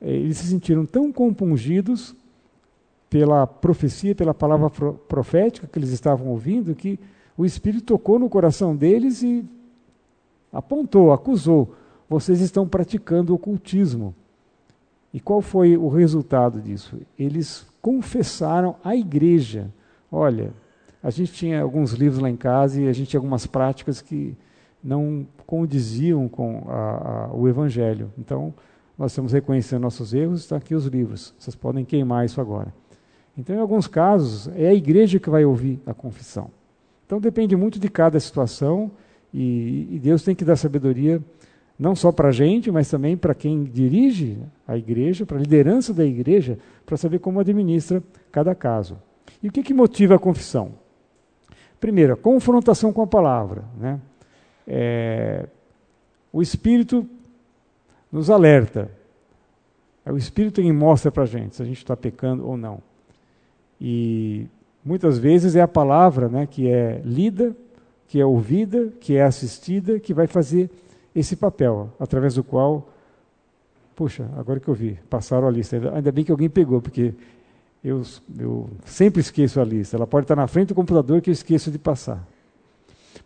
é, 0.00 0.10
eles 0.10 0.38
se 0.38 0.46
sentiram 0.46 0.86
tão 0.86 1.12
compungidos 1.12 2.14
pela 3.10 3.46
profecia, 3.46 4.14
pela 4.14 4.34
palavra 4.34 4.70
profética 4.70 5.66
que 5.66 5.78
eles 5.78 5.90
estavam 5.90 6.28
ouvindo, 6.28 6.74
que 6.74 6.98
o 7.36 7.44
Espírito 7.44 7.84
tocou 7.84 8.18
no 8.18 8.28
coração 8.28 8.74
deles 8.76 9.22
e 9.22 9.44
apontou, 10.52 11.12
acusou: 11.12 11.74
vocês 12.08 12.40
estão 12.40 12.66
praticando 12.66 13.34
ocultismo. 13.34 14.14
E 15.12 15.20
qual 15.20 15.40
foi 15.40 15.76
o 15.76 15.88
resultado 15.88 16.60
disso? 16.60 16.98
Eles 17.18 17.66
confessaram 17.80 18.76
à 18.84 18.94
igreja: 18.94 19.72
olha, 20.12 20.52
a 21.02 21.10
gente 21.10 21.32
tinha 21.32 21.62
alguns 21.62 21.92
livros 21.92 22.20
lá 22.20 22.28
em 22.28 22.36
casa 22.36 22.80
e 22.80 22.88
a 22.88 22.92
gente 22.92 23.10
tinha 23.10 23.18
algumas 23.18 23.46
práticas 23.46 24.02
que 24.02 24.36
não 24.82 25.26
condiziam 25.46 26.28
com 26.28 26.64
a, 26.68 27.28
a, 27.30 27.34
o 27.34 27.48
Evangelho. 27.48 28.12
Então, 28.18 28.52
nós 28.98 29.12
estamos 29.12 29.32
reconhecendo 29.32 29.82
nossos 29.82 30.12
erros, 30.12 30.40
estão 30.40 30.58
aqui 30.58 30.74
os 30.74 30.86
livros. 30.86 31.34
Vocês 31.38 31.54
podem 31.54 31.84
queimar 31.84 32.24
isso 32.24 32.40
agora. 32.40 32.72
Então, 33.36 33.54
em 33.54 33.60
alguns 33.60 33.86
casos, 33.86 34.48
é 34.56 34.68
a 34.68 34.74
igreja 34.74 35.20
que 35.20 35.30
vai 35.30 35.44
ouvir 35.44 35.80
a 35.86 35.94
confissão. 35.94 36.50
Então, 37.06 37.20
depende 37.20 37.56
muito 37.56 37.78
de 37.78 37.88
cada 37.88 38.18
situação 38.18 38.90
e, 39.32 39.88
e 39.92 39.98
Deus 39.98 40.22
tem 40.22 40.34
que 40.34 40.44
dar 40.44 40.56
sabedoria 40.56 41.22
não 41.78 41.94
só 41.94 42.10
para 42.10 42.28
a 42.28 42.32
gente, 42.32 42.70
mas 42.70 42.90
também 42.90 43.16
para 43.16 43.34
quem 43.34 43.62
dirige 43.62 44.38
a 44.66 44.76
igreja, 44.76 45.24
para 45.24 45.36
a 45.36 45.40
liderança 45.40 45.94
da 45.94 46.04
igreja, 46.04 46.58
para 46.84 46.96
saber 46.96 47.20
como 47.20 47.38
administra 47.38 48.02
cada 48.32 48.54
caso. 48.54 48.98
E 49.42 49.48
o 49.48 49.52
que, 49.52 49.62
que 49.62 49.72
motiva 49.72 50.16
a 50.16 50.18
confissão? 50.18 50.72
Primeiro, 51.78 52.14
a 52.14 52.16
confrontação 52.16 52.92
com 52.92 53.02
a 53.02 53.06
palavra. 53.06 53.62
Né? 53.78 54.00
É, 54.66 55.46
o 56.32 56.42
Espírito 56.42 57.06
nos 58.10 58.28
alerta. 58.28 58.90
É 60.04 60.10
o 60.10 60.16
Espírito 60.16 60.60
quem 60.60 60.72
mostra 60.72 61.12
para 61.12 61.22
a 61.22 61.26
gente 61.26 61.54
se 61.54 61.62
a 61.62 61.64
gente 61.64 61.78
está 61.78 61.96
pecando 61.96 62.44
ou 62.44 62.56
não. 62.56 62.82
E 63.80 64.48
muitas 64.84 65.18
vezes 65.18 65.54
é 65.54 65.60
a 65.60 65.68
palavra 65.68 66.28
né, 66.28 66.48
que 66.50 66.68
é 66.68 67.00
lida, 67.04 67.54
que 68.08 68.20
é 68.20 68.26
ouvida, 68.26 68.92
que 68.98 69.14
é 69.14 69.22
assistida, 69.22 70.00
que 70.00 70.12
vai 70.12 70.26
fazer 70.26 70.68
esse 71.18 71.36
papel, 71.36 71.90
através 71.98 72.34
do 72.34 72.44
qual, 72.44 72.88
puxa, 73.96 74.28
agora 74.36 74.60
que 74.60 74.68
eu 74.68 74.74
vi, 74.74 74.98
passaram 75.10 75.48
a 75.48 75.50
lista. 75.50 75.76
Ainda 75.94 76.12
bem 76.12 76.24
que 76.24 76.30
alguém 76.30 76.48
pegou, 76.48 76.80
porque 76.80 77.14
eu, 77.82 78.02
eu 78.38 78.70
sempre 78.84 79.20
esqueço 79.20 79.60
a 79.60 79.64
lista. 79.64 79.96
Ela 79.96 80.06
pode 80.06 80.24
estar 80.24 80.36
na 80.36 80.46
frente 80.46 80.68
do 80.68 80.74
computador 80.74 81.20
que 81.20 81.30
eu 81.30 81.32
esqueço 81.32 81.70
de 81.70 81.78
passar. 81.78 82.26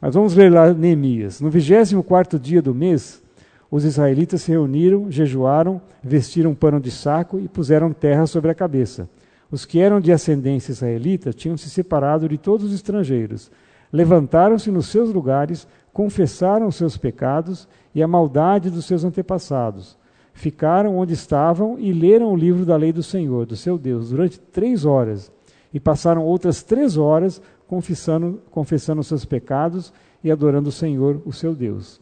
Mas 0.00 0.14
vamos 0.14 0.34
ler 0.34 0.50
lá 0.50 0.72
Neemias. 0.72 1.40
No 1.40 1.50
24 1.50 2.38
dia 2.38 2.62
do 2.62 2.74
mês, 2.74 3.22
os 3.70 3.84
israelitas 3.84 4.42
se 4.42 4.50
reuniram, 4.50 5.10
jejuaram, 5.10 5.80
vestiram 6.02 6.50
um 6.50 6.54
pano 6.54 6.80
de 6.80 6.90
saco 6.90 7.38
e 7.38 7.48
puseram 7.48 7.92
terra 7.92 8.26
sobre 8.26 8.50
a 8.50 8.54
cabeça. 8.54 9.08
Os 9.50 9.64
que 9.64 9.78
eram 9.78 10.00
de 10.00 10.10
ascendência 10.10 10.72
israelita 10.72 11.32
tinham 11.32 11.56
se 11.56 11.68
separado 11.68 12.28
de 12.28 12.38
todos 12.38 12.66
os 12.66 12.74
estrangeiros. 12.74 13.50
Levantaram-se 13.92 14.70
nos 14.70 14.86
seus 14.86 15.12
lugares, 15.12 15.68
confessaram 15.92 16.70
seus 16.70 16.96
pecados 16.96 17.68
e 17.94 18.02
a 18.02 18.08
maldade 18.08 18.70
dos 18.70 18.84
seus 18.84 19.04
antepassados. 19.04 19.96
Ficaram 20.32 20.96
onde 20.96 21.12
estavam 21.12 21.78
e 21.78 21.92
leram 21.92 22.32
o 22.32 22.36
livro 22.36 22.64
da 22.64 22.76
lei 22.76 22.92
do 22.92 23.02
Senhor, 23.02 23.46
do 23.46 23.56
seu 23.56 23.76
Deus, 23.76 24.10
durante 24.10 24.38
três 24.38 24.84
horas. 24.84 25.30
E 25.72 25.80
passaram 25.80 26.24
outras 26.24 26.62
três 26.62 26.96
horas 26.96 27.40
confessando, 27.66 28.40
confessando 28.50 29.00
os 29.00 29.06
seus 29.06 29.24
pecados 29.24 29.92
e 30.22 30.30
adorando 30.30 30.68
o 30.68 30.72
Senhor, 30.72 31.20
o 31.24 31.32
seu 31.32 31.54
Deus. 31.54 32.00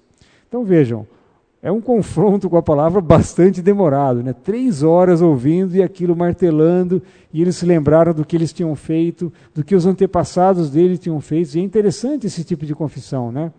Então 0.49 0.65
vejam, 0.65 1.07
é 1.63 1.71
um 1.71 1.81
confronto 1.81 2.49
com 2.49 2.57
a 2.57 2.63
palavra 2.63 3.03
bastante 3.03 3.61
demorado, 3.61 4.23
né? 4.23 4.33
Três 4.33 4.83
horas 4.83 5.21
ouvindo 5.21 5.77
e 5.77 5.83
aquilo 5.83 6.17
martelando, 6.17 7.03
e 7.33 7.43
eles 7.43 7.57
se 7.57 7.67
lembraram 7.67 8.15
do 8.15 8.25
que 8.25 8.35
eles 8.35 8.53
tinham 8.53 8.75
feito, 8.75 9.31
do 9.55 9.63
que 9.63 9.75
os 9.75 9.85
antepassados 9.85 10.71
dele 10.71 10.97
tinham 10.97 11.21
feito. 11.21 11.55
E 11.55 11.61
é 11.61 11.63
interessante 11.63 12.27
esse 12.27 12.45
tipo 12.45 12.65
de 12.65 12.75
confissão, 12.75 13.31
né? 13.31 13.53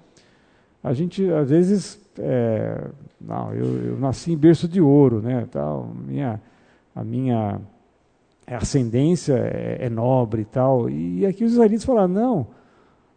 A 0.84 0.94
gente 0.94 1.30
às 1.30 1.52
vezes, 1.52 2.01
é, 2.20 2.88
não, 3.20 3.54
eu, 3.54 3.86
eu, 3.86 4.00
nasci 4.00 4.32
em 4.32 4.38
berço 4.38 4.68
de 4.68 4.82
ouro, 4.82 5.22
né? 5.22 5.48
Tal, 5.52 5.92
minha, 6.08 6.42
a 6.96 7.04
minha 7.04 7.60
ascendência 8.48 9.34
é, 9.34 9.78
é 9.82 9.90
nobre 9.90 10.42
e 10.42 10.46
tal. 10.46 10.90
E 10.90 11.26
aqui 11.26 11.44
os 11.44 11.54
israelitas 11.54 11.86
falaram, 11.86 12.08
não, 12.08 12.48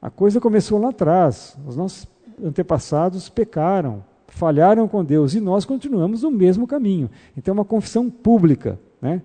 a 0.01 0.11
coisa 0.11 0.41
começou 0.41 0.79
lá 0.79 0.91
atrás. 0.91 1.57
Os 1.67 1.77
nossos 1.77 2.07
antepassados 2.43 3.29
pecaram 3.29 4.03
falharam 4.35 4.89
com 4.89 5.05
Deus 5.05 5.35
e 5.35 5.41
nós 5.41 5.65
continuamos 5.65 6.23
no 6.23 6.31
mesmo 6.31 6.67
caminho. 6.67 7.09
Então 7.37 7.53
é 7.53 7.55
uma 7.59 7.65
confissão 7.65 8.11
pública, 8.11 8.79
né? 9.01 9.23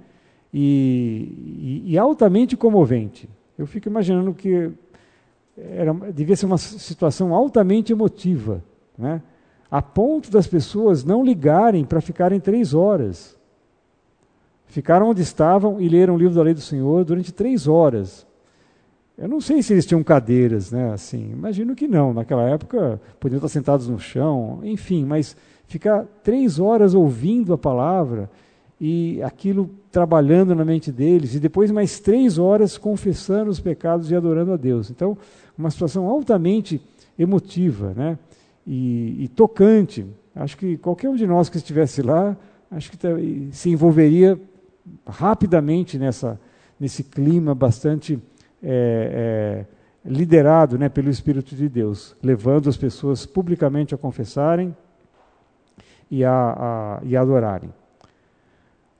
E, 0.53 1.83
e, 1.85 1.93
e 1.93 1.97
altamente 1.97 2.55
comovente. 2.55 3.29
Eu 3.57 3.67
fico 3.67 3.87
imaginando 3.89 4.33
que 4.33 4.71
era, 5.57 5.93
devia 6.13 6.35
ser 6.35 6.45
uma 6.45 6.57
situação 6.57 7.33
altamente 7.33 7.91
emotiva, 7.91 8.63
né? 8.97 9.21
A 9.69 9.81
ponto 9.81 10.31
das 10.31 10.47
pessoas 10.47 11.03
não 11.03 11.23
ligarem 11.23 11.85
para 11.85 12.01
ficarem 12.01 12.39
três 12.39 12.73
horas. 12.73 13.37
Ficaram 14.67 15.09
onde 15.09 15.21
estavam 15.21 15.79
e 15.79 15.87
leram 15.87 16.15
o 16.15 16.17
livro 16.17 16.35
da 16.35 16.43
lei 16.43 16.53
do 16.53 16.61
Senhor 16.61 17.03
durante 17.03 17.31
três 17.31 17.67
horas. 17.67 18.25
Eu 19.17 19.27
não 19.27 19.41
sei 19.41 19.61
se 19.61 19.73
eles 19.73 19.85
tinham 19.85 20.03
cadeiras, 20.03 20.71
né? 20.71 20.93
Assim, 20.93 21.31
imagino 21.31 21.75
que 21.75 21.87
não. 21.87 22.13
Naquela 22.13 22.49
época 22.49 23.01
podiam 23.19 23.37
estar 23.37 23.49
sentados 23.49 23.87
no 23.87 23.99
chão, 23.99 24.59
enfim. 24.63 25.05
Mas 25.05 25.35
ficar 25.67 26.05
três 26.23 26.59
horas 26.59 26.93
ouvindo 26.93 27.53
a 27.53 27.57
palavra 27.57 28.29
e 28.79 29.21
aquilo 29.21 29.69
trabalhando 29.91 30.55
na 30.55 30.63
mente 30.63 30.91
deles 30.91 31.35
e 31.35 31.39
depois 31.39 31.69
mais 31.69 31.99
três 31.99 32.37
horas 32.37 32.77
confessando 32.77 33.51
os 33.51 33.59
pecados 33.59 34.09
e 34.09 34.15
adorando 34.15 34.53
a 34.53 34.57
Deus. 34.57 34.89
Então, 34.89 35.17
uma 35.57 35.69
situação 35.69 36.07
altamente 36.07 36.81
emotiva, 37.17 37.93
né? 37.95 38.17
E, 38.71 39.23
e 39.23 39.27
tocante. 39.27 40.05
Acho 40.35 40.55
que 40.55 40.77
qualquer 40.77 41.09
um 41.09 41.15
de 41.15 41.25
nós 41.25 41.49
que 41.49 41.57
estivesse 41.57 42.03
lá, 42.03 42.37
acho 42.69 42.91
que 42.91 43.49
se 43.51 43.71
envolveria 43.71 44.39
rapidamente 45.07 45.97
nessa 45.97 46.39
nesse 46.79 47.03
clima 47.03 47.53
bastante 47.53 48.17
é, 48.63 49.65
é, 50.05 50.09
liderado 50.09 50.77
né, 50.77 50.87
pelo 50.87 51.09
Espírito 51.09 51.55
de 51.55 51.67
Deus, 51.67 52.15
levando 52.23 52.69
as 52.69 52.77
pessoas 52.77 53.25
publicamente 53.25 53.93
a 53.93 53.97
confessarem 53.97 54.75
e 56.09 56.23
a, 56.23 56.31
a, 56.31 56.99
e 57.03 57.17
adorarem. 57.17 57.71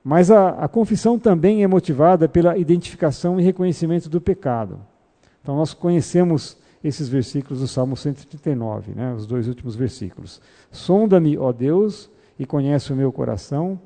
Mas 0.04 0.30
a, 0.30 0.50
a, 0.50 0.68
confissão 0.68 1.18
também 1.18 1.62
é 1.62 1.66
motivada 1.66 2.28
pela 2.28 2.56
identificação 2.56 3.40
e 3.40 3.42
reconhecimento 3.42 4.08
do 4.08 4.20
pecado. 4.20 4.78
Então 5.42 5.56
nós 5.56 5.74
conhecemos 5.74 6.56
esses 6.82 7.08
versículos 7.08 7.60
do 7.60 7.68
Salmo 7.68 7.96
139, 7.96 8.92
né, 8.92 9.14
os 9.14 9.26
dois 9.26 9.48
últimos 9.48 9.76
versículos. 9.76 10.40
Sonda-me, 10.70 11.36
ó 11.36 11.52
Deus, 11.52 12.10
e 12.38 12.46
conhece 12.46 12.92
o 12.92 12.96
meu 12.96 13.12
coração, 13.12 13.78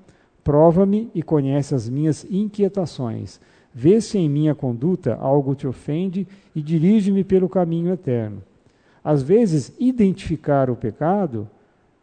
prova-me 0.42 1.10
e 1.14 1.22
conhece 1.22 1.74
as 1.74 1.88
minhas 1.88 2.24
inquietações 2.30 3.40
Vê 3.74 4.00
se 4.00 4.16
em 4.18 4.30
minha 4.30 4.54
conduta 4.54 5.16
algo 5.16 5.52
te 5.56 5.66
ofende 5.66 6.28
e 6.54 6.62
dirige-me 6.62 7.24
pelo 7.24 7.48
caminho 7.48 7.92
eterno. 7.92 8.40
Às 9.02 9.20
vezes, 9.20 9.74
identificar 9.80 10.70
o 10.70 10.76
pecado 10.76 11.50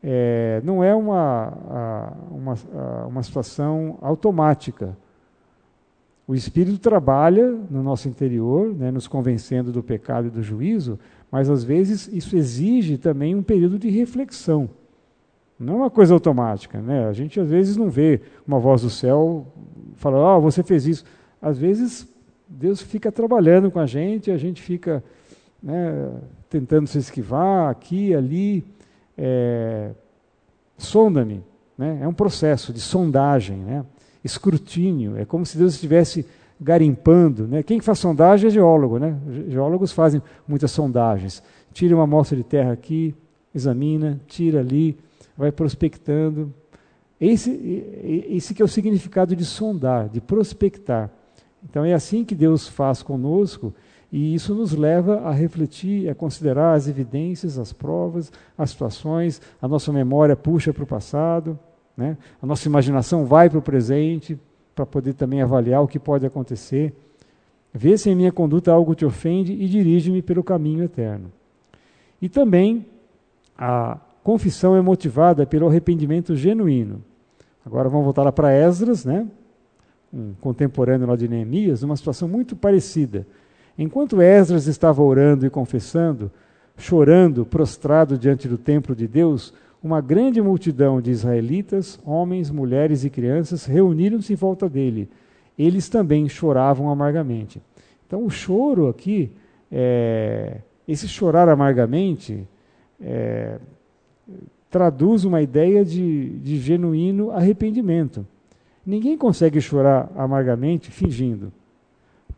é, 0.04 0.62
não 0.66 0.84
é 0.84 0.94
uma, 0.94 2.14
uma, 2.30 2.58
uma 3.08 3.24
situação 3.24 3.98
automática. 4.02 4.98
O 6.32 6.34
Espírito 6.34 6.78
trabalha 6.78 7.46
no 7.70 7.84
nosso 7.84 8.08
interior, 8.08 8.74
né, 8.74 8.90
nos 8.90 9.06
convencendo 9.06 9.70
do 9.70 9.84
pecado 9.84 10.28
e 10.28 10.30
do 10.30 10.42
juízo, 10.42 10.98
mas 11.30 11.50
às 11.50 11.62
vezes 11.62 12.08
isso 12.08 12.38
exige 12.38 12.98
também 12.98 13.36
um 13.36 13.44
período 13.44 13.78
de 13.78 13.90
reflexão. 13.90 14.70
Não 15.60 15.74
é 15.74 15.78
uma 15.80 15.90
coisa 15.90 16.14
automática. 16.14 16.80
Né? 16.80 17.06
A 17.06 17.12
gente 17.12 17.38
às 17.38 17.50
vezes 17.50 17.76
não 17.76 17.90
vê 17.90 18.22
uma 18.48 18.60
voz 18.60 18.82
do 18.82 18.90
céu 18.90 19.46
falando, 19.98 20.24
ah, 20.24 20.38
oh, 20.38 20.42
você 20.42 20.64
fez 20.64 20.88
isso 20.88 21.04
às 21.42 21.58
vezes 21.58 22.08
Deus 22.48 22.82
fica 22.82 23.12
trabalhando 23.12 23.70
com 23.70 23.80
a 23.80 23.86
gente, 23.86 24.32
a 24.32 24.38
gente 24.38 24.62
fica 24.62 25.04
né, 25.62 26.12
tentando 26.50 26.88
se 26.88 26.98
esquivar 26.98 27.70
aqui, 27.70 28.16
ali. 28.16 28.64
É, 29.18 29.92
Sonda-me. 30.78 31.44
Né? 31.78 32.00
É 32.02 32.08
um 32.08 32.14
processo 32.14 32.72
de 32.72 32.80
sondagem, 32.80 33.58
né? 33.58 33.84
Escrutínio. 34.24 35.18
É 35.18 35.26
como 35.26 35.46
se 35.46 35.58
Deus 35.58 35.74
estivesse 35.74 36.26
garimpando. 36.60 37.48
Né? 37.48 37.64
Quem 37.64 37.80
faz 37.80 38.00
sondagem 38.00 38.48
é 38.48 38.52
geólogo. 38.52 39.00
Né? 39.00 39.18
Geólogos 39.48 39.92
fazem 39.92 40.22
muitas 40.48 40.72
sondagens. 40.72 41.42
Tira 41.74 41.96
uma 41.96 42.04
amostra 42.04 42.38
de 42.38 42.44
terra 42.44 42.72
aqui, 42.72 43.16
examina, 43.54 44.20
tira 44.28 44.60
ali, 44.60 44.98
vai 45.38 45.52
prospectando. 45.52 46.54
Esse, 47.20 47.52
esse 48.30 48.54
que 48.54 48.62
é 48.62 48.66
o 48.66 48.68
significado 48.68 49.36
de 49.36 49.46
sondar, 49.46 50.10
de 50.10 50.20
prospectar. 50.20 51.10
Então 51.64 51.86
é 51.86 51.94
assim 51.94 52.26
que 52.26 52.34
Deus 52.34 52.68
faz 52.68 53.04
conosco 53.04 53.74
e 54.12 54.34
isso 54.36 54.54
nos 54.54 54.74
leva 54.74 55.22
a 55.22 55.32
refletir, 55.32 56.10
a 56.10 56.16
considerar 56.16 56.74
as 56.74 56.88
evidências, 56.88 57.58
as 57.58 57.72
provas, 57.72 58.32
as 58.58 58.72
situações, 58.72 59.42
a 59.62 59.68
nossa 59.68 59.94
memória 59.94 60.36
puxa 60.36 60.74
para 60.74 60.84
o 60.84 60.88
passado, 60.88 61.58
né? 61.96 62.18
a 62.42 62.46
nossa 62.46 62.68
imaginação 62.68 63.26
vai 63.26 63.50
para 63.50 63.60
o 63.60 63.62
presente 63.62 64.40
para 64.76 64.86
poder 64.86 65.14
também 65.14 65.42
avaliar 65.42 65.82
o 65.84 65.88
que 65.88 66.00
pode 66.00 66.26
acontecer. 66.26 66.94
Vê 67.74 67.98
se 67.98 68.10
em 68.10 68.16
minha 68.16 68.32
conduta 68.32 68.72
algo 68.72 68.96
te 68.96 69.06
ofende 69.06 69.54
e 69.54 69.68
dirige-me 69.68 70.22
pelo 70.22 70.44
caminho 70.44 70.84
eterno. 70.84 71.32
E 72.22 72.28
também 72.28 72.86
a 73.58 73.98
confissão 74.24 74.76
é 74.76 74.82
motivada 74.82 75.46
pelo 75.46 75.68
arrependimento 75.68 76.36
genuíno. 76.36 77.02
Agora 77.66 77.90
vamos 77.90 78.06
voltar 78.06 78.24
lá 78.24 78.32
para 78.32 78.52
Esdras, 78.52 79.06
né? 79.06 79.28
um 80.14 80.34
contemporâneo 80.42 81.08
lá 81.08 81.16
de 81.16 81.28
Neemias, 81.28 81.84
uma 81.84 81.96
situação 81.96 82.28
muito 82.28 82.56
parecida. 82.56 83.26
Enquanto 83.78 84.22
Esdras 84.22 84.68
estava 84.68 85.02
orando 85.02 85.46
e 85.46 85.50
confessando, 85.50 86.30
chorando, 86.78 87.46
prostrado 87.46 88.18
diante 88.18 88.48
do 88.48 88.58
templo 88.58 88.96
de 88.96 89.08
Deus, 89.08 89.54
uma 89.84 90.00
grande 90.00 90.42
multidão 90.42 91.02
de 91.02 91.10
israelitas, 91.10 92.00
homens, 92.06 92.52
mulheres 92.52 93.04
e 93.04 93.10
crianças, 93.10 93.66
reuniram-se 93.66 94.34
em 94.34 94.36
volta 94.36 94.70
dele. 94.70 95.10
Eles 95.58 95.90
também 95.90 96.30
choravam 96.30 96.90
amargamente. 96.90 97.62
Então, 98.06 98.24
o 98.24 98.30
choro 98.30 98.88
aqui, 98.88 99.32
é, 99.72 100.58
esse 100.88 101.08
chorar 101.08 101.50
amargamente, 101.50 102.48
é, 103.02 103.58
traduz 104.70 105.26
uma 105.26 105.42
ideia 105.42 105.84
de, 105.84 106.30
de 106.40 106.58
genuíno 106.58 107.32
arrependimento. 107.32 108.26
Ninguém 108.86 109.18
consegue 109.18 109.60
chorar 109.60 110.12
amargamente 110.16 110.92
fingindo. 110.92 111.52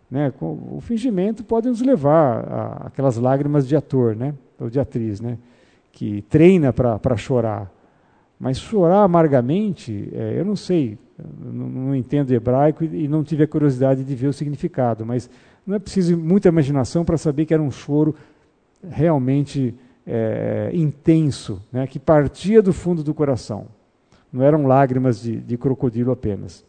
Né? 0.09 0.31
O 0.39 0.79
fingimento 0.81 1.43
pode 1.43 1.67
nos 1.67 1.81
levar 1.81 2.47
a 2.47 2.87
aquelas 2.87 3.17
lágrimas 3.17 3.67
de 3.67 3.75
ator, 3.75 4.15
né? 4.15 4.33
ou 4.59 4.69
de 4.69 4.79
atriz, 4.79 5.19
né? 5.19 5.37
Que 5.93 6.23
treina 6.23 6.73
para 6.73 7.15
chorar. 7.15 7.71
Mas 8.37 8.57
chorar 8.57 9.03
amargamente, 9.03 10.09
é, 10.11 10.37
eu 10.37 10.43
não 10.43 10.55
sei, 10.55 10.97
não, 11.17 11.69
não, 11.69 11.95
entendo 11.95 12.33
hebraico 12.33 12.83
e, 12.83 13.05
e 13.05 13.07
não 13.07 13.23
tive 13.23 13.43
a 13.43 13.47
curiosidade 13.47 14.03
de 14.03 14.15
ver 14.15 14.27
o 14.27 14.33
significado, 14.33 15.05
mas 15.05 15.29
não 15.65 15.75
é 15.75 15.79
preciso 15.79 16.17
muita 16.17 16.49
imaginação 16.49 17.05
para 17.05 17.17
saber 17.17 17.45
que 17.45 17.53
era 17.53 17.63
um 17.63 17.71
choro 17.71 18.13
realmente 18.89 19.73
é, 20.05 20.71
intenso, 20.73 21.61
né? 21.71 21.87
que 21.87 21.99
partia 21.99 22.61
do 22.61 22.73
fundo 22.73 23.03
do 23.03 23.13
coração. 23.13 23.67
Não 24.31 24.43
eram 24.43 24.65
lágrimas 24.65 25.21
de, 25.21 25.39
de 25.39 25.57
crocodilo 25.57 26.11
apenas. 26.11 26.65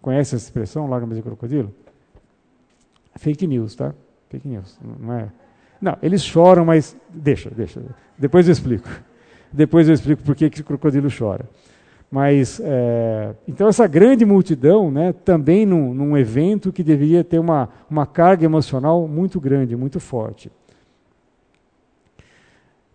Conhece 0.00 0.34
essa 0.34 0.46
expressão, 0.46 0.88
lágrimas 0.88 1.16
de 1.18 1.22
crocodilo? 1.22 1.72
Fake 3.16 3.46
news, 3.46 3.76
tá? 3.76 3.94
Fake 4.30 4.48
news. 4.48 4.78
Não 4.98 5.12
é. 5.12 5.28
Não, 5.80 5.96
eles 6.02 6.22
choram, 6.24 6.64
mas 6.64 6.96
deixa, 7.08 7.50
deixa. 7.50 7.80
Depois 8.16 8.46
eu 8.46 8.52
explico. 8.52 8.88
Depois 9.52 9.88
eu 9.88 9.94
explico 9.94 10.22
por 10.22 10.34
que, 10.34 10.50
que 10.50 10.60
o 10.60 10.64
crocodilo 10.64 11.08
chora. 11.16 11.48
Mas 12.10 12.60
é, 12.64 13.34
então 13.46 13.68
essa 13.68 13.86
grande 13.86 14.24
multidão, 14.24 14.90
né, 14.90 15.12
também 15.12 15.66
num, 15.66 15.92
num 15.92 16.16
evento 16.16 16.72
que 16.72 16.82
deveria 16.82 17.22
ter 17.22 17.38
uma, 17.38 17.68
uma 17.90 18.06
carga 18.06 18.44
emocional 18.44 19.06
muito 19.06 19.38
grande, 19.38 19.76
muito 19.76 20.00
forte. 20.00 20.50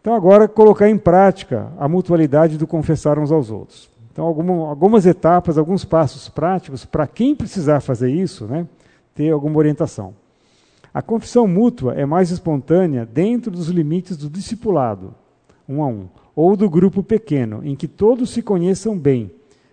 Então, 0.03 0.15
agora, 0.15 0.49
colocar 0.49 0.89
em 0.89 0.97
prática 0.97 1.71
a 1.79 1.87
mutualidade 1.87 2.57
do 2.57 2.67
confessar 2.67 3.17
uns 3.17 3.31
aos 3.31 3.49
outros. 3.49 3.89
Então, 4.11 4.25
alguma, 4.25 4.67
algumas 4.67 5.05
etapas, 5.05 5.57
alguns 5.57 5.85
passos 5.85 6.27
práticos 6.27 6.83
para 6.83 7.07
quem 7.07 7.33
precisar 7.33 7.79
fazer 7.79 8.11
isso, 8.11 8.45
né, 8.45 8.67
ter 9.15 9.29
alguma 9.29 9.57
orientação. 9.57 10.13
A 10.93 11.01
confissão 11.01 11.47
mútua 11.47 11.95
é 11.95 12.05
mais 12.05 12.29
espontânea 12.29 13.05
dentro 13.05 13.49
dos 13.49 13.67
limites 13.69 14.15
do 14.15 14.29
discipulado, 14.29 15.15
um 15.67 15.81
a 15.81 15.87
um, 15.87 16.07
ou 16.35 16.55
do 16.55 16.69
grupo 16.69 17.01
pequeno, 17.01 17.61
em 17.65 17.75
que 17.75 17.87
todos 17.87 18.29
se 18.29 18.43
conheçam 18.43 18.97
bem, 18.97 19.31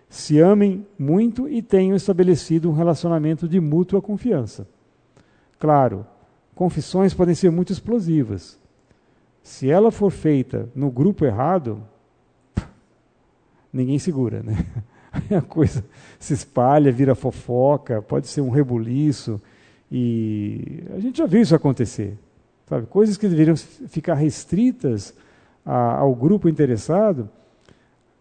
se 0.09 0.39
amem 0.39 0.85
muito 0.97 1.47
e 1.47 1.61
tenham 1.61 1.95
estabelecido 1.95 2.69
um 2.69 2.73
relacionamento 2.73 3.47
de 3.47 3.59
mútua 3.59 4.01
confiança. 4.01 4.67
Claro, 5.59 6.05
confissões 6.55 7.13
podem 7.13 7.35
ser 7.35 7.51
muito 7.51 7.71
explosivas. 7.71 8.59
Se 9.43 9.69
ela 9.69 9.91
for 9.91 10.09
feita 10.09 10.69
no 10.73 10.89
grupo 10.89 11.23
errado, 11.23 11.83
ninguém 13.71 13.99
segura, 13.99 14.41
né? 14.41 14.65
A 15.37 15.41
coisa 15.41 15.83
se 16.17 16.33
espalha, 16.33 16.91
vira 16.91 17.13
fofoca, 17.13 18.01
pode 18.01 18.27
ser 18.27 18.41
um 18.41 18.49
rebuliço. 18.49 19.41
E 19.91 20.83
a 20.95 20.99
gente 20.99 21.17
já 21.17 21.25
viu 21.25 21.41
isso 21.41 21.53
acontecer. 21.53 22.17
Sabe? 22.67 22.87
Coisas 22.87 23.17
que 23.17 23.27
deveriam 23.27 23.57
ficar 23.57 24.13
restritas 24.13 25.13
a, 25.65 25.97
ao 25.97 26.15
grupo 26.15 26.47
interessado, 26.47 27.29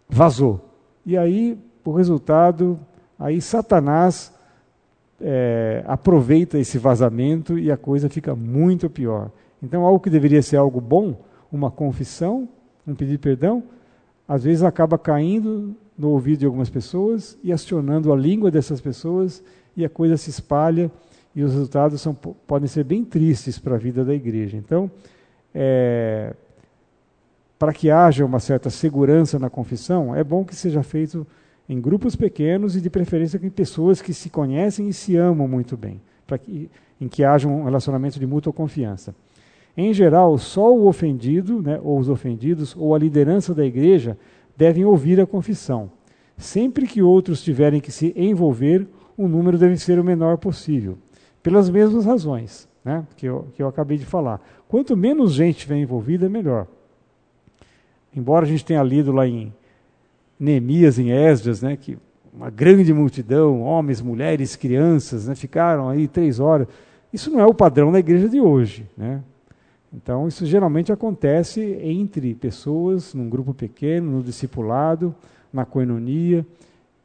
vazou. 0.09 0.69
E 1.07 1.17
aí, 1.17 1.57
o 1.85 1.93
resultado, 1.93 2.79
aí 3.19 3.41
Satanás 3.41 4.33
é, 5.21 5.85
aproveita 5.87 6.59
esse 6.59 6.79
vazamento 6.79 7.57
e 7.57 7.71
a 7.71 7.77
coisa 7.77 8.09
fica 8.09 8.35
muito 8.35 8.91
pior. 8.91 9.31
Então, 9.63 9.85
algo 9.85 10.01
que 10.01 10.11
deveria 10.11 10.43
ser 10.43 10.57
algo 10.57 10.81
bom, 10.81 11.21
uma 11.53 11.71
confissão, 11.71 12.49
um 12.87 12.95
pedido 12.95 13.13
de 13.13 13.19
perdão, 13.19 13.63
às 14.27 14.45
vezes 14.45 14.63
acaba 14.63 14.99
caindo 14.99 15.77
no 15.97 16.09
ouvido 16.09 16.41
de 16.41 16.47
algumas 16.47 16.71
pessoas 16.71 17.39
e 17.43 17.53
acionando 17.53 18.13
a 18.13 18.17
língua 18.17 18.51
dessas 18.51 18.81
pessoas 18.81 19.43
e 19.77 19.85
a 19.85 19.89
coisa 19.89 20.17
se 20.17 20.31
espalha 20.31 20.91
e 21.35 21.43
os 21.43 21.53
resultados 21.53 22.01
são, 22.01 22.15
podem 22.15 22.69
ser 22.69 22.85
bem 22.85 23.05
tristes 23.05 23.59
para 23.59 23.77
a 23.77 23.79
vida 23.79 24.05
da 24.05 24.15
igreja. 24.15 24.57
Então, 24.57 24.91
é, 25.55 26.35
para 27.59 27.73
que 27.73 27.91
haja 27.91 28.25
uma 28.25 28.41
certa 28.41 28.71
segurança 28.71 29.39
na 29.39 29.51
confissão, 29.51 30.15
é 30.15 30.25
bom 30.25 30.45
que 30.45 30.55
seja 30.55 30.83
feito 30.83 31.27
em 31.69 31.81
grupos 31.81 32.17
pequenos 32.17 32.75
e 32.75 32.81
de 32.81 32.91
preferência 32.91 33.39
com 33.39 33.49
pessoas 33.49 34.03
que 34.03 34.13
se 34.13 34.29
conhecem 34.29 34.89
e 34.89 34.93
se 34.93 35.17
amam 35.17 35.47
muito 35.47 35.77
bem, 35.77 36.01
para 36.27 36.39
que, 36.39 36.69
em 37.01 37.07
que 37.07 37.23
haja 37.23 37.47
um 37.47 37.65
relacionamento 37.65 38.19
de 38.19 38.27
mútua 38.27 38.53
confiança. 38.53 39.15
Em 39.77 39.95
geral, 39.95 40.37
só 40.37 40.75
o 40.75 40.89
ofendido, 40.89 41.63
né, 41.63 41.79
ou 41.83 41.99
os 41.99 42.09
ofendidos, 42.09 42.75
ou 42.77 42.95
a 42.95 42.99
liderança 42.99 43.55
da 43.55 43.65
igreja 43.65 44.19
devem 44.57 44.85
ouvir 44.85 45.21
a 45.21 45.27
confissão. 45.27 45.91
Sempre 46.37 46.87
que 46.87 47.03
outros 47.03 47.43
tiverem 47.43 47.81
que 47.81 47.93
se 47.93 48.13
envolver, 48.17 48.87
o 49.17 49.29
número 49.29 49.59
deve 49.59 49.77
ser 49.77 49.99
o 49.99 50.05
menor 50.05 50.39
possível, 50.39 50.99
pelas 51.43 51.71
mesmas 51.71 52.05
razões 52.05 52.69
né, 52.85 53.05
que, 53.17 53.27
eu, 53.27 53.49
que 53.55 53.63
eu 53.63 53.69
acabei 53.69 53.99
de 53.99 54.05
falar. 54.05 54.41
Quanto 54.69 54.97
menos 54.97 55.33
gente 55.33 55.57
estiver 55.57 55.77
envolvida, 55.77 56.29
melhor. 56.29 56.67
Embora 58.15 58.45
a 58.45 58.49
gente 58.49 58.65
tenha 58.65 58.83
lido 58.83 59.13
lá 59.13 59.27
em 59.27 59.53
Neemias, 60.39 60.99
em 60.99 61.11
Esdras, 61.11 61.63
né, 61.63 61.77
que 61.77 61.99
uma 62.33 62.51
grande 62.51 62.93
multidão, 62.93 63.63
homens, 63.63 64.01
mulheres, 64.01 64.57
crianças, 64.57 65.27
né, 65.27 65.35
ficaram 65.35 65.89
aí 65.89 66.09
três 66.09 66.39
horas. 66.41 66.67
Isso 67.13 67.31
não 67.31 67.41
é 67.41 67.47
o 67.47 67.55
padrão 67.55 67.91
da 67.91 67.99
igreja 67.99 68.29
de 68.29 68.41
hoje. 68.41 68.89
Né? 68.97 69.23
Então, 69.93 70.29
isso 70.29 70.47
geralmente 70.47 70.93
acontece 70.93 71.61
entre 71.83 72.35
pessoas, 72.35 73.13
num 73.13 73.29
grupo 73.29 73.53
pequeno, 73.53 74.13
no 74.13 74.23
discipulado, 74.23 75.15
na 75.53 75.65
coenonia, 75.65 76.47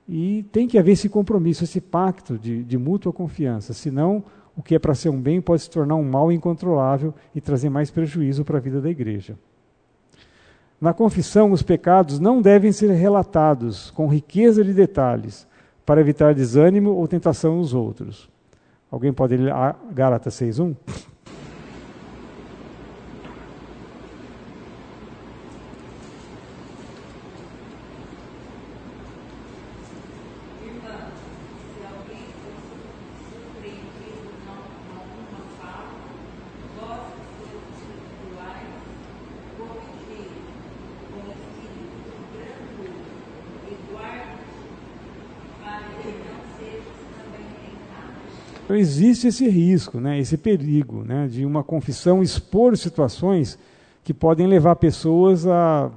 e 0.08 0.44
tem 0.52 0.68
que 0.68 0.78
haver 0.78 0.92
esse 0.92 1.10
compromisso, 1.10 1.64
esse 1.64 1.82
pacto 1.82 2.38
de, 2.38 2.64
de 2.64 2.78
mútua 2.78 3.12
confiança, 3.12 3.74
senão 3.74 4.24
o 4.56 4.62
que 4.62 4.76
é 4.76 4.80
para 4.80 4.96
ser 4.96 5.10
um 5.10 5.20
bem 5.20 5.42
pode 5.42 5.64
se 5.64 5.70
tornar 5.70 5.96
um 5.96 6.04
mal 6.04 6.32
incontrolável 6.32 7.14
e 7.34 7.42
trazer 7.42 7.70
mais 7.70 7.92
prejuízo 7.92 8.46
para 8.46 8.58
a 8.58 8.62
vida 8.62 8.80
da 8.80 8.90
igreja. 8.90 9.38
Na 10.80 10.94
confissão, 10.94 11.52
os 11.52 11.64
pecados 11.64 12.20
não 12.20 12.42
devem 12.42 12.72
ser 12.72 12.92
relatados 12.92 13.92
com 13.92 14.08
riqueza 14.08 14.64
de 14.64 14.74
detalhes, 14.74 15.48
para 15.86 16.02
evitar 16.02 16.34
desânimo 16.34 16.92
ou 16.92 17.08
tentação 17.08 17.58
nos 17.58 17.74
outros. 17.74 18.28
Alguém 18.90 19.14
pode 19.14 19.38
ler 19.38 19.54
Gálatas 19.94 20.34
6.1? 20.36 20.76
Então 48.76 48.82
existe 48.82 49.28
esse 49.28 49.48
risco, 49.48 50.02
né, 50.02 50.20
esse 50.20 50.36
perigo 50.36 51.06
né, 51.06 51.28
de 51.28 51.46
uma 51.46 51.64
confissão 51.64 52.22
expor 52.22 52.76
situações 52.76 53.58
que 54.04 54.14
podem 54.14 54.48
levar 54.48 54.76
pessoas 54.76 55.48
a, 55.48 55.90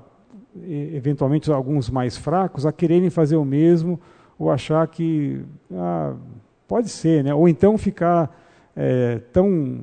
eventualmente 0.64 1.50
alguns 1.50 1.90
mais 1.90 2.16
fracos, 2.16 2.64
a 2.64 2.70
quererem 2.70 3.10
fazer 3.10 3.34
o 3.34 3.44
mesmo 3.44 3.98
ou 4.38 4.48
achar 4.48 4.86
que 4.86 5.42
ah, 5.74 6.14
pode 6.68 6.88
ser, 6.88 7.24
né, 7.24 7.34
ou 7.34 7.48
então 7.48 7.76
ficar 7.76 8.32
é, 8.76 9.22
tão 9.32 9.80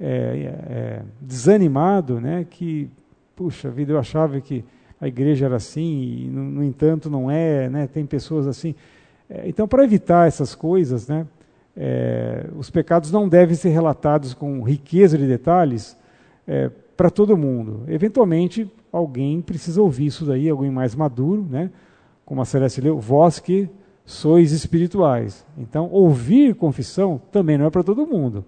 é, 0.00 0.54
é, 0.70 1.02
desanimado 1.20 2.18
né, 2.18 2.46
que, 2.48 2.88
puxa 3.34 3.68
vida, 3.68 3.92
eu 3.92 3.98
achava 3.98 4.40
que 4.40 4.64
a 4.98 5.06
igreja 5.06 5.44
era 5.44 5.56
assim 5.56 6.24
e, 6.24 6.30
no, 6.30 6.42
no 6.44 6.64
entanto, 6.64 7.10
não 7.10 7.30
é, 7.30 7.68
né, 7.68 7.86
tem 7.86 8.06
pessoas 8.06 8.46
assim. 8.46 8.74
Então, 9.44 9.68
para 9.68 9.84
evitar 9.84 10.28
essas 10.28 10.54
coisas, 10.54 11.08
né, 11.08 11.26
é, 11.76 12.46
os 12.56 12.70
pecados 12.70 13.12
não 13.12 13.28
devem 13.28 13.54
ser 13.54 13.68
relatados 13.68 14.32
com 14.32 14.62
riqueza 14.62 15.18
de 15.18 15.26
detalhes 15.26 15.96
é, 16.46 16.70
para 16.96 17.10
todo 17.10 17.36
mundo. 17.36 17.82
Eventualmente, 17.86 18.70
alguém 18.90 19.42
precisa 19.42 19.82
ouvir 19.82 20.06
isso 20.06 20.24
daí, 20.24 20.48
alguém 20.48 20.70
mais 20.70 20.94
maduro, 20.94 21.46
né? 21.48 21.70
como 22.24 22.40
a 22.40 22.44
Celeste 22.44 22.80
leu, 22.80 22.98
vós 22.98 23.38
que 23.38 23.68
sois 24.04 24.52
espirituais. 24.52 25.44
Então, 25.58 25.90
ouvir 25.92 26.54
confissão 26.54 27.20
também 27.30 27.58
não 27.58 27.66
é 27.66 27.70
para 27.70 27.84
todo 27.84 28.06
mundo. 28.06 28.44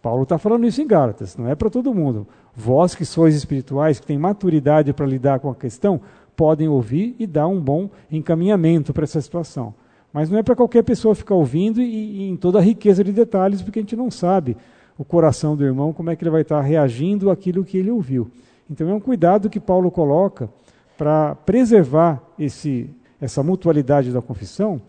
Paulo 0.00 0.22
está 0.22 0.38
falando 0.38 0.66
isso 0.66 0.80
em 0.80 0.86
Gálatas, 0.86 1.36
não 1.36 1.48
é 1.48 1.54
para 1.54 1.68
todo 1.68 1.94
mundo. 1.94 2.26
Vós 2.54 2.94
que 2.94 3.04
sois 3.04 3.34
espirituais, 3.34 4.00
que 4.00 4.06
têm 4.06 4.18
maturidade 4.18 4.92
para 4.92 5.04
lidar 5.04 5.40
com 5.40 5.50
a 5.50 5.54
questão, 5.54 6.00
podem 6.36 6.68
ouvir 6.68 7.14
e 7.18 7.26
dar 7.26 7.48
um 7.48 7.60
bom 7.60 7.90
encaminhamento 8.10 8.92
para 8.94 9.04
essa 9.04 9.20
situação. 9.20 9.74
Mas 10.12 10.30
não 10.30 10.38
é 10.38 10.42
para 10.42 10.56
qualquer 10.56 10.82
pessoa 10.82 11.14
ficar 11.14 11.34
ouvindo 11.34 11.80
e, 11.80 11.84
e, 11.84 12.28
em 12.28 12.36
toda 12.36 12.58
a 12.58 12.62
riqueza 12.62 13.04
de 13.04 13.12
detalhes, 13.12 13.62
porque 13.62 13.78
a 13.78 13.82
gente 13.82 13.96
não 13.96 14.10
sabe 14.10 14.56
o 14.96 15.04
coração 15.04 15.56
do 15.56 15.64
irmão, 15.64 15.92
como 15.92 16.10
é 16.10 16.16
que 16.16 16.24
ele 16.24 16.30
vai 16.30 16.42
estar 16.42 16.60
reagindo 16.60 17.30
àquilo 17.30 17.64
que 17.64 17.78
ele 17.78 17.90
ouviu. 17.90 18.30
Então 18.70 18.88
é 18.88 18.94
um 18.94 19.00
cuidado 19.00 19.48
que 19.48 19.60
Paulo 19.60 19.90
coloca 19.90 20.48
para 20.96 21.34
preservar 21.34 22.20
esse, 22.38 22.90
essa 23.20 23.42
mutualidade 23.42 24.10
da 24.10 24.20
confissão 24.20 24.80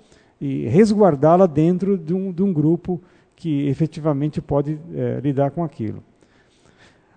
e 0.41 0.67
resguardá-la 0.67 1.45
dentro 1.45 1.97
de 1.97 2.13
um, 2.13 2.31
de 2.31 2.41
um, 2.41 2.51
grupo 2.51 2.99
que 3.35 3.67
efetivamente 3.67 4.41
pode 4.41 4.79
é, 4.93 5.19
lidar 5.21 5.51
com 5.51 5.63
aquilo. 5.63 6.03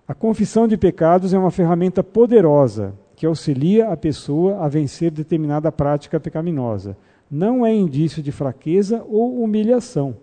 A 0.06 0.14
confissão 0.14 0.68
de 0.68 0.76
pecados 0.76 1.32
é 1.32 1.38
uma 1.38 1.50
ferramenta 1.50 2.02
poderosa 2.02 2.92
que 3.16 3.24
auxilia 3.24 3.88
a 3.88 3.96
pessoa 3.96 4.62
a 4.64 4.68
vencer 4.68 5.10
determinada 5.10 5.72
prática 5.72 6.20
pecaminosa 6.20 6.96
não 7.32 7.64
é 7.64 7.74
indício 7.74 8.22
de 8.22 8.30
fraqueza 8.30 9.02
ou 9.08 9.42
humilhação, 9.42 10.14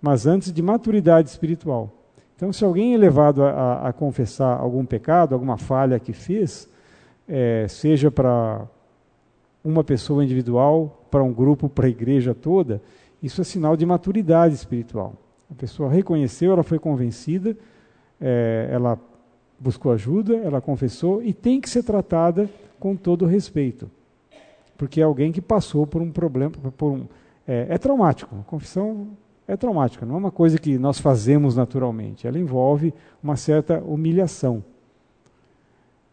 mas 0.00 0.28
antes 0.28 0.52
de 0.52 0.62
maturidade 0.62 1.28
espiritual. 1.28 1.90
Então, 2.36 2.52
se 2.52 2.64
alguém 2.64 2.94
é 2.94 2.96
levado 2.96 3.42
a, 3.42 3.50
a, 3.50 3.88
a 3.88 3.92
confessar 3.92 4.56
algum 4.56 4.86
pecado, 4.86 5.34
alguma 5.34 5.58
falha 5.58 5.98
que 5.98 6.12
fez, 6.12 6.68
é, 7.28 7.66
seja 7.68 8.12
para 8.12 8.64
uma 9.64 9.82
pessoa 9.82 10.22
individual, 10.22 11.04
para 11.10 11.24
um 11.24 11.32
grupo, 11.32 11.68
para 11.68 11.86
a 11.86 11.90
igreja 11.90 12.32
toda, 12.32 12.80
isso 13.20 13.40
é 13.40 13.44
sinal 13.44 13.76
de 13.76 13.84
maturidade 13.84 14.54
espiritual. 14.54 15.14
A 15.50 15.54
pessoa 15.54 15.90
reconheceu, 15.90 16.52
ela 16.52 16.62
foi 16.62 16.78
convencida, 16.78 17.56
é, 18.20 18.68
ela 18.70 19.00
buscou 19.58 19.90
ajuda, 19.90 20.36
ela 20.36 20.60
confessou 20.60 21.20
e 21.24 21.32
tem 21.32 21.60
que 21.60 21.68
ser 21.68 21.82
tratada 21.82 22.48
com 22.78 22.94
todo 22.94 23.26
respeito 23.26 23.90
porque 24.76 25.00
é 25.00 25.04
alguém 25.04 25.32
que 25.32 25.40
passou 25.40 25.86
por 25.86 26.02
um 26.02 26.10
problema, 26.10 26.52
por 26.76 26.92
um, 26.92 27.06
é, 27.46 27.66
é 27.70 27.78
traumático. 27.78 28.34
A 28.40 28.44
confissão 28.44 29.08
é 29.48 29.56
traumática, 29.56 30.04
não 30.04 30.16
é 30.16 30.18
uma 30.18 30.30
coisa 30.30 30.58
que 30.58 30.78
nós 30.78 30.98
fazemos 30.98 31.56
naturalmente. 31.56 32.26
Ela 32.26 32.38
envolve 32.38 32.92
uma 33.22 33.36
certa 33.36 33.78
humilhação. 33.80 34.62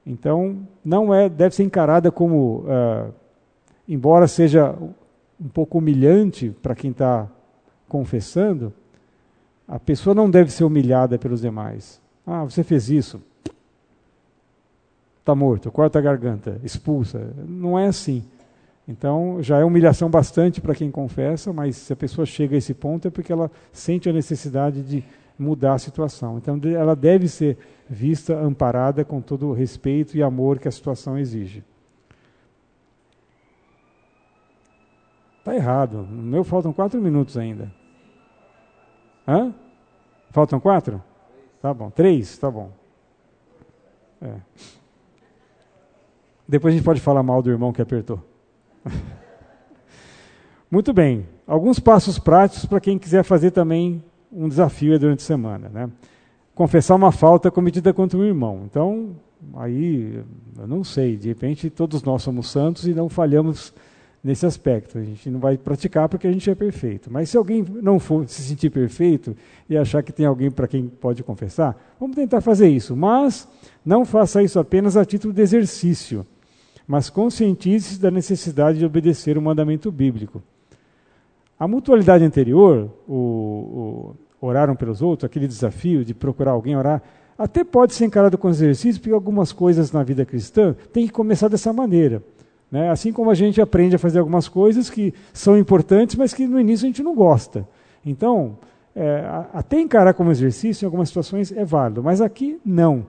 Então, 0.06 0.68
não 0.84 1.14
é, 1.14 1.30
deve 1.30 1.56
ser 1.56 1.64
encarada 1.64 2.11
como, 2.11 2.65
uh, 2.65 3.14
embora 3.88 4.27
seja 4.27 4.76
um 5.40 5.48
pouco 5.48 5.77
humilhante 5.77 6.53
para 6.61 6.76
quem 6.76 6.91
está 6.91 7.27
confessando, 7.88 8.73
A 9.65 9.80
pessoa 9.80 10.14
não 10.14 10.30
deve 10.30 10.52
ser 10.52 10.65
humilhada 10.65 11.18
pelos 11.18 11.41
demais. 11.41 12.02
Ah, 12.27 12.44
você 12.44 12.64
fez 12.64 12.90
isso. 12.90 13.22
Está 15.19 15.34
morto, 15.34 15.72
corta 15.72 15.99
a 15.99 16.02
garganta, 16.02 16.60
expulsa. 16.64 17.34
Não 17.48 17.80
é 17.80 17.88
assim. 17.88 18.23
Então, 18.88 19.41
já 19.41 19.60
é 19.60 19.64
humilhação 19.64 20.10
bastante 20.10 20.60
para 20.60 20.76
quem 20.76 20.91
confessa, 20.91 21.53
mas 21.53 21.77
se 21.77 21.93
a 21.93 21.95
pessoa 21.95 22.26
chega 22.26 22.55
a 22.55 22.57
esse 22.57 22.73
ponto 22.73 23.07
é 23.07 23.11
porque 23.11 23.31
ela 23.31 23.49
sente 23.72 24.10
a 24.10 24.14
necessidade 24.14 24.81
de 24.84 25.03
mudar 25.39 25.76
a 25.76 25.80
situação. 25.80 26.38
Então, 26.38 26.60
ela 26.65 26.95
deve 26.95 27.27
ser 27.27 27.57
vista, 27.89 28.38
amparada 28.38 29.05
com 29.05 29.22
todo 29.22 29.47
o 29.47 29.53
respeito 29.53 30.18
e 30.18 30.23
amor 30.23 30.60
que 30.60 30.68
a 30.68 30.72
situação 30.72 31.18
exige. 31.18 31.64
Está 35.39 35.55
errado. 35.55 36.07
No 36.10 36.23
meu 36.23 36.43
faltam 36.43 36.73
quatro 36.73 37.01
minutos 37.01 37.38
ainda. 37.38 37.72
Hã? 39.27 39.53
Faltam 40.31 40.60
quatro? 40.60 41.01
Tá 41.61 41.73
bom. 41.73 41.89
Três? 41.89 42.38
Tá 42.38 42.51
bom. 42.51 42.72
É. 44.22 44.35
Depois 46.47 46.73
a 46.73 46.77
gente 46.77 46.85
pode 46.85 46.99
falar 46.99 47.23
mal 47.23 47.41
do 47.41 47.49
irmão 47.49 47.72
que 47.72 47.81
apertou. 47.81 48.32
Muito 50.69 50.93
bem. 50.93 51.26
Alguns 51.45 51.80
passos 51.80 52.18
práticos 52.18 52.65
para 52.65 52.80
quem 52.80 52.97
quiser 52.97 53.23
fazer 53.23 53.51
também 53.51 54.03
um 54.31 54.47
desafio 54.47 54.97
durante 54.97 55.19
a 55.19 55.26
semana. 55.26 55.69
Né? 55.69 55.89
Confessar 56.55 56.95
uma 56.95 57.11
falta 57.11 57.51
cometida 57.51 57.93
contra 57.93 58.18
um 58.18 58.23
irmão. 58.23 58.64
Então, 58.65 59.15
aí, 59.55 60.23
eu 60.57 60.68
não 60.68 60.84
sei, 60.84 61.18
de 61.18 61.27
repente 61.27 61.69
todos 61.69 62.03
nós 62.03 62.23
somos 62.23 62.49
santos 62.49 62.88
e 62.88 62.93
não 62.93 63.10
falhamos 63.10 63.73
nesse 64.23 64.45
aspecto. 64.45 64.97
A 64.97 65.03
gente 65.03 65.30
não 65.30 65.39
vai 65.39 65.57
praticar 65.57 66.07
porque 66.07 66.27
a 66.27 66.31
gente 66.31 66.49
é 66.49 66.55
perfeito. 66.55 67.11
Mas 67.11 67.30
se 67.30 67.38
alguém 67.38 67.64
não 67.81 67.99
for 67.99 68.27
se 68.27 68.41
sentir 68.41 68.69
perfeito 68.69 69.35
e 69.69 69.77
achar 69.77 70.01
que 70.01 70.14
tem 70.14 70.26
alguém 70.26 70.49
para 70.49 70.68
quem 70.68 70.88
pode 70.88 71.23
confessar, 71.23 71.77
vamos 71.99 72.15
tentar 72.15 72.39
fazer 72.41 72.69
isso. 72.69 72.95
Mas 72.95 73.47
não 73.85 74.05
faça 74.05 74.41
isso 74.41 74.60
apenas 74.60 74.95
a 74.95 75.03
título 75.03 75.34
de 75.34 75.41
exercício 75.41 76.26
mas 76.88 77.10
conscientize-se 77.10 77.99
da 77.99 78.11
necessidade 78.11 78.80
de 78.80 78.85
obedecer 78.85 79.38
o 79.38 79.41
mandamento 79.41 79.91
bíblico. 79.91 80.41
A 81.60 81.68
mutualidade 81.68 82.23
anterior, 82.23 82.89
o, 83.07 83.14
o 83.14 84.15
oraram 84.45 84.76
pelos 84.76 85.01
outros, 85.01 85.26
aquele 85.26 85.47
desafio 85.47 86.03
de 86.03 86.14
procurar 86.14 86.51
alguém 86.51 86.76
orar, 86.76 87.01
até 87.38 87.64
pode 87.64 87.93
ser 87.93 88.05
encarado 88.05 88.38
com 88.38 88.49
exercício, 88.49 89.01
porque 89.01 89.14
algumas 89.14 89.51
coisas 89.51 89.91
na 89.91 90.03
vida 90.03 90.26
cristã 90.26 90.76
têm 90.91 91.07
que 91.07 91.14
começar 91.14 91.47
dessa 91.47 91.72
maneira. 91.72 92.22
Né? 92.69 92.89
Assim 92.89 93.14
como 93.14 93.30
a 93.30 93.35
gente 93.35 93.61
aprende 93.61 93.95
a 93.95 93.99
fazer 93.99 94.19
algumas 94.19 94.47
coisas 94.47 94.89
que 94.89 95.14
são 95.31 95.57
importantes, 95.57 96.15
mas 96.15 96.34
que 96.34 96.45
no 96.45 96.60
início 96.60 96.85
a 96.85 96.88
gente 96.88 97.03
não 97.03 97.15
gosta. 97.15 97.68
Então, 98.05 98.57
é, 98.95 99.23
até 99.53 99.80
encarar 99.80 100.14
como 100.14 100.31
exercício 100.31 100.84
em 100.84 100.88
algumas 100.88 101.07
situações 101.07 101.51
é 101.51 101.64
válido, 101.64 102.03
mas 102.03 102.19
aqui 102.19 102.60
não. 102.65 103.05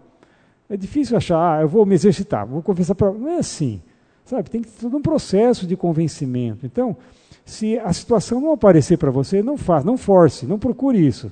É 0.69 0.77
difícil 0.77 1.16
achar, 1.16 1.59
ah, 1.59 1.62
eu 1.62 1.69
vou 1.69 1.85
me 1.85 1.95
exercitar, 1.95 2.47
vou 2.47 2.62
confessar 2.62 2.95
para. 2.95 3.12
Não 3.12 3.28
é 3.28 3.39
assim. 3.39 3.82
Sabe? 4.24 4.49
Tem 4.49 4.62
que 4.62 4.69
ter 4.69 4.81
todo 4.81 4.97
um 4.97 5.03
processo 5.03 5.66
de 5.66 5.77
convencimento. 5.77 6.65
Então, 6.65 6.97
se 7.45 7.78
a 7.78 7.93
situação 7.93 8.41
não 8.41 8.53
aparecer 8.53 8.97
para 8.97 9.11
você, 9.11 9.43
não 9.43 9.59
faça, 9.59 9.86
não 9.86 9.99
force, 9.99 10.47
não 10.47 10.59
procure 10.59 10.99
isso. 10.99 11.31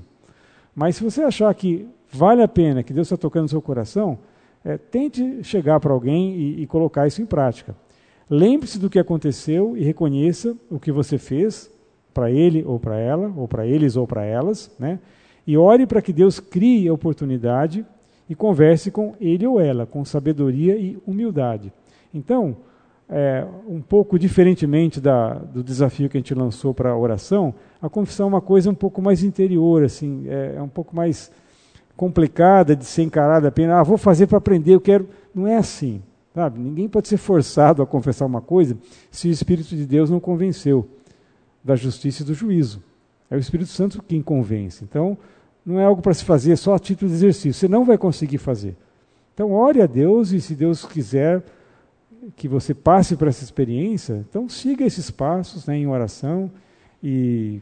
Mas 0.74 0.96
se 0.96 1.04
você 1.04 1.22
achar 1.22 1.52
que 1.54 1.88
vale 2.10 2.42
a 2.42 2.48
pena, 2.48 2.82
que 2.82 2.92
Deus 2.92 3.06
está 3.06 3.16
tocando 3.16 3.44
no 3.44 3.48
seu 3.48 3.62
coração, 3.62 4.18
é, 4.64 4.76
tente 4.76 5.42
chegar 5.42 5.80
para 5.80 5.92
alguém 5.92 6.34
e, 6.34 6.62
e 6.62 6.66
colocar 6.66 7.06
isso 7.06 7.22
em 7.22 7.26
prática. 7.26 7.74
Lembre-se 8.28 8.78
do 8.78 8.90
que 8.90 8.98
aconteceu 8.98 9.76
e 9.76 9.82
reconheça 9.82 10.56
o 10.70 10.78
que 10.78 10.92
você 10.92 11.18
fez 11.18 11.70
para 12.12 12.30
ele 12.30 12.62
ou 12.66 12.78
para 12.78 12.98
ela, 12.98 13.32
ou 13.36 13.48
para 13.48 13.66
eles 13.66 13.96
ou 13.96 14.06
para 14.06 14.24
elas, 14.24 14.70
né? 14.78 14.98
E 15.46 15.56
ore 15.56 15.86
para 15.86 16.00
que 16.00 16.12
Deus 16.12 16.38
crie 16.38 16.86
a 16.88 16.92
oportunidade 16.92 17.84
e 18.28 18.34
converse 18.34 18.90
com 18.90 19.14
ele 19.20 19.46
ou 19.46 19.60
ela, 19.60 19.86
com 19.86 20.04
sabedoria 20.04 20.76
e 20.76 20.98
humildade. 21.06 21.72
Então, 22.12 22.56
é, 23.08 23.46
um 23.68 23.80
pouco 23.80 24.18
diferentemente 24.18 25.00
da, 25.00 25.34
do 25.34 25.62
desafio 25.62 26.08
que 26.08 26.16
a 26.16 26.20
gente 26.20 26.34
lançou 26.34 26.72
para 26.72 26.90
a 26.90 26.96
oração, 26.96 27.54
a 27.80 27.88
confissão 27.88 28.26
é 28.26 28.28
uma 28.28 28.40
coisa 28.40 28.70
um 28.70 28.74
pouco 28.74 29.02
mais 29.02 29.22
interior, 29.22 29.84
assim, 29.84 30.24
é, 30.28 30.54
é 30.56 30.62
um 30.62 30.68
pouco 30.68 30.94
mais 30.94 31.30
complicada 31.96 32.74
de 32.74 32.84
ser 32.84 33.02
encarada 33.02 33.48
apenas, 33.48 33.76
ah, 33.76 33.82
vou 33.82 33.98
fazer 33.98 34.26
para 34.26 34.38
aprender, 34.38 34.74
eu 34.74 34.80
quero. 34.80 35.08
Não 35.34 35.46
é 35.46 35.56
assim. 35.56 36.02
Sabe? 36.34 36.58
Ninguém 36.58 36.88
pode 36.88 37.08
ser 37.08 37.18
forçado 37.18 37.82
a 37.82 37.86
confessar 37.86 38.24
uma 38.24 38.40
coisa 38.40 38.76
se 39.10 39.28
o 39.28 39.30
Espírito 39.30 39.76
de 39.76 39.84
Deus 39.84 40.08
não 40.08 40.18
convenceu 40.18 40.88
da 41.62 41.76
justiça 41.76 42.22
e 42.22 42.26
do 42.26 42.32
juízo. 42.32 42.82
É 43.30 43.36
o 43.36 43.38
Espírito 43.38 43.68
Santo 43.68 44.02
quem 44.02 44.22
convence. 44.22 44.82
Então, 44.82 45.18
não 45.64 45.78
é 45.78 45.84
algo 45.84 46.02
para 46.02 46.14
se 46.14 46.24
fazer 46.24 46.56
só 46.56 46.74
a 46.74 46.78
título 46.78 47.10
de 47.10 47.16
exercício. 47.16 47.54
Você 47.54 47.68
não 47.68 47.84
vai 47.84 47.96
conseguir 47.96 48.38
fazer. 48.38 48.76
Então, 49.34 49.52
ore 49.52 49.80
a 49.80 49.86
Deus 49.86 50.32
e, 50.32 50.40
se 50.40 50.54
Deus 50.54 50.84
quiser 50.84 51.42
que 52.36 52.46
você 52.46 52.74
passe 52.74 53.16
por 53.16 53.28
essa 53.28 53.42
experiência, 53.42 54.24
então 54.28 54.48
siga 54.48 54.84
esses 54.84 55.10
passos 55.10 55.66
né, 55.66 55.76
em 55.76 55.86
oração 55.86 56.50
e 57.02 57.60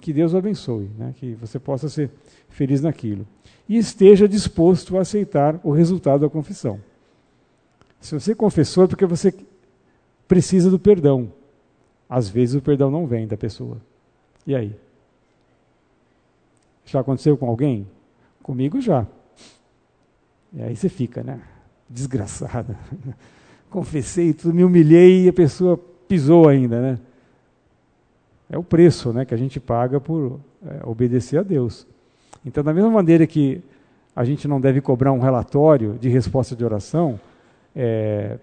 que 0.00 0.12
Deus 0.12 0.34
o 0.34 0.36
abençoe, 0.36 0.90
né, 0.98 1.14
que 1.16 1.34
você 1.34 1.58
possa 1.58 1.88
ser 1.88 2.10
feliz 2.48 2.82
naquilo. 2.82 3.26
E 3.68 3.78
esteja 3.78 4.28
disposto 4.28 4.98
a 4.98 5.02
aceitar 5.02 5.58
o 5.62 5.70
resultado 5.70 6.20
da 6.20 6.28
confissão. 6.28 6.80
Se 8.00 8.12
você 8.12 8.34
confessou 8.34 8.84
é 8.84 8.86
porque 8.88 9.06
você 9.06 9.32
precisa 10.26 10.70
do 10.70 10.78
perdão. 10.78 11.32
Às 12.08 12.28
vezes 12.28 12.56
o 12.56 12.60
perdão 12.60 12.90
não 12.90 13.06
vem 13.06 13.26
da 13.26 13.36
pessoa. 13.36 13.80
E 14.46 14.54
aí? 14.54 14.74
Já 16.84 17.00
aconteceu 17.00 17.36
com 17.36 17.48
alguém? 17.48 17.86
Comigo 18.42 18.80
já. 18.80 19.06
E 20.52 20.62
aí 20.62 20.76
você 20.76 20.88
fica, 20.88 21.22
né? 21.22 21.40
Desgraçada. 21.88 22.76
Confessei 23.70 24.32
tudo, 24.32 24.54
me 24.54 24.64
humilhei 24.64 25.24
e 25.24 25.28
a 25.28 25.32
pessoa 25.32 25.78
pisou 26.06 26.48
ainda, 26.48 26.80
né? 26.80 26.98
É 28.50 28.58
o 28.58 28.62
preço 28.62 29.12
né, 29.12 29.24
que 29.24 29.32
a 29.32 29.36
gente 29.36 29.58
paga 29.58 29.98
por 29.98 30.38
é, 30.66 30.80
obedecer 30.84 31.38
a 31.38 31.42
Deus. 31.42 31.86
Então, 32.44 32.62
da 32.62 32.74
mesma 32.74 32.90
maneira 32.90 33.26
que 33.26 33.62
a 34.14 34.24
gente 34.24 34.46
não 34.46 34.60
deve 34.60 34.80
cobrar 34.82 35.10
um 35.12 35.20
relatório 35.20 35.96
de 35.98 36.10
resposta 36.10 36.54
de 36.54 36.62
oração, 36.62 37.18
é, 37.74 38.38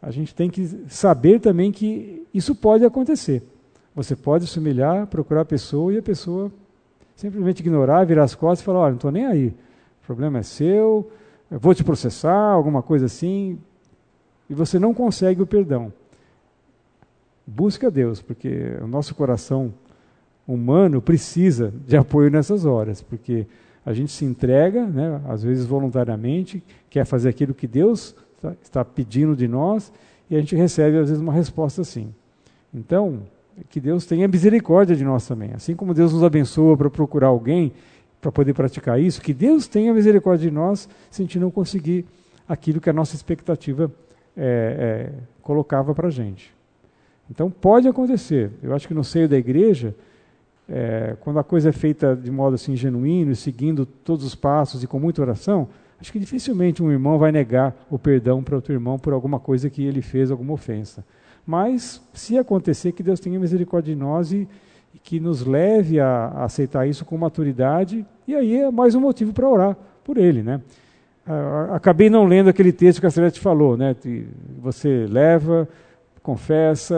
a 0.00 0.10
gente 0.10 0.34
tem 0.34 0.48
que 0.48 0.66
saber 0.88 1.40
também 1.40 1.70
que 1.70 2.26
isso 2.32 2.54
pode 2.54 2.84
acontecer. 2.84 3.42
Você 3.94 4.16
pode 4.16 4.46
se 4.46 4.58
humilhar, 4.58 5.06
procurar 5.06 5.42
a 5.42 5.44
pessoa 5.44 5.92
e 5.92 5.98
a 5.98 6.02
pessoa 6.02 6.50
simplesmente 7.16 7.60
ignorar, 7.60 8.04
virar 8.04 8.24
as 8.24 8.34
costas 8.34 8.60
e 8.60 8.64
falar: 8.64 8.80
olha, 8.80 8.90
não 8.90 8.96
estou 8.96 9.10
nem 9.10 9.26
aí, 9.26 9.48
o 9.48 10.06
problema 10.06 10.38
é 10.38 10.42
seu, 10.42 11.10
eu 11.50 11.58
vou 11.58 11.74
te 11.74 11.82
processar, 11.82 12.52
alguma 12.52 12.82
coisa 12.82 13.06
assim, 13.06 13.58
e 14.48 14.54
você 14.54 14.78
não 14.78 14.94
consegue 14.94 15.42
o 15.42 15.46
perdão. 15.46 15.92
Busca 17.44 17.90
Deus, 17.90 18.20
porque 18.20 18.76
o 18.82 18.86
nosso 18.86 19.14
coração 19.14 19.72
humano 20.46 21.00
precisa 21.00 21.72
de 21.86 21.96
apoio 21.96 22.30
nessas 22.30 22.64
horas, 22.64 23.02
porque 23.02 23.46
a 23.84 23.92
gente 23.92 24.12
se 24.12 24.24
entrega, 24.24 24.84
né, 24.84 25.20
às 25.28 25.42
vezes 25.42 25.64
voluntariamente, 25.64 26.62
quer 26.90 27.04
fazer 27.04 27.28
aquilo 27.28 27.54
que 27.54 27.66
Deus 27.66 28.14
está 28.62 28.84
pedindo 28.84 29.36
de 29.36 29.46
nós, 29.46 29.92
e 30.28 30.36
a 30.36 30.40
gente 30.40 30.56
recebe, 30.56 30.98
às 30.98 31.08
vezes, 31.08 31.22
uma 31.22 31.32
resposta 31.32 31.82
assim. 31.82 32.12
Então, 32.74 33.20
que 33.68 33.80
Deus 33.80 34.06
tenha 34.06 34.28
misericórdia 34.28 34.94
de 34.94 35.04
nós 35.04 35.26
também. 35.26 35.50
Assim 35.54 35.74
como 35.74 35.94
Deus 35.94 36.12
nos 36.12 36.22
abençoa 36.22 36.76
para 36.76 36.90
procurar 36.90 37.28
alguém 37.28 37.72
para 38.20 38.32
poder 38.32 38.54
praticar 38.54 39.00
isso, 39.00 39.20
que 39.20 39.32
Deus 39.32 39.68
tenha 39.68 39.92
misericórdia 39.94 40.50
de 40.50 40.54
nós 40.54 40.88
se 41.10 41.22
a 41.22 41.24
gente 41.24 41.38
não 41.38 41.50
conseguir 41.50 42.04
aquilo 42.48 42.80
que 42.80 42.90
a 42.90 42.92
nossa 42.92 43.14
expectativa 43.14 43.90
é, 44.36 45.10
é, 45.10 45.12
colocava 45.42 45.94
para 45.94 46.08
a 46.08 46.10
gente. 46.10 46.52
Então 47.30 47.50
pode 47.50 47.86
acontecer. 47.86 48.50
Eu 48.62 48.74
acho 48.74 48.88
que 48.88 48.94
no 48.94 49.04
seio 49.04 49.28
da 49.28 49.36
igreja, 49.36 49.94
é, 50.68 51.16
quando 51.20 51.38
a 51.38 51.44
coisa 51.44 51.68
é 51.68 51.72
feita 51.72 52.16
de 52.16 52.30
modo 52.30 52.54
assim 52.54 52.76
genuíno, 52.76 53.34
seguindo 53.34 53.86
todos 53.86 54.24
os 54.24 54.34
passos 54.34 54.82
e 54.82 54.86
com 54.86 54.98
muita 54.98 55.22
oração, 55.22 55.68
acho 56.00 56.12
que 56.12 56.18
dificilmente 56.18 56.82
um 56.82 56.90
irmão 56.90 57.18
vai 57.18 57.32
negar 57.32 57.74
o 57.90 57.98
perdão 57.98 58.42
para 58.42 58.56
outro 58.56 58.72
irmão 58.72 58.98
por 58.98 59.12
alguma 59.12 59.38
coisa 59.38 59.70
que 59.70 59.84
ele 59.84 60.02
fez, 60.02 60.30
alguma 60.30 60.52
ofensa. 60.52 61.04
Mas, 61.46 62.02
se 62.12 62.36
acontecer, 62.36 62.90
que 62.92 63.02
Deus 63.02 63.20
tenha 63.20 63.38
misericórdia 63.38 63.94
de 63.94 64.00
nós 64.00 64.32
e, 64.32 64.48
e 64.92 64.98
que 64.98 65.20
nos 65.20 65.46
leve 65.46 66.00
a, 66.00 66.06
a, 66.08 66.44
aceitar 66.44 66.88
isso 66.88 67.04
com 67.04 67.16
maturidade, 67.16 68.04
e 68.26 68.34
aí 68.34 68.56
é 68.56 68.70
mais 68.70 68.96
um 68.96 69.00
motivo 69.00 69.32
para 69.32 69.48
orar 69.48 69.76
por 70.02 70.18
ele. 70.18 70.42
Né? 70.42 70.60
Acabei 71.72 72.10
não 72.10 72.24
lendo 72.24 72.48
aquele 72.48 72.72
texto 72.72 73.00
que 73.00 73.06
a 73.06 73.10
Celeste 73.10 73.38
falou, 73.38 73.76
né? 73.76 73.94
você 74.58 75.06
leva, 75.08 75.68
confessa 76.20 76.96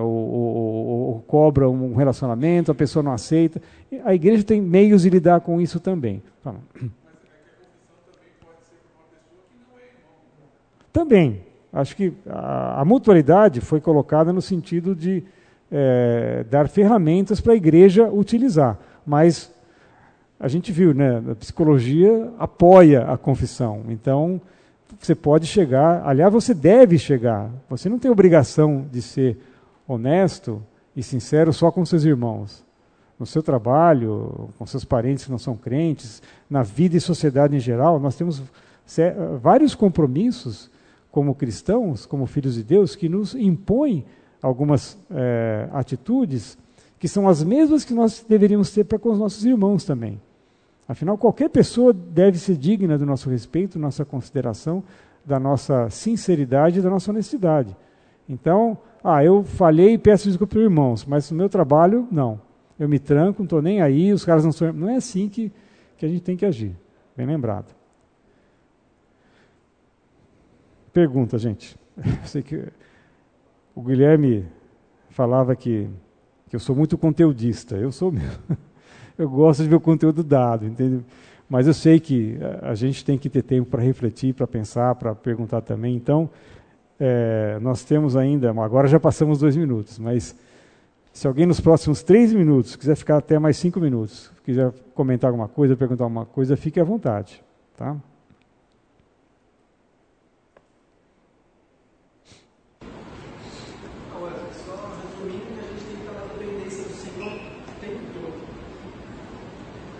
ou, 0.00 0.08
ou, 0.08 0.86
ou, 0.86 1.20
cobra 1.26 1.68
um 1.68 1.94
relacionamento, 1.94 2.72
a 2.72 2.74
pessoa 2.74 3.02
não 3.02 3.12
aceita. 3.12 3.60
A 4.04 4.14
igreja 4.14 4.42
tem 4.42 4.62
meios 4.62 5.02
de 5.02 5.10
lidar 5.10 5.42
com 5.42 5.60
isso 5.60 5.78
também. 5.78 6.22
Também, 10.90 11.42
acho 11.72 11.96
que 11.96 12.12
a, 12.28 12.80
a 12.80 12.84
mutualidade 12.84 13.60
foi 13.60 13.80
colocada 13.80 14.32
no 14.32 14.42
sentido 14.42 14.94
de 14.94 15.24
é, 15.70 16.44
dar 16.50 16.68
ferramentas 16.68 17.40
para 17.40 17.52
a 17.52 17.56
igreja 17.56 18.08
utilizar. 18.08 18.78
Mas 19.06 19.50
a 20.38 20.48
gente 20.48 20.72
viu, 20.72 20.94
né? 20.94 21.22
A 21.30 21.34
psicologia 21.34 22.32
apoia 22.38 23.04
a 23.04 23.16
confissão. 23.16 23.84
Então, 23.88 24.40
você 24.98 25.14
pode 25.14 25.46
chegar, 25.46 26.02
aliás, 26.04 26.32
você 26.32 26.54
deve 26.54 26.98
chegar. 26.98 27.50
Você 27.68 27.88
não 27.88 27.98
tem 27.98 28.10
obrigação 28.10 28.86
de 28.90 29.00
ser 29.00 29.38
honesto 29.86 30.62
e 30.96 31.02
sincero 31.02 31.52
só 31.52 31.70
com 31.70 31.84
seus 31.84 32.04
irmãos. 32.04 32.64
No 33.18 33.26
seu 33.26 33.42
trabalho, 33.42 34.48
com 34.58 34.64
seus 34.64 34.84
parentes 34.84 35.26
que 35.26 35.30
não 35.30 35.38
são 35.38 35.54
crentes, 35.54 36.22
na 36.48 36.62
vida 36.62 36.96
e 36.96 37.00
sociedade 37.00 37.54
em 37.54 37.60
geral, 37.60 38.00
nós 38.00 38.16
temos 38.16 38.42
vários 39.42 39.74
compromissos 39.74 40.70
como 41.10 41.34
cristãos, 41.34 42.06
como 42.06 42.26
filhos 42.26 42.54
de 42.54 42.62
Deus, 42.62 42.94
que 42.94 43.08
nos 43.08 43.34
impõem 43.34 44.04
algumas 44.42 44.98
é, 45.10 45.68
atitudes 45.72 46.56
que 46.98 47.08
são 47.08 47.28
as 47.28 47.42
mesmas 47.42 47.84
que 47.84 47.94
nós 47.94 48.24
deveríamos 48.28 48.70
ter 48.70 48.84
para 48.84 48.98
com 48.98 49.10
os 49.10 49.18
nossos 49.18 49.44
irmãos 49.44 49.84
também. 49.84 50.20
Afinal, 50.86 51.16
qualquer 51.16 51.48
pessoa 51.48 51.92
deve 51.92 52.38
ser 52.38 52.56
digna 52.56 52.98
do 52.98 53.06
nosso 53.06 53.30
respeito, 53.30 53.78
nossa 53.78 54.04
consideração, 54.04 54.82
da 55.24 55.38
nossa 55.40 55.88
sinceridade 55.88 56.78
e 56.78 56.82
da 56.82 56.90
nossa 56.90 57.10
honestidade. 57.10 57.74
Então, 58.28 58.76
ah, 59.02 59.24
eu 59.24 59.42
falhei 59.42 59.94
e 59.94 59.98
peço 59.98 60.28
desculpa 60.28 60.50
para 60.50 60.58
os 60.58 60.64
irmãos, 60.64 61.06
mas 61.06 61.30
no 61.30 61.36
meu 61.36 61.48
trabalho, 61.48 62.06
não. 62.10 62.40
Eu 62.78 62.88
me 62.88 62.98
tranco, 62.98 63.40
não 63.40 63.44
estou 63.44 63.62
nem 63.62 63.80
aí, 63.80 64.12
os 64.12 64.24
caras 64.24 64.44
não 64.44 64.52
são. 64.52 64.72
Não 64.72 64.88
é 64.90 64.96
assim 64.96 65.28
que, 65.28 65.52
que 65.96 66.04
a 66.04 66.08
gente 66.08 66.22
tem 66.22 66.36
que 66.36 66.44
agir. 66.44 66.76
Bem 67.16 67.26
lembrado. 67.26 67.79
Pergunta, 70.92 71.38
gente. 71.38 71.76
Eu 71.96 72.26
sei 72.26 72.42
que 72.42 72.64
o 73.74 73.82
Guilherme 73.82 74.46
falava 75.10 75.54
que, 75.54 75.88
que 76.48 76.56
eu 76.56 76.60
sou 76.60 76.74
muito 76.74 76.96
conteudista. 76.96 77.76
Eu 77.76 77.92
sou 77.92 78.10
mesmo. 78.10 78.38
Eu 79.18 79.28
gosto 79.28 79.62
de 79.62 79.68
ver 79.68 79.76
o 79.76 79.80
conteúdo 79.80 80.24
dado, 80.24 80.64
entendeu? 80.66 81.02
Mas 81.46 81.66
eu 81.66 81.74
sei 81.74 81.98
que 81.98 82.38
a 82.62 82.74
gente 82.74 83.04
tem 83.04 83.18
que 83.18 83.28
ter 83.28 83.42
tempo 83.42 83.68
para 83.68 83.82
refletir, 83.82 84.32
para 84.32 84.46
pensar, 84.46 84.94
para 84.94 85.14
perguntar 85.14 85.60
também. 85.60 85.94
Então, 85.94 86.30
é, 86.98 87.58
nós 87.60 87.84
temos 87.84 88.16
ainda, 88.16 88.50
agora 88.50 88.86
já 88.86 89.00
passamos 89.00 89.40
dois 89.40 89.56
minutos, 89.56 89.98
mas 89.98 90.34
se 91.12 91.26
alguém 91.26 91.44
nos 91.44 91.60
próximos 91.60 92.02
três 92.02 92.32
minutos 92.32 92.76
quiser 92.76 92.94
ficar 92.94 93.16
até 93.16 93.38
mais 93.38 93.56
cinco 93.56 93.80
minutos, 93.80 94.30
quiser 94.44 94.72
comentar 94.94 95.28
alguma 95.28 95.48
coisa, 95.48 95.76
perguntar 95.76 96.04
alguma 96.04 96.24
coisa, 96.24 96.56
fique 96.56 96.78
à 96.78 96.84
vontade. 96.84 97.42
Tá? 97.76 97.96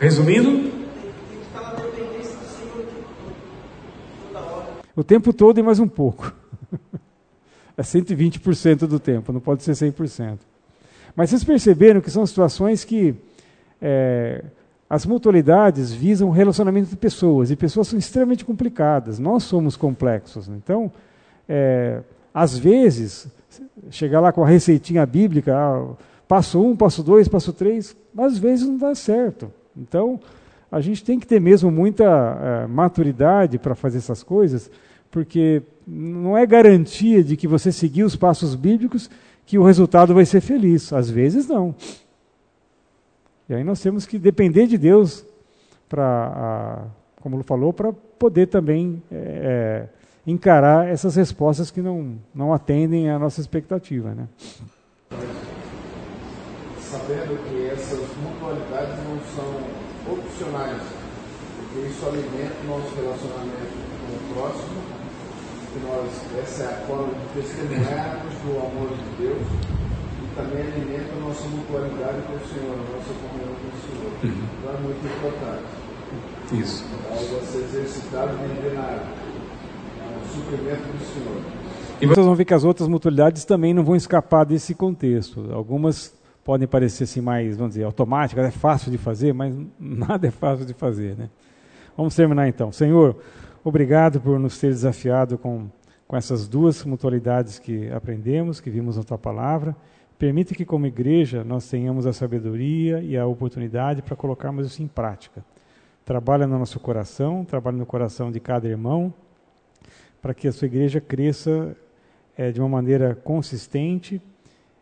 Resumindo? 0.01 0.73
O 4.97 5.05
tempo 5.05 5.31
todo 5.31 5.61
e 5.61 5.63
mais 5.63 5.79
um 5.79 5.87
pouco. 5.87 6.33
É 7.77 7.83
120% 7.83 8.81
do 8.81 9.01
tempo, 9.01 9.33
não 9.33 9.41
pode 9.41 9.63
ser 9.63 9.73
100%. 9.73 10.39
Mas 11.17 11.31
vocês 11.31 11.43
perceberam 11.43 12.03
que 12.03 12.11
são 12.11 12.27
situações 12.27 12.85
que 12.85 13.15
é, 13.81 14.45
as 14.89 15.07
mutualidades 15.07 15.91
visam 15.91 16.29
o 16.29 16.31
relacionamento 16.31 16.91
de 16.91 16.97
pessoas, 16.97 17.51
e 17.51 17.57
pessoas 17.57 17.89
são 17.89 17.99
extremamente 17.99 18.45
complicadas, 18.45 19.19
nós 19.19 19.45
somos 19.45 19.77
complexos. 19.77 20.47
Então, 20.49 20.93
é, 21.49 22.03
às 22.35 22.59
vezes, 22.59 23.29
chegar 23.91 24.21
lá 24.21 24.31
com 24.31 24.45
a 24.45 24.47
receitinha 24.47 25.07
bíblica, 25.07 25.57
ah, 25.57 25.95
passo 26.29 26.63
um, 26.63 26.77
passo 26.77 27.03
dois, 27.03 27.29
passo 27.29 27.51
três, 27.51 27.97
às 28.19 28.37
vezes 28.37 28.69
não 28.69 28.77
dá 28.77 28.95
certo. 28.95 29.51
Então, 29.77 30.21
a 30.71 30.81
gente 30.81 31.05
tem 31.05 31.19
que 31.19 31.27
ter 31.27 31.41
mesmo 31.41 31.71
muita 31.71 32.05
uh, 32.05 32.69
maturidade 32.69 33.59
para 33.59 33.75
fazer 33.75 33.99
essas 33.99 34.23
coisas, 34.23 34.71
porque 35.11 35.63
não 35.87 36.37
é 36.39 36.47
garantia 36.47 37.25
de 37.25 37.37
que 37.37 37.49
você 37.49 37.73
seguir 37.73 38.05
os 38.05 38.15
passos 38.15 38.55
bíblicos 38.55 39.11
que 39.45 39.59
o 39.59 39.65
resultado 39.65 40.15
vai 40.15 40.25
ser 40.25 40.41
feliz. 40.41 40.93
Às 40.93 41.11
vezes, 41.11 41.49
não. 41.49 41.75
E 43.49 43.55
aí 43.55 43.65
nós 43.65 43.81
temos 43.81 44.07
que 44.07 44.17
depender 44.17 44.69
de 44.69 44.79
Deus 44.79 45.25
para, 45.89 46.85
como 47.21 47.35
ele 47.35 47.43
falou, 47.43 47.73
para 47.73 47.93
poder 47.93 48.47
também 48.47 49.03
é, 49.11 49.89
encarar 50.25 50.87
essas 50.87 51.17
respostas 51.17 51.69
que 51.69 51.81
não, 51.81 52.17
não 52.33 52.53
atendem 52.53 53.11
à 53.11 53.19
nossa 53.19 53.41
expectativa. 53.41 54.15
Né? 54.15 54.29
Sabendo 56.79 57.43
que 57.49 57.67
essas 57.67 57.99
mutualidades 58.23 58.95
não 59.05 59.19
são 59.35 59.60
porque 60.49 61.87
isso 61.87 62.07
alimenta 62.07 62.57
o 62.65 62.67
nosso 62.67 62.95
relacionamento 62.97 63.77
com 64.01 64.17
o 64.17 64.35
próximo, 64.35 64.81
que 65.73 65.79
nós, 65.85 66.09
essa 66.43 66.63
é 66.63 66.67
a 66.67 66.87
forma 66.87 67.13
de 67.15 67.41
testemunharmos 67.41 68.35
do 68.43 68.59
amor 68.59 68.89
de 68.89 69.23
Deus 69.23 69.45
e 69.45 70.35
também 70.35 70.63
alimenta 70.63 71.13
a 71.13 71.21
nossa 71.21 71.47
mutualidade 71.49 72.23
com 72.27 72.35
o 72.35 72.49
Senhor, 72.49 72.75
a 72.75 72.87
nossa 72.91 73.13
comunhão 73.21 73.55
com 73.55 73.69
o 73.69 73.81
Senhor. 73.85 74.13
Uhum. 74.25 74.45
Então 74.59 74.75
é 74.75 74.81
muito 74.81 75.03
importante. 75.07 75.71
Isso. 76.53 76.85
Algo 77.11 77.37
a 77.37 77.47
ser 77.47 77.59
exercitado 77.59 78.33
e 78.33 78.55
viver 78.55 78.75
na 78.75 79.05
no 80.11 80.29
suprimento 80.35 80.83
do 80.83 81.05
Senhor. 81.13 81.43
E 82.01 82.07
vocês 82.07 82.27
vão 82.27 82.35
ver 82.35 82.47
que 82.47 82.55
as 82.55 82.65
outras 82.65 82.89
mutualidades 82.89 83.45
também 83.45 83.75
não 83.75 83.85
vão 83.85 83.95
escapar 83.95 84.45
desse 84.45 84.75
contexto. 84.75 85.53
Algumas 85.53 86.13
podem 86.51 86.67
parecer 86.67 87.05
assim 87.05 87.21
mais, 87.21 87.57
vamos 87.57 87.75
dizer, 87.75 87.85
automáticas, 87.85 88.45
é 88.45 88.51
fácil 88.51 88.91
de 88.91 88.99
fazer, 88.99 89.33
mas 89.33 89.57
nada 89.79 90.27
é 90.27 90.33
fácil 90.33 90.67
de 90.67 90.75
fazer, 90.75 91.17
né? 91.17 91.31
Vamos 91.97 92.17
terminar 92.17 92.49
então. 92.49 92.73
Senhor, 92.73 93.17
obrigado 93.63 94.21
por 94.21 94.37
nos 94.37 94.59
ter 94.59 94.67
desafiado 94.67 95.39
com, 95.39 95.69
com 96.09 96.17
essas 96.17 96.49
duas 96.49 96.85
mutualidades 96.85 97.61
que 97.61 97.89
aprendemos, 97.93 98.61
que 98.61 98.69
vimos 98.69 98.97
na 98.97 99.05
tua 99.05 99.17
palavra. 99.17 99.77
Permita 100.19 100.53
que, 100.53 100.65
como 100.65 100.87
igreja, 100.87 101.45
nós 101.45 101.71
tenhamos 101.71 102.05
a 102.05 102.13
sabedoria 102.13 103.01
e 103.01 103.17
a 103.17 103.25
oportunidade 103.25 104.03
para 104.03 104.17
colocarmos 104.17 104.67
isso 104.67 104.83
em 104.83 104.89
prática. 104.89 105.45
Trabalha 106.05 106.49
no 106.49 106.59
nosso 106.59 106.81
coração, 106.81 107.45
trabalha 107.45 107.77
no 107.77 107.87
coração 107.87 108.33
de 108.33 108.41
cada 108.41 108.67
irmão, 108.67 109.15
para 110.21 110.35
que 110.35 110.49
a 110.49 110.53
sua 110.53 110.67
igreja 110.67 111.01
cresça 111.01 111.77
é, 112.37 112.51
de 112.51 112.59
uma 112.59 112.69
maneira 112.69 113.15
consistente 113.15 114.21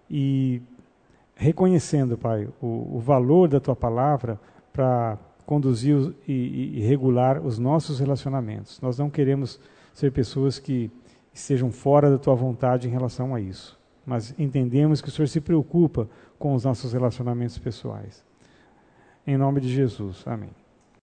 e 0.09 0.63
reconhecendo, 1.39 2.19
Pai, 2.19 2.49
o, 2.61 2.97
o 2.97 2.99
valor 2.99 3.49
da 3.49 3.61
tua 3.61 3.77
palavra 3.77 4.39
para 4.73 5.17
conduzir 5.47 6.13
e, 6.27 6.79
e, 6.79 6.81
regular 6.81 7.41
os 7.41 7.59
nossos 7.59 8.01
relacionamentos. 8.01 8.81
Nós 8.83 8.99
não 8.99 9.09
queremos 9.09 9.59
ser 9.95 10.13
pessoas 10.13 10.59
que 10.59 10.91
estejam 11.33 11.71
fora 11.71 12.11
da 12.11 12.19
tua 12.19 12.35
vontade 12.35 12.89
em 12.89 12.91
relação 12.91 13.35
a 13.35 13.41
isso, 13.41 13.79
mas 14.05 14.35
entendemos 14.39 15.01
que 15.01 15.09
o 15.09 15.13
Senhor 15.13 15.29
se 15.29 15.41
preocupa 15.41 16.09
com 16.39 16.55
os 16.55 16.65
nossos 16.65 16.93
relacionamentos 16.93 17.57
pessoais. 17.57 18.25
Em 19.27 19.37
nome 19.37 19.61
de 19.61 19.69
Jesus. 19.69 20.25
Amém. 20.27 20.68